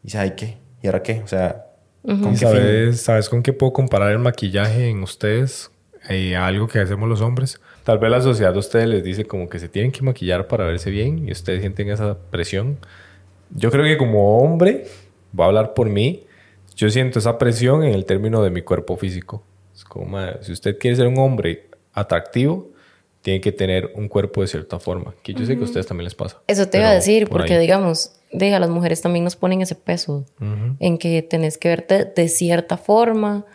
¿y 0.03 0.11
sabes 0.11 0.33
qué? 0.33 0.64
¿Y 0.85 0.87
ahora 0.87 1.03
qué? 1.03 1.23
O 1.25 1.27
sea, 1.27 1.65
¿con 2.03 2.37
sabes, 2.37 3.01
¿sabes 3.01 3.31
con 3.31 3.43
qué 3.43 3.55
puedo 3.55 3.73
comparar 3.73 4.13
el 4.13 4.19
maquillaje 4.19 4.91
en 4.91 5.03
ustedes 5.03 5.71
y 6.11 6.35
algo 6.35 6.69
que 6.69 6.79
hacemos 6.79 7.09
los 7.09 7.23
hombres? 7.23 7.59
Tal 7.85 7.99
vez 7.99 8.11
la 8.11 8.21
sociedad 8.21 8.53
de 8.53 8.59
ustedes 8.59 8.87
les 8.87 9.03
dice 9.03 9.25
como 9.25 9.49
que 9.49 9.59
se 9.59 9.71
tienen 9.71 9.93
que 9.93 10.03
maquillar 10.03 10.47
para 10.47 10.67
verse 10.67 10.91
bien 10.91 11.27
y 11.27 11.33
ustedes 11.33 11.63
sienten 11.63 11.89
esa 11.89 12.19
presión. 12.31 12.77
Yo 13.49 13.71
creo 13.71 13.85
que 13.85 13.97
como 13.97 14.37
hombre, 14.41 14.85
voy 15.33 15.45
a 15.45 15.47
hablar 15.47 15.73
por 15.73 15.89
mí, 15.89 16.27
yo 16.77 16.91
siento 16.91 17.19
esa 17.19 17.39
presión 17.39 17.83
en 17.83 17.95
el 17.95 18.05
término 18.05 18.43
de 18.43 18.51
mi 18.51 18.61
cuerpo 18.61 18.99
físico. 18.99 19.43
Es 19.75 19.85
como, 19.85 20.19
si 20.43 20.53
usted 20.53 20.79
quiere 20.79 20.99
ser 20.99 21.07
un 21.07 21.19
hombre 21.19 21.71
atractivo, 21.95 22.73
tiene 23.25 23.41
que 23.41 23.51
tener 23.51 23.91
un 23.97 24.07
cuerpo 24.07 24.43
de 24.43 24.47
cierta 24.47 24.79
forma, 24.79 25.15
que 25.25 25.35
yo 25.35 25.45
sé 25.45 25.57
que 25.57 25.63
a 25.63 25.65
ustedes 25.65 25.87
también 25.87 26.05
les 26.05 26.15
pasa. 26.15 26.41
Eso 26.47 26.69
te 26.69 26.79
iba 26.79 26.91
a 26.91 26.95
decir, 26.95 27.29
porque 27.29 27.59
digamos, 27.59 28.13
diga, 28.33 28.61
las 28.61 28.71
mujeres 28.71 29.01
también 29.01 29.25
nos 29.25 29.35
ponen 29.35 29.63
ese 29.63 29.75
peso 29.75 30.25
en 30.79 30.99
que 30.99 31.23
tenés 31.23 31.59
que 31.59 31.69
verte 31.69 32.05
de 32.05 32.29
cierta 32.29 32.77
forma. 32.77 33.47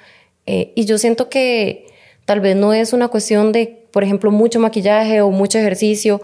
Eh, 0.46 0.74
y 0.76 0.86
yo 0.86 0.98
siento 0.98 1.30
que 1.30 1.86
tal 2.26 2.42
vez 2.42 2.56
no 2.56 2.74
es 2.74 2.94
una 2.94 3.08
cuestión 3.08 3.52
de 3.52 3.80
por 3.92 4.04
ejemplo, 4.04 4.32
mucho 4.32 4.60
maquillaje 4.60 5.22
o 5.22 5.32
mucho 5.32 5.58
ejercicio, 5.58 6.22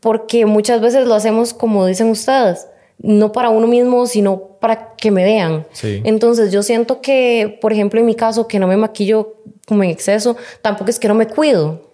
porque 0.00 0.46
muchas 0.46 0.80
veces 0.80 1.06
lo 1.06 1.14
hacemos 1.14 1.54
como 1.54 1.86
dicen 1.86 2.08
ustedes, 2.08 2.68
no 2.98 3.32
para 3.32 3.50
uno 3.50 3.66
mismo, 3.66 4.06
sino 4.06 4.38
para 4.60 4.94
que 4.96 5.10
me 5.10 5.24
vean. 5.24 5.66
Entonces 5.82 6.52
yo 6.52 6.62
siento 6.62 7.00
que, 7.00 7.58
por 7.60 7.72
ejemplo, 7.72 8.00
en 8.00 8.06
mi 8.06 8.14
caso, 8.14 8.46
que 8.46 8.58
no 8.58 8.66
me 8.66 8.76
maquillo 8.76 9.36
como 9.66 9.82
en 9.82 9.90
exceso, 9.90 10.36
tampoco 10.62 10.90
es 10.90 10.98
que 10.98 11.08
no 11.08 11.14
me 11.14 11.26
cuido. 11.26 11.93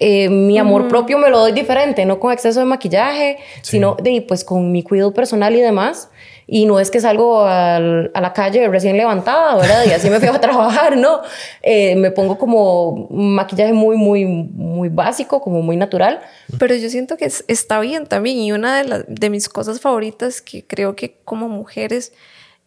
Eh, 0.00 0.28
mi 0.28 0.58
amor 0.58 0.88
propio 0.88 1.18
me 1.18 1.30
lo 1.30 1.38
doy 1.40 1.52
diferente, 1.52 2.04
no 2.04 2.18
con 2.20 2.32
exceso 2.32 2.60
de 2.60 2.66
maquillaje, 2.66 3.38
sino 3.62 3.96
de, 4.02 4.22
pues 4.26 4.44
con 4.44 4.70
mi 4.72 4.82
cuidado 4.82 5.12
personal 5.14 5.54
y 5.54 5.60
demás. 5.60 6.10
Y 6.48 6.66
no 6.66 6.78
es 6.78 6.92
que 6.92 7.00
salgo 7.00 7.40
al- 7.44 8.12
a 8.14 8.20
la 8.20 8.32
calle 8.32 8.68
recién 8.68 8.96
levantada, 8.96 9.56
¿verdad? 9.56 9.84
Y 9.84 9.90
así 9.90 10.08
me 10.10 10.20
fui 10.20 10.28
a 10.28 10.40
trabajar, 10.40 10.96
¿no? 10.96 11.20
Eh, 11.62 11.96
me 11.96 12.12
pongo 12.12 12.38
como 12.38 13.08
maquillaje 13.10 13.72
muy, 13.72 13.96
muy, 13.96 14.24
muy 14.26 14.88
básico, 14.88 15.40
como 15.40 15.60
muy 15.62 15.76
natural. 15.76 16.20
Pero 16.58 16.76
yo 16.76 16.88
siento 16.88 17.16
que 17.16 17.24
es- 17.24 17.44
está 17.48 17.80
bien 17.80 18.06
también. 18.06 18.36
Y 18.38 18.52
una 18.52 18.76
de, 18.76 18.84
las 18.84 19.04
de 19.08 19.28
mis 19.30 19.48
cosas 19.48 19.80
favoritas 19.80 20.40
que 20.40 20.64
creo 20.64 20.94
que 20.94 21.16
como 21.24 21.48
mujeres 21.48 22.12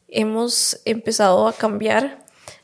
hemos 0.09 0.81
empezado 0.85 1.47
a 1.47 1.53
cambiar, 1.53 2.17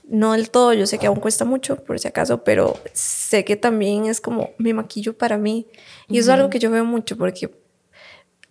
no 0.08 0.34
del 0.34 0.50
todo, 0.50 0.74
yo 0.74 0.86
sé 0.86 0.98
que 0.98 1.08
aún 1.08 1.20
cuesta 1.20 1.46
mucho, 1.46 1.78
por 1.84 2.00
si 2.00 2.08
acaso, 2.08 2.44
pero 2.44 2.78
sé 2.94 3.44
que 3.44 3.56
también 3.56 4.06
es 4.06 4.22
como 4.22 4.52
me 4.58 4.74
maquillo 4.74 5.18
para 5.18 5.38
mí. 5.38 5.68
Y 6.08 6.20
eso 6.20 6.32
es 6.32 6.36
algo 6.36 6.50
que 6.50 6.60
yo 6.60 6.70
veo 6.70 6.86
mucho 6.86 7.18
porque 7.18 7.50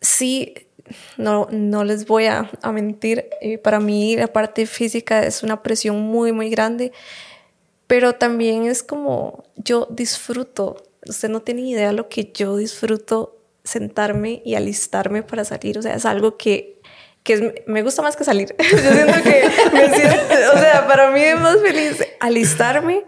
sí, 0.01 0.55
no, 1.17 1.49
no 1.51 1.85
les 1.85 2.07
voy 2.07 2.27
a, 2.27 2.51
a 2.63 2.73
mentir, 2.73 3.29
eh, 3.41 3.59
para 3.59 3.81
mí 3.81 4.17
la 4.17 4.29
parte 4.29 4.67
física 4.67 5.25
es 5.25 5.43
una 5.43 5.63
presión 5.63 6.01
muy, 6.01 6.33
muy 6.33 6.51
grande, 6.51 6.93
pero 7.87 8.15
también 8.15 8.65
es 8.65 8.83
como 8.83 9.45
yo 9.57 9.87
disfruto, 9.91 10.83
usted 11.07 11.29
no 11.29 11.41
tiene 11.41 11.63
idea 11.63 11.93
lo 11.93 12.09
que 12.09 12.33
yo 12.35 12.57
disfruto 12.57 13.39
sentarme 13.63 14.43
y 14.45 14.57
alistarme 14.57 15.23
para 15.23 15.45
salir, 15.45 15.79
o 15.79 15.83
sea, 15.83 15.95
es 15.95 16.05
algo 16.05 16.37
que, 16.37 16.74
que 17.25 17.33
es- 17.33 17.43
me 17.67 17.83
gusta 17.83 18.03
más 18.03 18.15
que 18.17 18.23
salir. 18.23 18.55
yo 18.71 18.79
siento 18.79 19.23
que 19.25 19.43
me 19.73 19.95
siento, 19.97 20.35
o 20.55 20.59
sea, 20.59 20.87
para 20.87 21.11
mí 21.11 21.21
es 21.21 21.41
más 21.41 21.59
feliz 21.61 22.05
alistarme 22.21 23.05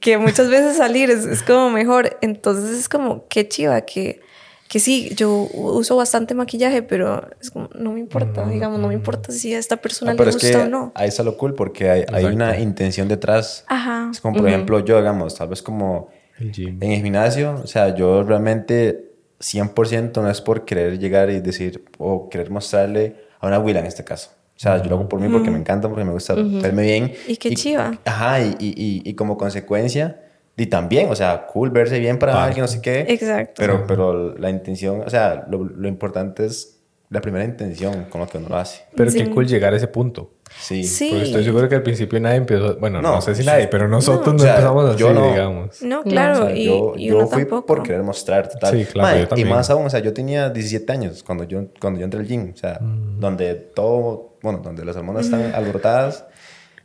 que 0.00 0.18
muchas 0.18 0.48
veces 0.50 0.76
salir, 0.76 1.10
es, 1.10 1.24
es 1.24 1.42
como 1.42 1.70
mejor, 1.70 2.16
entonces 2.20 2.78
es 2.78 2.88
como, 2.88 3.26
qué 3.28 3.48
chiva 3.48 3.80
que 3.82 4.20
que 4.68 4.80
sí, 4.80 5.14
yo 5.14 5.48
uso 5.54 5.96
bastante 5.96 6.34
maquillaje, 6.34 6.82
pero 6.82 7.26
es 7.40 7.50
como, 7.50 7.70
no 7.74 7.92
me 7.92 8.00
importa, 8.00 8.46
digamos, 8.46 8.78
no 8.78 8.88
me 8.88 8.92
importa 8.92 9.32
si 9.32 9.54
a 9.54 9.58
esta 9.58 9.78
persona 9.78 10.10
Ah, 10.10 10.12
le 10.14 10.18
pero 10.18 10.28
es 10.28 10.36
gusta 10.36 10.50
que 10.50 10.56
o 10.64 10.68
no. 10.68 10.92
ahí 10.94 11.08
está 11.08 11.22
lo 11.22 11.38
cool 11.38 11.54
porque 11.54 11.88
hay, 11.88 12.04
hay 12.12 12.26
una 12.26 12.58
intención 12.60 13.08
detrás. 13.08 13.64
Ajá. 13.66 14.10
Es 14.12 14.20
como, 14.20 14.36
por 14.36 14.46
ejemplo, 14.46 14.80
yo, 14.80 14.98
digamos, 14.98 15.34
tal 15.36 15.48
vez 15.48 15.62
como 15.62 16.10
El 16.38 16.52
gym. 16.52 16.76
en 16.82 16.92
el 16.92 17.02
gimnasio, 17.02 17.58
o 17.64 17.66
sea, 17.66 17.94
yo 17.94 18.22
realmente 18.24 19.06
100% 19.40 20.20
no 20.20 20.28
es 20.28 20.42
por 20.42 20.66
querer 20.66 20.98
llegar 20.98 21.30
y 21.30 21.40
decir 21.40 21.82
o 21.96 22.28
querer 22.28 22.50
mostrarle 22.50 23.16
a 23.40 23.46
una 23.46 23.56
abuela 23.56 23.80
en 23.80 23.86
este 23.86 24.04
caso. 24.04 24.30
O 24.56 24.60
sea, 24.60 24.82
yo 24.82 24.90
lo 24.90 24.96
hago 24.96 25.08
por 25.08 25.20
mí 25.20 25.28
porque 25.28 25.50
me 25.50 25.58
encanta, 25.58 25.88
porque 25.88 26.04
me 26.04 26.12
gusta 26.12 26.34
verme 26.34 26.82
bien. 26.82 27.12
Y 27.28 27.36
qué 27.36 27.54
chiva. 27.54 27.96
Ajá, 28.04 28.40
y, 28.40 28.56
y, 28.58 28.68
y, 28.76 29.02
y 29.08 29.14
como 29.14 29.38
consecuencia, 29.38 30.20
y 30.56 30.66
también, 30.66 31.08
o 31.10 31.14
sea, 31.14 31.46
cool 31.46 31.70
verse 31.70 32.00
bien 32.00 32.18
para 32.18 32.42
alguien, 32.42 32.62
no 32.62 32.68
sé 32.68 32.80
qué. 32.80 33.06
Exacto. 33.08 33.54
Pero, 33.56 33.84
pero 33.86 34.36
la 34.36 34.50
intención, 34.50 35.02
o 35.06 35.08
sea, 35.08 35.46
lo, 35.48 35.62
lo 35.62 35.86
importante 35.86 36.46
es 36.46 36.77
la 37.10 37.20
primera 37.22 37.44
intención 37.44 38.04
con 38.10 38.20
lo 38.20 38.26
que 38.28 38.36
uno 38.38 38.48
lo 38.50 38.56
hace. 38.56 38.82
Pero 38.94 39.10
Sí. 39.10 39.18
qué 39.18 39.30
cool 39.30 39.46
llegar 39.46 39.72
a 39.72 39.76
ese 39.76 39.88
punto. 39.88 40.34
Sí. 40.60 40.84
Sí. 40.84 41.08
Porque 41.10 41.24
estoy 41.24 41.44
seguro 41.44 41.68
que 41.68 41.74
al 41.76 41.82
principio 41.82 42.20
nadie 42.20 42.36
empezó. 42.36 42.76
Bueno, 42.78 43.00
no, 43.02 43.14
No, 43.16 43.20
sé 43.22 43.34
si 43.34 43.44
nadie, 43.44 43.68
pero 43.68 43.86
nosotros 43.88 44.34
no, 44.34 44.40
O 44.40 44.44
sea, 44.44 44.50
empezamos 44.54 44.90
así, 44.90 44.98
yo 45.00 45.12
no. 45.14 45.30
digamos. 45.30 45.82
No, 45.82 46.00
O 46.00 46.02
claro, 46.04 46.46
sea, 46.48 46.56
y, 46.56 46.64
yo, 46.66 46.94
y 46.96 47.06
yo 47.06 47.26
fui 47.26 47.42
tampoco. 47.42 47.66
por 47.66 47.82
querer 47.82 48.02
mostrar, 48.02 48.48
total. 48.48 48.76
Sí, 48.78 48.84
claro, 48.86 49.08
Mae, 49.08 49.20
yo 49.22 49.28
también. 49.28 49.48
Y 49.48 49.50
más 49.50 49.70
aún, 49.70 49.86
o 49.86 49.90
sea, 49.90 50.00
yo 50.00 50.12
tenía 50.12 50.50
17 50.50 50.92
años 50.92 51.22
cuando 51.22 51.44
yo, 51.44 51.66
cuando 51.80 51.98
yo 52.00 52.04
entré 52.04 52.20
al 52.20 52.26
gym, 52.26 52.52
o 52.54 52.56
sea, 52.56 52.78
Mm. 52.80 53.20
donde 53.20 53.54
todo, 53.54 54.36
bueno, 54.42 54.60
donde 54.62 54.84
las 54.84 54.96
hormonas 54.96 55.26
están 55.26 55.54
alborotadas, 55.54 56.24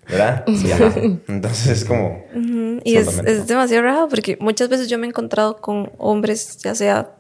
¿verdad? 0.09 0.43
Sí, 0.47 0.71
ajá. 0.71 0.91
Entonces 1.27 1.67
es 1.67 1.85
como... 1.85 2.23
Y 2.83 2.95
es, 2.97 3.17
es 3.25 3.47
demasiado 3.47 3.83
raro 3.83 4.07
porque 4.09 4.37
muchas 4.41 4.67
veces 4.69 4.89
yo 4.89 4.97
me 4.97 5.05
he 5.05 5.09
encontrado 5.09 5.57
con 5.61 5.91
hombres, 5.97 6.57
ya 6.63 6.75
sea 6.75 7.11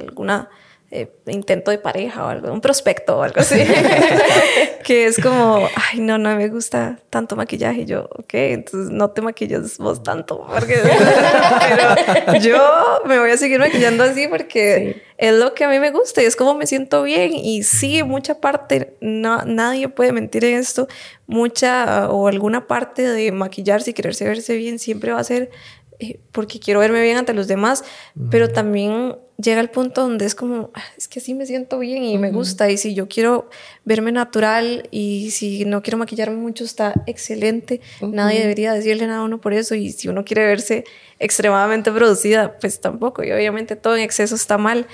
alguna 0.00 0.48
eh, 0.90 1.12
intento 1.26 1.70
de 1.70 1.76
pareja 1.76 2.24
o 2.24 2.28
algo, 2.28 2.50
un 2.50 2.62
prospecto 2.62 3.18
o 3.18 3.22
algo 3.22 3.40
así, 3.40 3.56
que 4.84 5.04
es 5.04 5.20
como, 5.20 5.68
ay, 5.74 6.00
no, 6.00 6.16
no 6.16 6.34
me 6.34 6.48
gusta 6.48 6.98
tanto 7.10 7.36
maquillaje. 7.36 7.82
Y 7.82 7.84
yo, 7.84 8.08
ok, 8.10 8.32
entonces 8.32 8.90
no 8.90 9.10
te 9.10 9.20
maquillas 9.20 9.76
vos 9.76 10.02
tanto, 10.02 10.46
porque, 10.46 10.78
pero 12.26 12.38
yo 12.38 12.58
me 13.04 13.18
voy 13.18 13.30
a 13.30 13.36
seguir 13.36 13.58
maquillando 13.58 14.02
así 14.02 14.28
porque 14.28 15.02
es 15.18 15.34
lo 15.34 15.52
que 15.52 15.64
a 15.64 15.68
mí 15.68 15.78
me 15.78 15.90
gusta 15.90 16.22
y 16.22 16.24
es 16.24 16.36
como 16.36 16.54
me 16.54 16.66
siento 16.66 17.02
bien. 17.02 17.32
Y 17.34 17.64
sí, 17.64 18.02
mucha 18.02 18.40
parte, 18.40 18.96
no, 19.02 19.44
nadie 19.44 19.90
puede 19.90 20.12
mentir 20.12 20.46
en 20.46 20.56
esto, 20.56 20.88
mucha 21.26 22.08
o 22.08 22.28
alguna 22.28 22.66
parte 22.66 23.02
de 23.02 23.30
maquillarse 23.30 23.90
y 23.90 23.92
quererse 23.94 24.24
verse 24.24 24.56
bien 24.56 24.78
siempre 24.78 25.12
va 25.12 25.20
a 25.20 25.24
ser 25.24 25.50
eh, 25.98 26.18
porque 26.32 26.60
quiero 26.60 26.80
verme 26.80 27.02
bien 27.02 27.18
ante 27.18 27.34
los 27.34 27.46
demás, 27.46 27.84
pero 28.30 28.50
también 28.50 29.16
llega 29.40 29.60
el 29.60 29.70
punto 29.70 30.00
donde 30.02 30.26
es 30.26 30.34
como, 30.34 30.70
"Ah, 30.74 30.82
es 30.96 31.06
que 31.06 31.20
así 31.20 31.32
me 31.32 31.46
siento 31.46 31.78
bien 31.78 32.02
y 32.02 32.18
me 32.18 32.30
gusta, 32.32 32.70
y 32.70 32.76
si 32.76 32.94
yo 32.94 33.08
quiero 33.08 33.48
verme 33.84 34.10
natural 34.10 34.88
y 34.90 35.30
si 35.30 35.64
no 35.64 35.80
quiero 35.80 35.96
maquillarme 35.98 36.36
mucho, 36.36 36.64
está 36.64 36.92
excelente, 37.06 37.80
nadie 38.00 38.40
debería 38.40 38.72
decirle 38.72 39.06
nada 39.06 39.20
a 39.20 39.24
uno 39.24 39.40
por 39.40 39.52
eso, 39.54 39.76
y 39.76 39.92
si 39.92 40.08
uno 40.08 40.24
quiere 40.24 40.44
verse 40.44 40.84
extremadamente 41.20 41.92
producida, 41.92 42.58
pues 42.58 42.80
tampoco, 42.80 43.22
y 43.22 43.30
obviamente 43.30 43.76
todo 43.76 43.96
en 43.96 44.02
exceso 44.02 44.34
está 44.34 44.58
mal, 44.58 44.86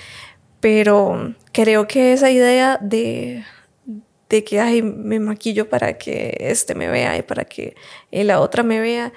pero 0.59 1.33
creo 1.51 1.87
que 1.87 2.13
esa 2.13 2.29
idea 2.29 2.77
de 2.81 3.43
de 4.29 4.43
que 4.43 4.59
ay, 4.59 4.81
me 4.81 5.19
maquillo 5.19 5.69
para 5.69 5.99
que 5.99 6.35
este 6.39 6.73
me 6.73 6.87
vea 6.87 7.15
y 7.17 7.21
para 7.21 7.45
que 7.45 7.75
la 8.11 8.39
otra 8.41 8.63
me 8.63 8.79
vea, 8.79 9.13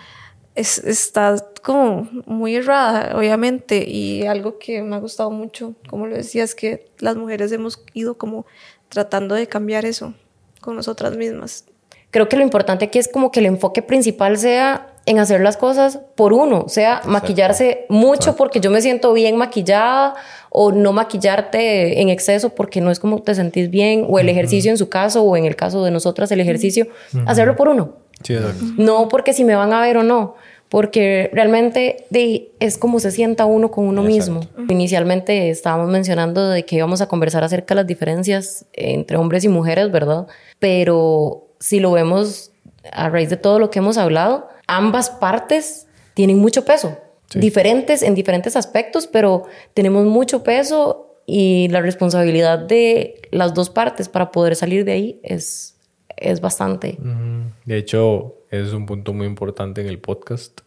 es, 0.59 0.79
está 0.79 1.37
como 1.63 2.09
muy 2.27 2.57
errada, 2.57 3.17
obviamente, 3.17 3.89
y 3.89 4.27
algo 4.27 4.59
que 4.59 4.83
me 4.83 4.97
ha 4.97 4.99
gustado 4.99 5.31
mucho, 5.31 5.75
como 5.89 6.07
lo 6.07 6.17
decía, 6.17 6.43
es 6.43 6.55
que 6.55 6.91
las 6.99 7.17
mujeres 7.17 7.53
hemos 7.53 7.83
ido 7.95 8.19
como 8.19 8.45
tratando 8.89 9.35
de 9.35 9.47
cambiar 9.47 9.85
eso 9.85 10.15
con 10.61 10.75
nosotras 10.75 11.17
mismas. 11.17 11.65
Creo 12.11 12.29
que 12.29 12.37
lo 12.37 12.43
importante 12.43 12.87
aquí 12.87 12.99
es 12.99 13.07
como 13.07 13.31
que 13.31 13.41
el 13.41 13.47
enfoque 13.47 13.83
principal 13.83 14.39
sea 14.39 14.95
en 15.07 15.19
hacer 15.19 15.41
las 15.41 15.57
cosas 15.57 16.01
por 16.17 16.33
uno, 16.33 16.63
o 16.67 16.69
sea, 16.69 17.03
maquillarse 17.05 17.87
mucho 17.89 18.37
porque 18.37 18.61
yo 18.61 18.71
me 18.71 18.83
siento 18.83 19.13
bien 19.13 19.37
maquillada 19.37 20.15
o 20.51 20.73
no 20.73 20.93
maquillarte 20.93 22.01
en 22.01 22.09
exceso 22.09 22.51
porque 22.51 22.81
no 22.81 22.91
es 22.91 22.99
como 22.99 23.23
te 23.23 23.35
sentís 23.35 23.71
bien 23.71 24.07
o 24.09 24.19
el 24.19 24.29
ejercicio 24.29 24.71
en 24.71 24.77
su 24.77 24.89
caso 24.89 25.23
o 25.23 25.37
en 25.37 25.45
el 25.45 25.57
caso 25.57 25.85
de 25.85 25.91
nosotras 25.91 26.31
el 26.33 26.41
ejercicio, 26.41 26.89
hacerlo 27.27 27.57
por 27.57 27.69
uno. 27.69 27.95
Sí, 28.23 28.35
exacto. 28.35 28.65
No 28.77 29.09
porque 29.09 29.33
si 29.33 29.45
me 29.45 29.55
van 29.55 29.73
a 29.73 29.81
ver 29.81 29.97
o 29.99 30.03
no, 30.03 30.35
porque 30.69 31.31
realmente 31.33 32.05
de, 32.11 32.53
es 32.61 32.77
como 32.77 33.01
se 33.01 33.11
sienta 33.11 33.47
uno 33.47 33.71
con 33.71 33.87
uno 33.87 34.03
mismo. 34.03 34.41
Inicialmente 34.69 35.49
estábamos 35.51 35.89
mencionando 35.89 36.49
de 36.51 36.65
que 36.65 36.77
íbamos 36.77 37.01
a 37.01 37.09
conversar 37.09 37.43
acerca 37.45 37.75
de 37.75 37.77
las 37.83 37.87
diferencias 37.87 38.67
entre 38.75 39.17
hombres 39.17 39.45
y 39.45 39.49
mujeres, 39.49 39.91
¿verdad? 39.91 40.27
Pero 40.59 41.47
si 41.61 41.81
lo 41.81 41.93
vemos 41.93 42.51
a 42.93 43.09
raíz 43.09 43.31
de 43.31 43.37
todo 43.37 43.59
lo 43.59 43.71
que 43.71 43.79
hemos 43.79 43.97
hablado, 43.99 44.49
ambas 44.67 45.11
partes 45.11 45.87
tienen 46.15 46.39
mucho 46.39 46.65
peso, 46.65 46.99
Sí. 47.31 47.41
diferentes 47.41 48.03
en 48.03 48.15
diferentes 48.15 48.57
aspectos, 48.57 49.07
pero 49.07 49.45
tenemos 49.75 50.07
mucho 50.07 50.43
peso 50.43 51.15
y 51.27 51.69
la 51.69 51.83
responsabilidad 51.83 52.59
de 52.59 53.21
las 53.31 53.53
dos 53.53 53.69
partes 53.69 54.09
para 54.09 54.31
poder 54.31 54.57
salir 54.57 54.85
de 54.87 54.93
ahí 54.93 55.21
es, 55.23 55.77
es 56.17 56.41
bastante. 56.41 56.97
Ujú. 57.01 57.28
De 57.65 57.77
hecho, 57.77 58.39
es 58.51 58.73
un 58.73 58.87
punto 58.87 59.13
muy 59.13 59.27
importante 59.27 59.81
en 59.81 59.87
el 59.87 59.99
podcast. 59.99 60.61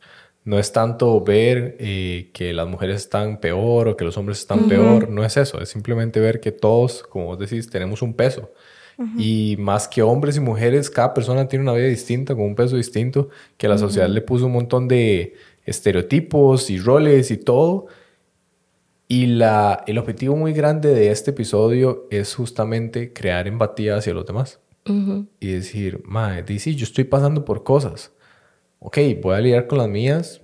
No 0.43 0.57
es 0.57 0.71
tanto 0.71 1.21
ver 1.21 1.75
eh, 1.79 2.31
que 2.33 2.53
las 2.53 2.67
mujeres 2.67 3.01
están 3.01 3.39
peor 3.39 3.87
o 3.87 3.97
que 3.97 4.05
los 4.05 4.17
hombres 4.17 4.39
están 4.39 4.67
peor, 4.67 5.07
no 5.09 5.23
es 5.23 5.37
eso, 5.37 5.61
es 5.61 5.69
simplemente 5.69 6.19
ver 6.19 6.39
que 6.39 6.51
todos, 6.51 7.03
como 7.03 7.25
vos 7.25 7.39
decís, 7.39 7.69
tenemos 7.69 8.01
un 8.01 8.13
peso. 8.13 8.51
Y 9.17 9.55
más 9.57 9.87
que 9.87 10.03
hombres 10.03 10.37
y 10.37 10.41
mujeres, 10.41 10.91
cada 10.91 11.11
persona 11.15 11.47
tiene 11.47 11.63
una 11.63 11.73
vida 11.73 11.87
distinta, 11.87 12.35
con 12.35 12.43
un 12.43 12.55
peso 12.55 12.75
distinto, 12.75 13.29
que 13.57 13.67
la 13.67 13.79
sociedad 13.79 14.07
le 14.07 14.21
puso 14.21 14.45
un 14.45 14.51
montón 14.51 14.87
de 14.87 15.33
estereotipos 15.65 16.69
y 16.69 16.77
roles 16.77 17.31
y 17.31 17.37
todo. 17.37 17.87
Y 19.07 19.25
la, 19.25 19.83
el 19.87 19.97
objetivo 19.97 20.35
muy 20.35 20.53
grande 20.53 20.93
de 20.93 21.09
este 21.09 21.31
episodio 21.31 22.07
es 22.11 22.35
justamente 22.35 23.11
crear 23.11 23.47
empatía 23.47 23.97
hacia 23.97 24.13
los 24.13 24.25
demás 24.25 24.60
Y 25.39 25.47
decir, 25.47 26.01
madre, 26.05 26.43
dice, 26.43 26.73
yo 26.75 26.83
estoy 26.83 27.03
pasando 27.03 27.45
por 27.45 27.63
cosas. 27.63 28.11
Ok, 28.79 28.97
voy 29.21 29.35
a 29.35 29.39
lidiar 29.39 29.67
con 29.67 29.77
las 29.77 29.87
mías 29.87 30.41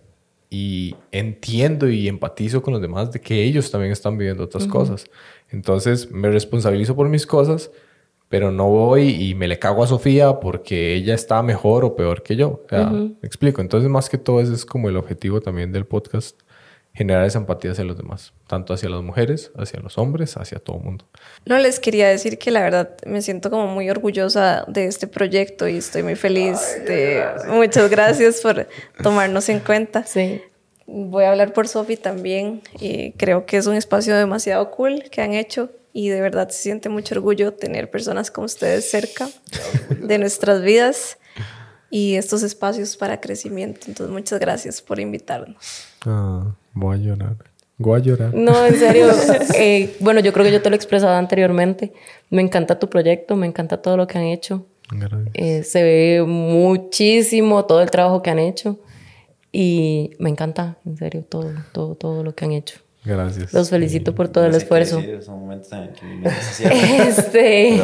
y 0.49 0.95
entiendo 1.11 1.89
y 1.89 2.07
empatizo 2.07 2.61
con 2.61 2.73
los 2.73 2.81
demás 2.81 3.11
de 3.11 3.19
que 3.19 3.43
ellos 3.43 3.71
también 3.71 3.91
están 3.91 4.17
viviendo 4.17 4.43
otras 4.43 4.67
cosas. 4.67 5.05
Entonces 5.49 6.11
me 6.11 6.29
responsabilizo 6.29 6.95
por 6.95 7.09
mis 7.09 7.25
cosas, 7.25 7.71
pero 8.29 8.51
no 8.51 8.69
voy 8.69 9.09
y 9.09 9.35
me 9.35 9.47
le 9.47 9.59
cago 9.59 9.83
a 9.83 9.87
Sofía 9.87 10.39
porque 10.39 10.93
ella 10.93 11.15
está 11.15 11.41
mejor 11.43 11.83
o 11.83 11.95
peor 11.95 12.23
que 12.23 12.35
yo. 12.35 12.63
O 12.65 12.69
sea, 12.69 12.89
me 12.89 13.15
explico. 13.23 13.61
Entonces, 13.61 13.89
más 13.89 14.09
que 14.09 14.17
todo, 14.17 14.41
ese 14.41 14.53
es 14.53 14.65
como 14.65 14.89
el 14.89 14.97
objetivo 14.97 15.41
también 15.41 15.71
del 15.71 15.85
podcast, 15.85 16.39
generar 16.97 17.25
esa 17.25 17.37
empatía 17.37 17.73
hacia 17.73 17.83
los 17.83 17.95
demás, 17.95 18.33
tanto 18.47 18.73
hacia 18.73 18.89
las 18.89 19.03
mujeres, 19.03 19.51
hacia 19.55 19.79
los 19.79 19.99
hombres, 19.99 20.35
hacia 20.35 20.57
todo 20.57 20.77
el 20.77 20.83
mundo. 20.83 21.05
No 21.45 21.59
les 21.59 21.79
quería 21.79 22.09
decir 22.09 22.39
que 22.39 22.49
la 22.49 22.63
verdad 22.63 22.97
me 23.05 23.21
siento 23.21 23.51
como 23.51 23.67
muy 23.67 23.87
orgullosa 23.87 24.65
de 24.67 24.85
este 24.85 25.05
proyecto 25.05 25.67
y 25.67 25.77
estoy 25.77 26.01
muy 26.01 26.15
feliz 26.15 26.57
de 26.87 27.23
muchas 27.49 27.87
gracias 27.91 28.41
por 28.41 28.67
tomarnos 29.03 29.47
en 29.49 29.59
cuenta. 29.59 30.07
Sí. 30.07 30.41
Voy 30.87 31.25
a 31.25 31.29
hablar 31.29 31.53
por 31.53 31.67
Sofi 31.67 31.97
también 31.97 32.63
y 32.79 33.11
creo 33.11 33.45
que 33.45 33.57
es 33.57 33.67
un 33.67 33.75
espacio 33.75 34.15
demasiado 34.15 34.71
cool 34.71 35.03
que 35.11 35.21
han 35.21 35.33
hecho 35.33 35.69
y 35.93 36.09
de 36.09 36.19
verdad 36.19 36.49
se 36.49 36.63
siente 36.63 36.89
mucho 36.89 37.13
orgullo 37.13 37.53
tener 37.53 37.91
personas 37.91 38.31
como 38.31 38.45
ustedes 38.45 38.89
cerca 38.89 39.29
de 40.01 40.17
nuestras 40.17 40.63
vidas 40.63 41.19
y 41.91 42.15
estos 42.15 42.43
espacios 42.43 42.97
para 42.97 43.21
crecimiento. 43.21 43.81
Entonces, 43.87 44.11
muchas 44.11 44.39
gracias 44.39 44.81
por 44.81 44.99
invitarnos. 44.99 45.87
Ah, 46.07 46.55
voy 46.73 46.95
a 46.95 46.99
llorar. 46.99 47.35
Voy 47.77 47.99
a 47.99 48.03
llorar. 48.03 48.33
No, 48.33 48.65
en 48.65 48.75
serio. 48.75 49.07
Eh, 49.59 49.95
bueno, 49.99 50.19
yo 50.19 50.33
creo 50.33 50.45
que 50.45 50.51
yo 50.51 50.61
te 50.61 50.69
lo 50.69 50.75
he 50.75 50.77
expresado 50.77 51.13
anteriormente. 51.15 51.93
Me 52.29 52.41
encanta 52.41 52.79
tu 52.79 52.89
proyecto, 52.89 53.35
me 53.35 53.47
encanta 53.47 53.81
todo 53.81 53.97
lo 53.97 54.07
que 54.07 54.17
han 54.17 54.25
hecho. 54.25 54.65
Eh, 55.33 55.63
se 55.63 55.83
ve 55.83 56.23
muchísimo 56.25 57.65
todo 57.65 57.81
el 57.81 57.91
trabajo 57.91 58.21
que 58.21 58.29
han 58.29 58.39
hecho 58.39 58.79
y 59.51 60.11
me 60.19 60.29
encanta, 60.29 60.77
en 60.85 60.97
serio, 60.97 61.25
todo, 61.27 61.51
todo, 61.73 61.95
todo 61.95 62.23
lo 62.23 62.33
que 62.33 62.45
han 62.45 62.53
hecho. 62.53 62.79
Gracias. 63.05 63.53
Los 63.53 63.69
felicito 63.69 64.13
por 64.13 64.27
todo 64.27 64.45
el 64.45 64.55
esfuerzo. 64.55 64.99
este... 66.59 67.81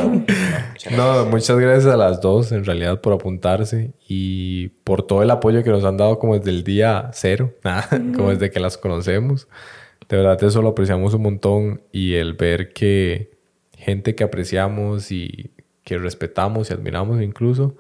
no, 0.96 1.26
muchas 1.28 1.58
gracias 1.58 1.94
a 1.94 1.98
las 1.98 2.20
dos, 2.20 2.52
en 2.52 2.66
realidad, 2.66 3.00
por 3.00 3.14
apuntarse 3.14 3.94
y 4.08 4.70
por 4.84 5.04
todo 5.08 5.24
el 5.24 5.32
apoyo 5.32 5.64
que 5.64 5.70
nos 5.70 5.86
han 5.86 5.98
dado 5.98 6.20
como 6.20 6.38
desde 6.38 6.50
el 6.50 6.64
día 6.64 7.10
cero, 7.14 7.54
como 8.16 8.32
desde 8.32 8.52
que 8.52 8.60
las 8.60 8.78
conocemos. 8.78 9.48
De 10.10 10.18
verdad, 10.18 10.44
eso 10.44 10.62
lo 10.62 10.70
apreciamos 10.70 11.14
un 11.14 11.22
montón 11.22 11.82
y 11.92 12.16
el 12.16 12.34
ver 12.34 12.74
que 12.74 13.32
gente 13.78 14.16
que 14.16 14.24
apreciamos 14.24 15.12
y 15.12 15.52
que 15.84 15.98
respetamos 15.98 16.70
y 16.70 16.74
admiramos 16.74 17.22
incluso, 17.22 17.76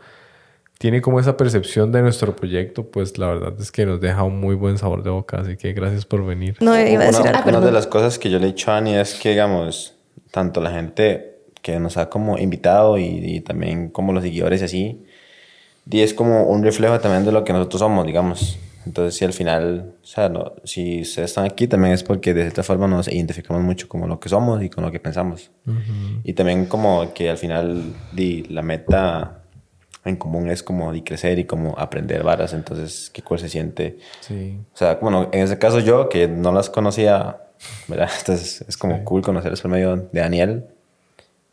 tiene 0.84 1.00
como 1.00 1.18
esa 1.18 1.38
percepción 1.38 1.94
de 1.94 2.02
nuestro 2.02 2.36
proyecto, 2.36 2.84
pues 2.92 3.18
la 3.18 3.28
verdad 3.28 3.54
es 3.58 3.72
que 3.72 3.86
nos 3.86 4.02
deja 4.02 4.24
un 4.24 4.42
muy 4.42 4.54
buen 4.54 4.78
sabor 4.78 5.02
de 5.02 5.12
boca. 5.12 5.38
Así 5.38 5.56
que 5.56 5.72
gracias 5.72 6.04
por 6.04 6.26
venir. 6.26 6.58
No, 6.60 6.78
iba 6.78 7.04
a 7.04 7.06
decir 7.06 7.22
una, 7.22 7.42
una 7.42 7.62
de 7.62 7.72
las 7.72 7.88
cosas 7.88 8.20
que 8.20 8.30
yo 8.30 8.38
le 8.38 8.48
he 8.48 8.48
dicho 8.48 8.70
a 8.70 8.80
Ani 8.80 8.96
es 8.96 9.14
que, 9.14 9.30
digamos, 9.30 9.94
tanto 10.32 10.60
la 10.60 10.72
gente 10.72 11.38
que 11.62 11.80
nos 11.80 11.96
ha 11.96 12.10
como 12.10 12.38
invitado 12.38 12.98
y, 12.98 13.40
también 13.40 13.92
como 13.92 14.12
los 14.12 14.24
seguidores 14.24 14.60
y 14.62 14.66
así, 14.66 15.06
y 15.90 16.02
es 16.02 16.14
como 16.14 16.48
un 16.48 16.62
reflejo 16.62 17.00
también 17.00 17.24
de 17.24 17.32
lo 17.32 17.46
que 17.46 17.54
nosotros 17.54 17.80
somos, 17.80 18.06
digamos. 18.06 18.60
Entonces, 18.86 19.16
si 19.16 19.24
al 19.24 19.32
final, 19.32 19.94
o 20.04 20.06
sea, 20.06 20.28
no, 20.28 20.52
si 20.66 21.04
ustedes 21.04 21.30
están 21.30 21.46
aquí, 21.46 21.66
también 21.66 21.94
es 21.94 22.04
porque 22.04 22.34
de 22.34 22.42
cierta 22.42 22.62
forma 22.62 22.90
nos 22.90 23.08
identificamos 23.08 23.64
mucho 23.64 23.88
con 23.88 24.06
lo 24.10 24.20
que 24.20 24.28
somos 24.28 24.62
y 24.62 24.70
con 24.70 24.84
lo 24.84 24.92
que 24.92 25.00
pensamos. 25.00 25.50
Y 26.26 26.34
también 26.34 26.66
como 26.66 27.14
que 27.14 27.30
al 27.30 27.38
final 27.38 27.94
di, 28.12 28.44
la 28.50 28.64
meta 28.64 29.43
en 30.06 30.16
común 30.16 30.49
es 30.49 30.64
como 30.64 30.91
de 30.91 31.04
crecer 31.04 31.39
y 31.39 31.45
como 31.45 31.78
aprender 31.78 32.24
varas. 32.24 32.54
Entonces, 32.54 33.10
qué 33.14 33.22
cool 33.22 33.39
se 33.39 33.49
siente. 33.49 33.97
Sí. 34.20 34.60
O 34.74 34.78
sea, 34.78 34.95
bueno, 34.95 35.30
en 35.32 35.41
ese 35.41 35.58
caso 35.58 35.80
yo, 35.80 36.10
que 36.10 36.28
no 36.28 36.51
las 36.51 36.70
conocía, 36.70 37.38
¿verdad? 37.88 38.10
Entonces, 38.20 38.66
es 38.68 38.78
como 38.78 39.04
cool 39.04 39.22
conocerlas 39.22 39.62
por 39.62 39.72
medio 39.72 39.95
de 39.95 40.20
Daniel. 40.20 40.66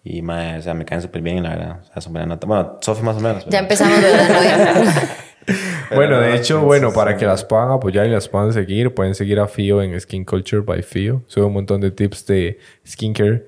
Y 0.03 0.23
mae, 0.23 0.59
o 0.59 0.63
sea, 0.63 0.75
me 0.75 0.85
caen 0.85 1.03
súper 1.03 1.21
bien, 1.21 1.43
la 1.43 1.51
verdad. 1.51 1.81
O 1.83 1.93
sea, 1.93 2.03
son 2.03 2.13
buena 2.13 2.27
nota. 2.27 2.47
Bueno, 2.47 2.79
Sofi 2.81 3.03
más 3.03 3.17
o 3.17 3.21
menos. 3.21 3.45
Ya 3.47 3.59
empezamos 3.59 4.01
de 4.01 4.11
la 4.11 5.09
Bueno, 5.95 6.21
de 6.21 6.37
hecho, 6.37 6.61
bueno, 6.61 6.93
para 6.93 7.17
que 7.17 7.27
las 7.27 7.45
puedan 7.45 7.71
apoyar 7.71 8.07
y 8.07 8.11
las 8.11 8.29
puedan 8.29 8.53
seguir, 8.53 8.95
pueden 8.95 9.15
seguir 9.15 9.41
a 9.41 9.49
Fio 9.49 9.83
en 9.83 9.99
Skin 9.99 10.25
Culture 10.25 10.63
by 10.63 10.83
Fio. 10.83 11.23
Sube 11.27 11.45
un 11.45 11.53
montón 11.53 11.81
de 11.81 11.91
tips 11.91 12.27
de 12.27 12.59
skincare. 12.87 13.47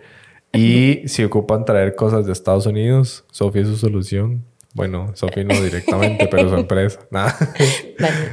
Y 0.53 1.03
si 1.07 1.25
ocupan 1.25 1.65
traer 1.65 1.95
cosas 1.95 2.27
de 2.27 2.33
Estados 2.33 2.67
Unidos, 2.67 3.25
Sofía 3.31 3.63
es 3.63 3.69
su 3.69 3.77
solución. 3.77 4.45
Bueno, 4.75 5.13
Sofi 5.15 5.45
no 5.45 5.61
directamente, 5.61 6.29
pero 6.29 6.49
su 6.49 6.57
empresa. 6.57 7.01
Nada. 7.11 7.37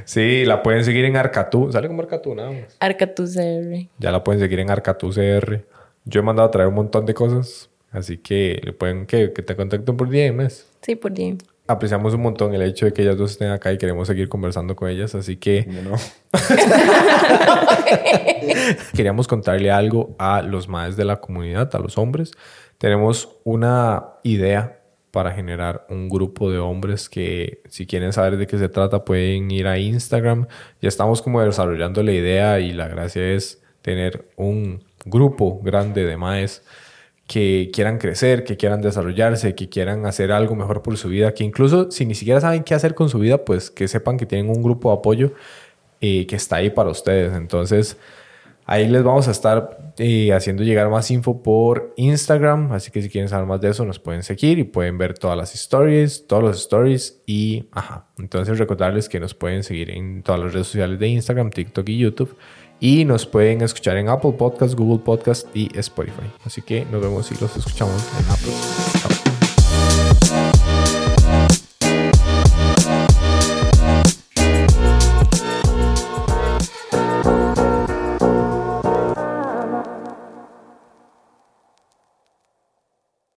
Sí, 0.05 0.45
la 0.45 0.63
pueden 0.63 0.85
seguir 0.85 1.05
en 1.05 1.17
Arcatú. 1.17 1.71
Sale 1.71 1.87
como 1.87 2.01
Arcatú 2.01 2.33
nada 2.33 2.51
más. 2.51 2.77
Arcatú 2.79 3.25
CR. 3.25 3.89
Ya 3.97 4.11
la 4.11 4.23
pueden 4.23 4.39
seguir 4.39 4.59
en 4.59 4.71
Arcatú 4.71 5.09
CR. 5.09 5.65
Yo 6.05 6.21
he 6.21 6.23
mandado 6.23 6.47
a 6.47 6.51
traer 6.51 6.69
un 6.69 6.75
montón 6.75 7.05
de 7.05 7.13
cosas. 7.13 7.69
Así 7.91 8.17
que 8.17 8.61
le 8.63 8.71
pueden 8.71 9.05
que, 9.05 9.33
que 9.33 9.41
te 9.41 9.55
contacten 9.55 9.97
por 9.97 10.09
DM. 10.09 10.47
Sí, 10.81 10.95
por 10.95 11.13
DM 11.13 11.39
apreciamos 11.69 12.15
un 12.15 12.21
montón 12.21 12.53
el 12.55 12.63
hecho 12.63 12.87
de 12.87 12.93
que 12.93 13.03
ellas 13.03 13.15
dos 13.15 13.31
estén 13.31 13.51
acá 13.51 13.71
y 13.71 13.77
queremos 13.77 14.07
seguir 14.07 14.27
conversando 14.27 14.75
con 14.75 14.89
ellas, 14.89 15.13
así 15.13 15.37
que 15.37 15.65
no. 15.83 15.95
queríamos 18.95 19.27
contarle 19.27 19.69
algo 19.69 20.15
a 20.17 20.41
los 20.41 20.67
más 20.67 20.97
de 20.97 21.05
la 21.05 21.17
comunidad, 21.17 21.73
a 21.75 21.79
los 21.79 21.99
hombres. 21.99 22.31
Tenemos 22.79 23.37
una 23.43 24.03
idea 24.23 24.78
para 25.19 25.33
generar 25.33 25.85
un 25.89 26.07
grupo 26.07 26.49
de 26.49 26.59
hombres 26.59 27.09
que 27.09 27.61
si 27.67 27.85
quieren 27.85 28.13
saber 28.13 28.37
de 28.37 28.47
qué 28.47 28.57
se 28.57 28.69
trata 28.69 29.03
pueden 29.03 29.51
ir 29.51 29.67
a 29.67 29.77
Instagram. 29.77 30.47
Ya 30.81 30.87
estamos 30.87 31.21
como 31.21 31.41
desarrollando 31.41 32.01
la 32.03 32.13
idea 32.13 32.61
y 32.61 32.71
la 32.71 32.87
gracia 32.87 33.33
es 33.33 33.61
tener 33.81 34.29
un 34.37 34.81
grupo 35.03 35.59
grande 35.61 36.05
de 36.05 36.15
maes 36.15 36.63
que 37.27 37.69
quieran 37.73 37.97
crecer, 37.97 38.45
que 38.45 38.55
quieran 38.55 38.79
desarrollarse, 38.79 39.55
que 39.55 39.67
quieran 39.67 40.05
hacer 40.05 40.31
algo 40.31 40.55
mejor 40.55 40.83
por 40.83 40.95
su 40.95 41.09
vida, 41.09 41.33
que 41.33 41.43
incluso 41.43 41.91
si 41.91 42.05
ni 42.05 42.15
siquiera 42.15 42.39
saben 42.39 42.63
qué 42.63 42.73
hacer 42.73 42.95
con 42.95 43.09
su 43.09 43.19
vida, 43.19 43.43
pues 43.43 43.69
que 43.69 43.89
sepan 43.89 44.15
que 44.15 44.25
tienen 44.25 44.49
un 44.49 44.63
grupo 44.63 44.89
de 44.89 44.99
apoyo 44.99 45.33
eh, 45.99 46.25
que 46.27 46.37
está 46.37 46.55
ahí 46.55 46.69
para 46.69 46.91
ustedes. 46.91 47.33
Entonces, 47.33 47.97
ahí 48.69 48.87
les 48.87 49.03
vamos 49.03 49.27
a 49.27 49.31
estar 49.31 49.93
eh, 49.97 50.31
haciendo 50.31 50.63
llegar 50.63 50.89
más 50.89 51.09
info 51.09 51.41
por 51.41 51.91
Instagram, 51.97 52.71
así 52.71 52.91
que 52.91 53.01
si 53.01 53.09
quieren 53.09 53.27
saber 53.27 53.47
más 53.47 53.59
de 53.59 53.69
eso, 53.69 53.83
nos 53.83 53.97
pueden 53.97 54.21
seguir 54.21 54.59
y 54.59 54.63
pueden 54.63 54.99
ver 54.99 55.17
todas 55.17 55.35
las 55.35 55.55
stories, 55.55 56.27
todos 56.27 56.43
los 56.43 56.59
stories 56.59 57.19
y, 57.25 57.67
ajá, 57.71 58.05
entonces 58.19 58.59
recordarles 58.59 59.09
que 59.09 59.19
nos 59.19 59.33
pueden 59.33 59.63
seguir 59.63 59.89
en 59.89 60.21
todas 60.21 60.39
las 60.39 60.53
redes 60.53 60.67
sociales 60.67 60.99
de 60.99 61.07
Instagram, 61.07 61.49
TikTok 61.49 61.89
y 61.89 61.97
YouTube 61.97 62.37
y 62.79 63.05
nos 63.05 63.25
pueden 63.25 63.61
escuchar 63.61 63.97
en 63.97 64.07
Apple 64.07 64.33
Podcast, 64.33 64.75
Google 64.75 65.03
Podcast 65.03 65.47
y 65.55 65.75
Spotify. 65.77 66.29
Así 66.45 66.61
que 66.61 66.85
nos 66.85 67.01
vemos 67.01 67.31
y 67.31 67.35
los 67.41 67.57
escuchamos 67.57 68.07
en 68.19 68.25
Apple. 68.29 68.53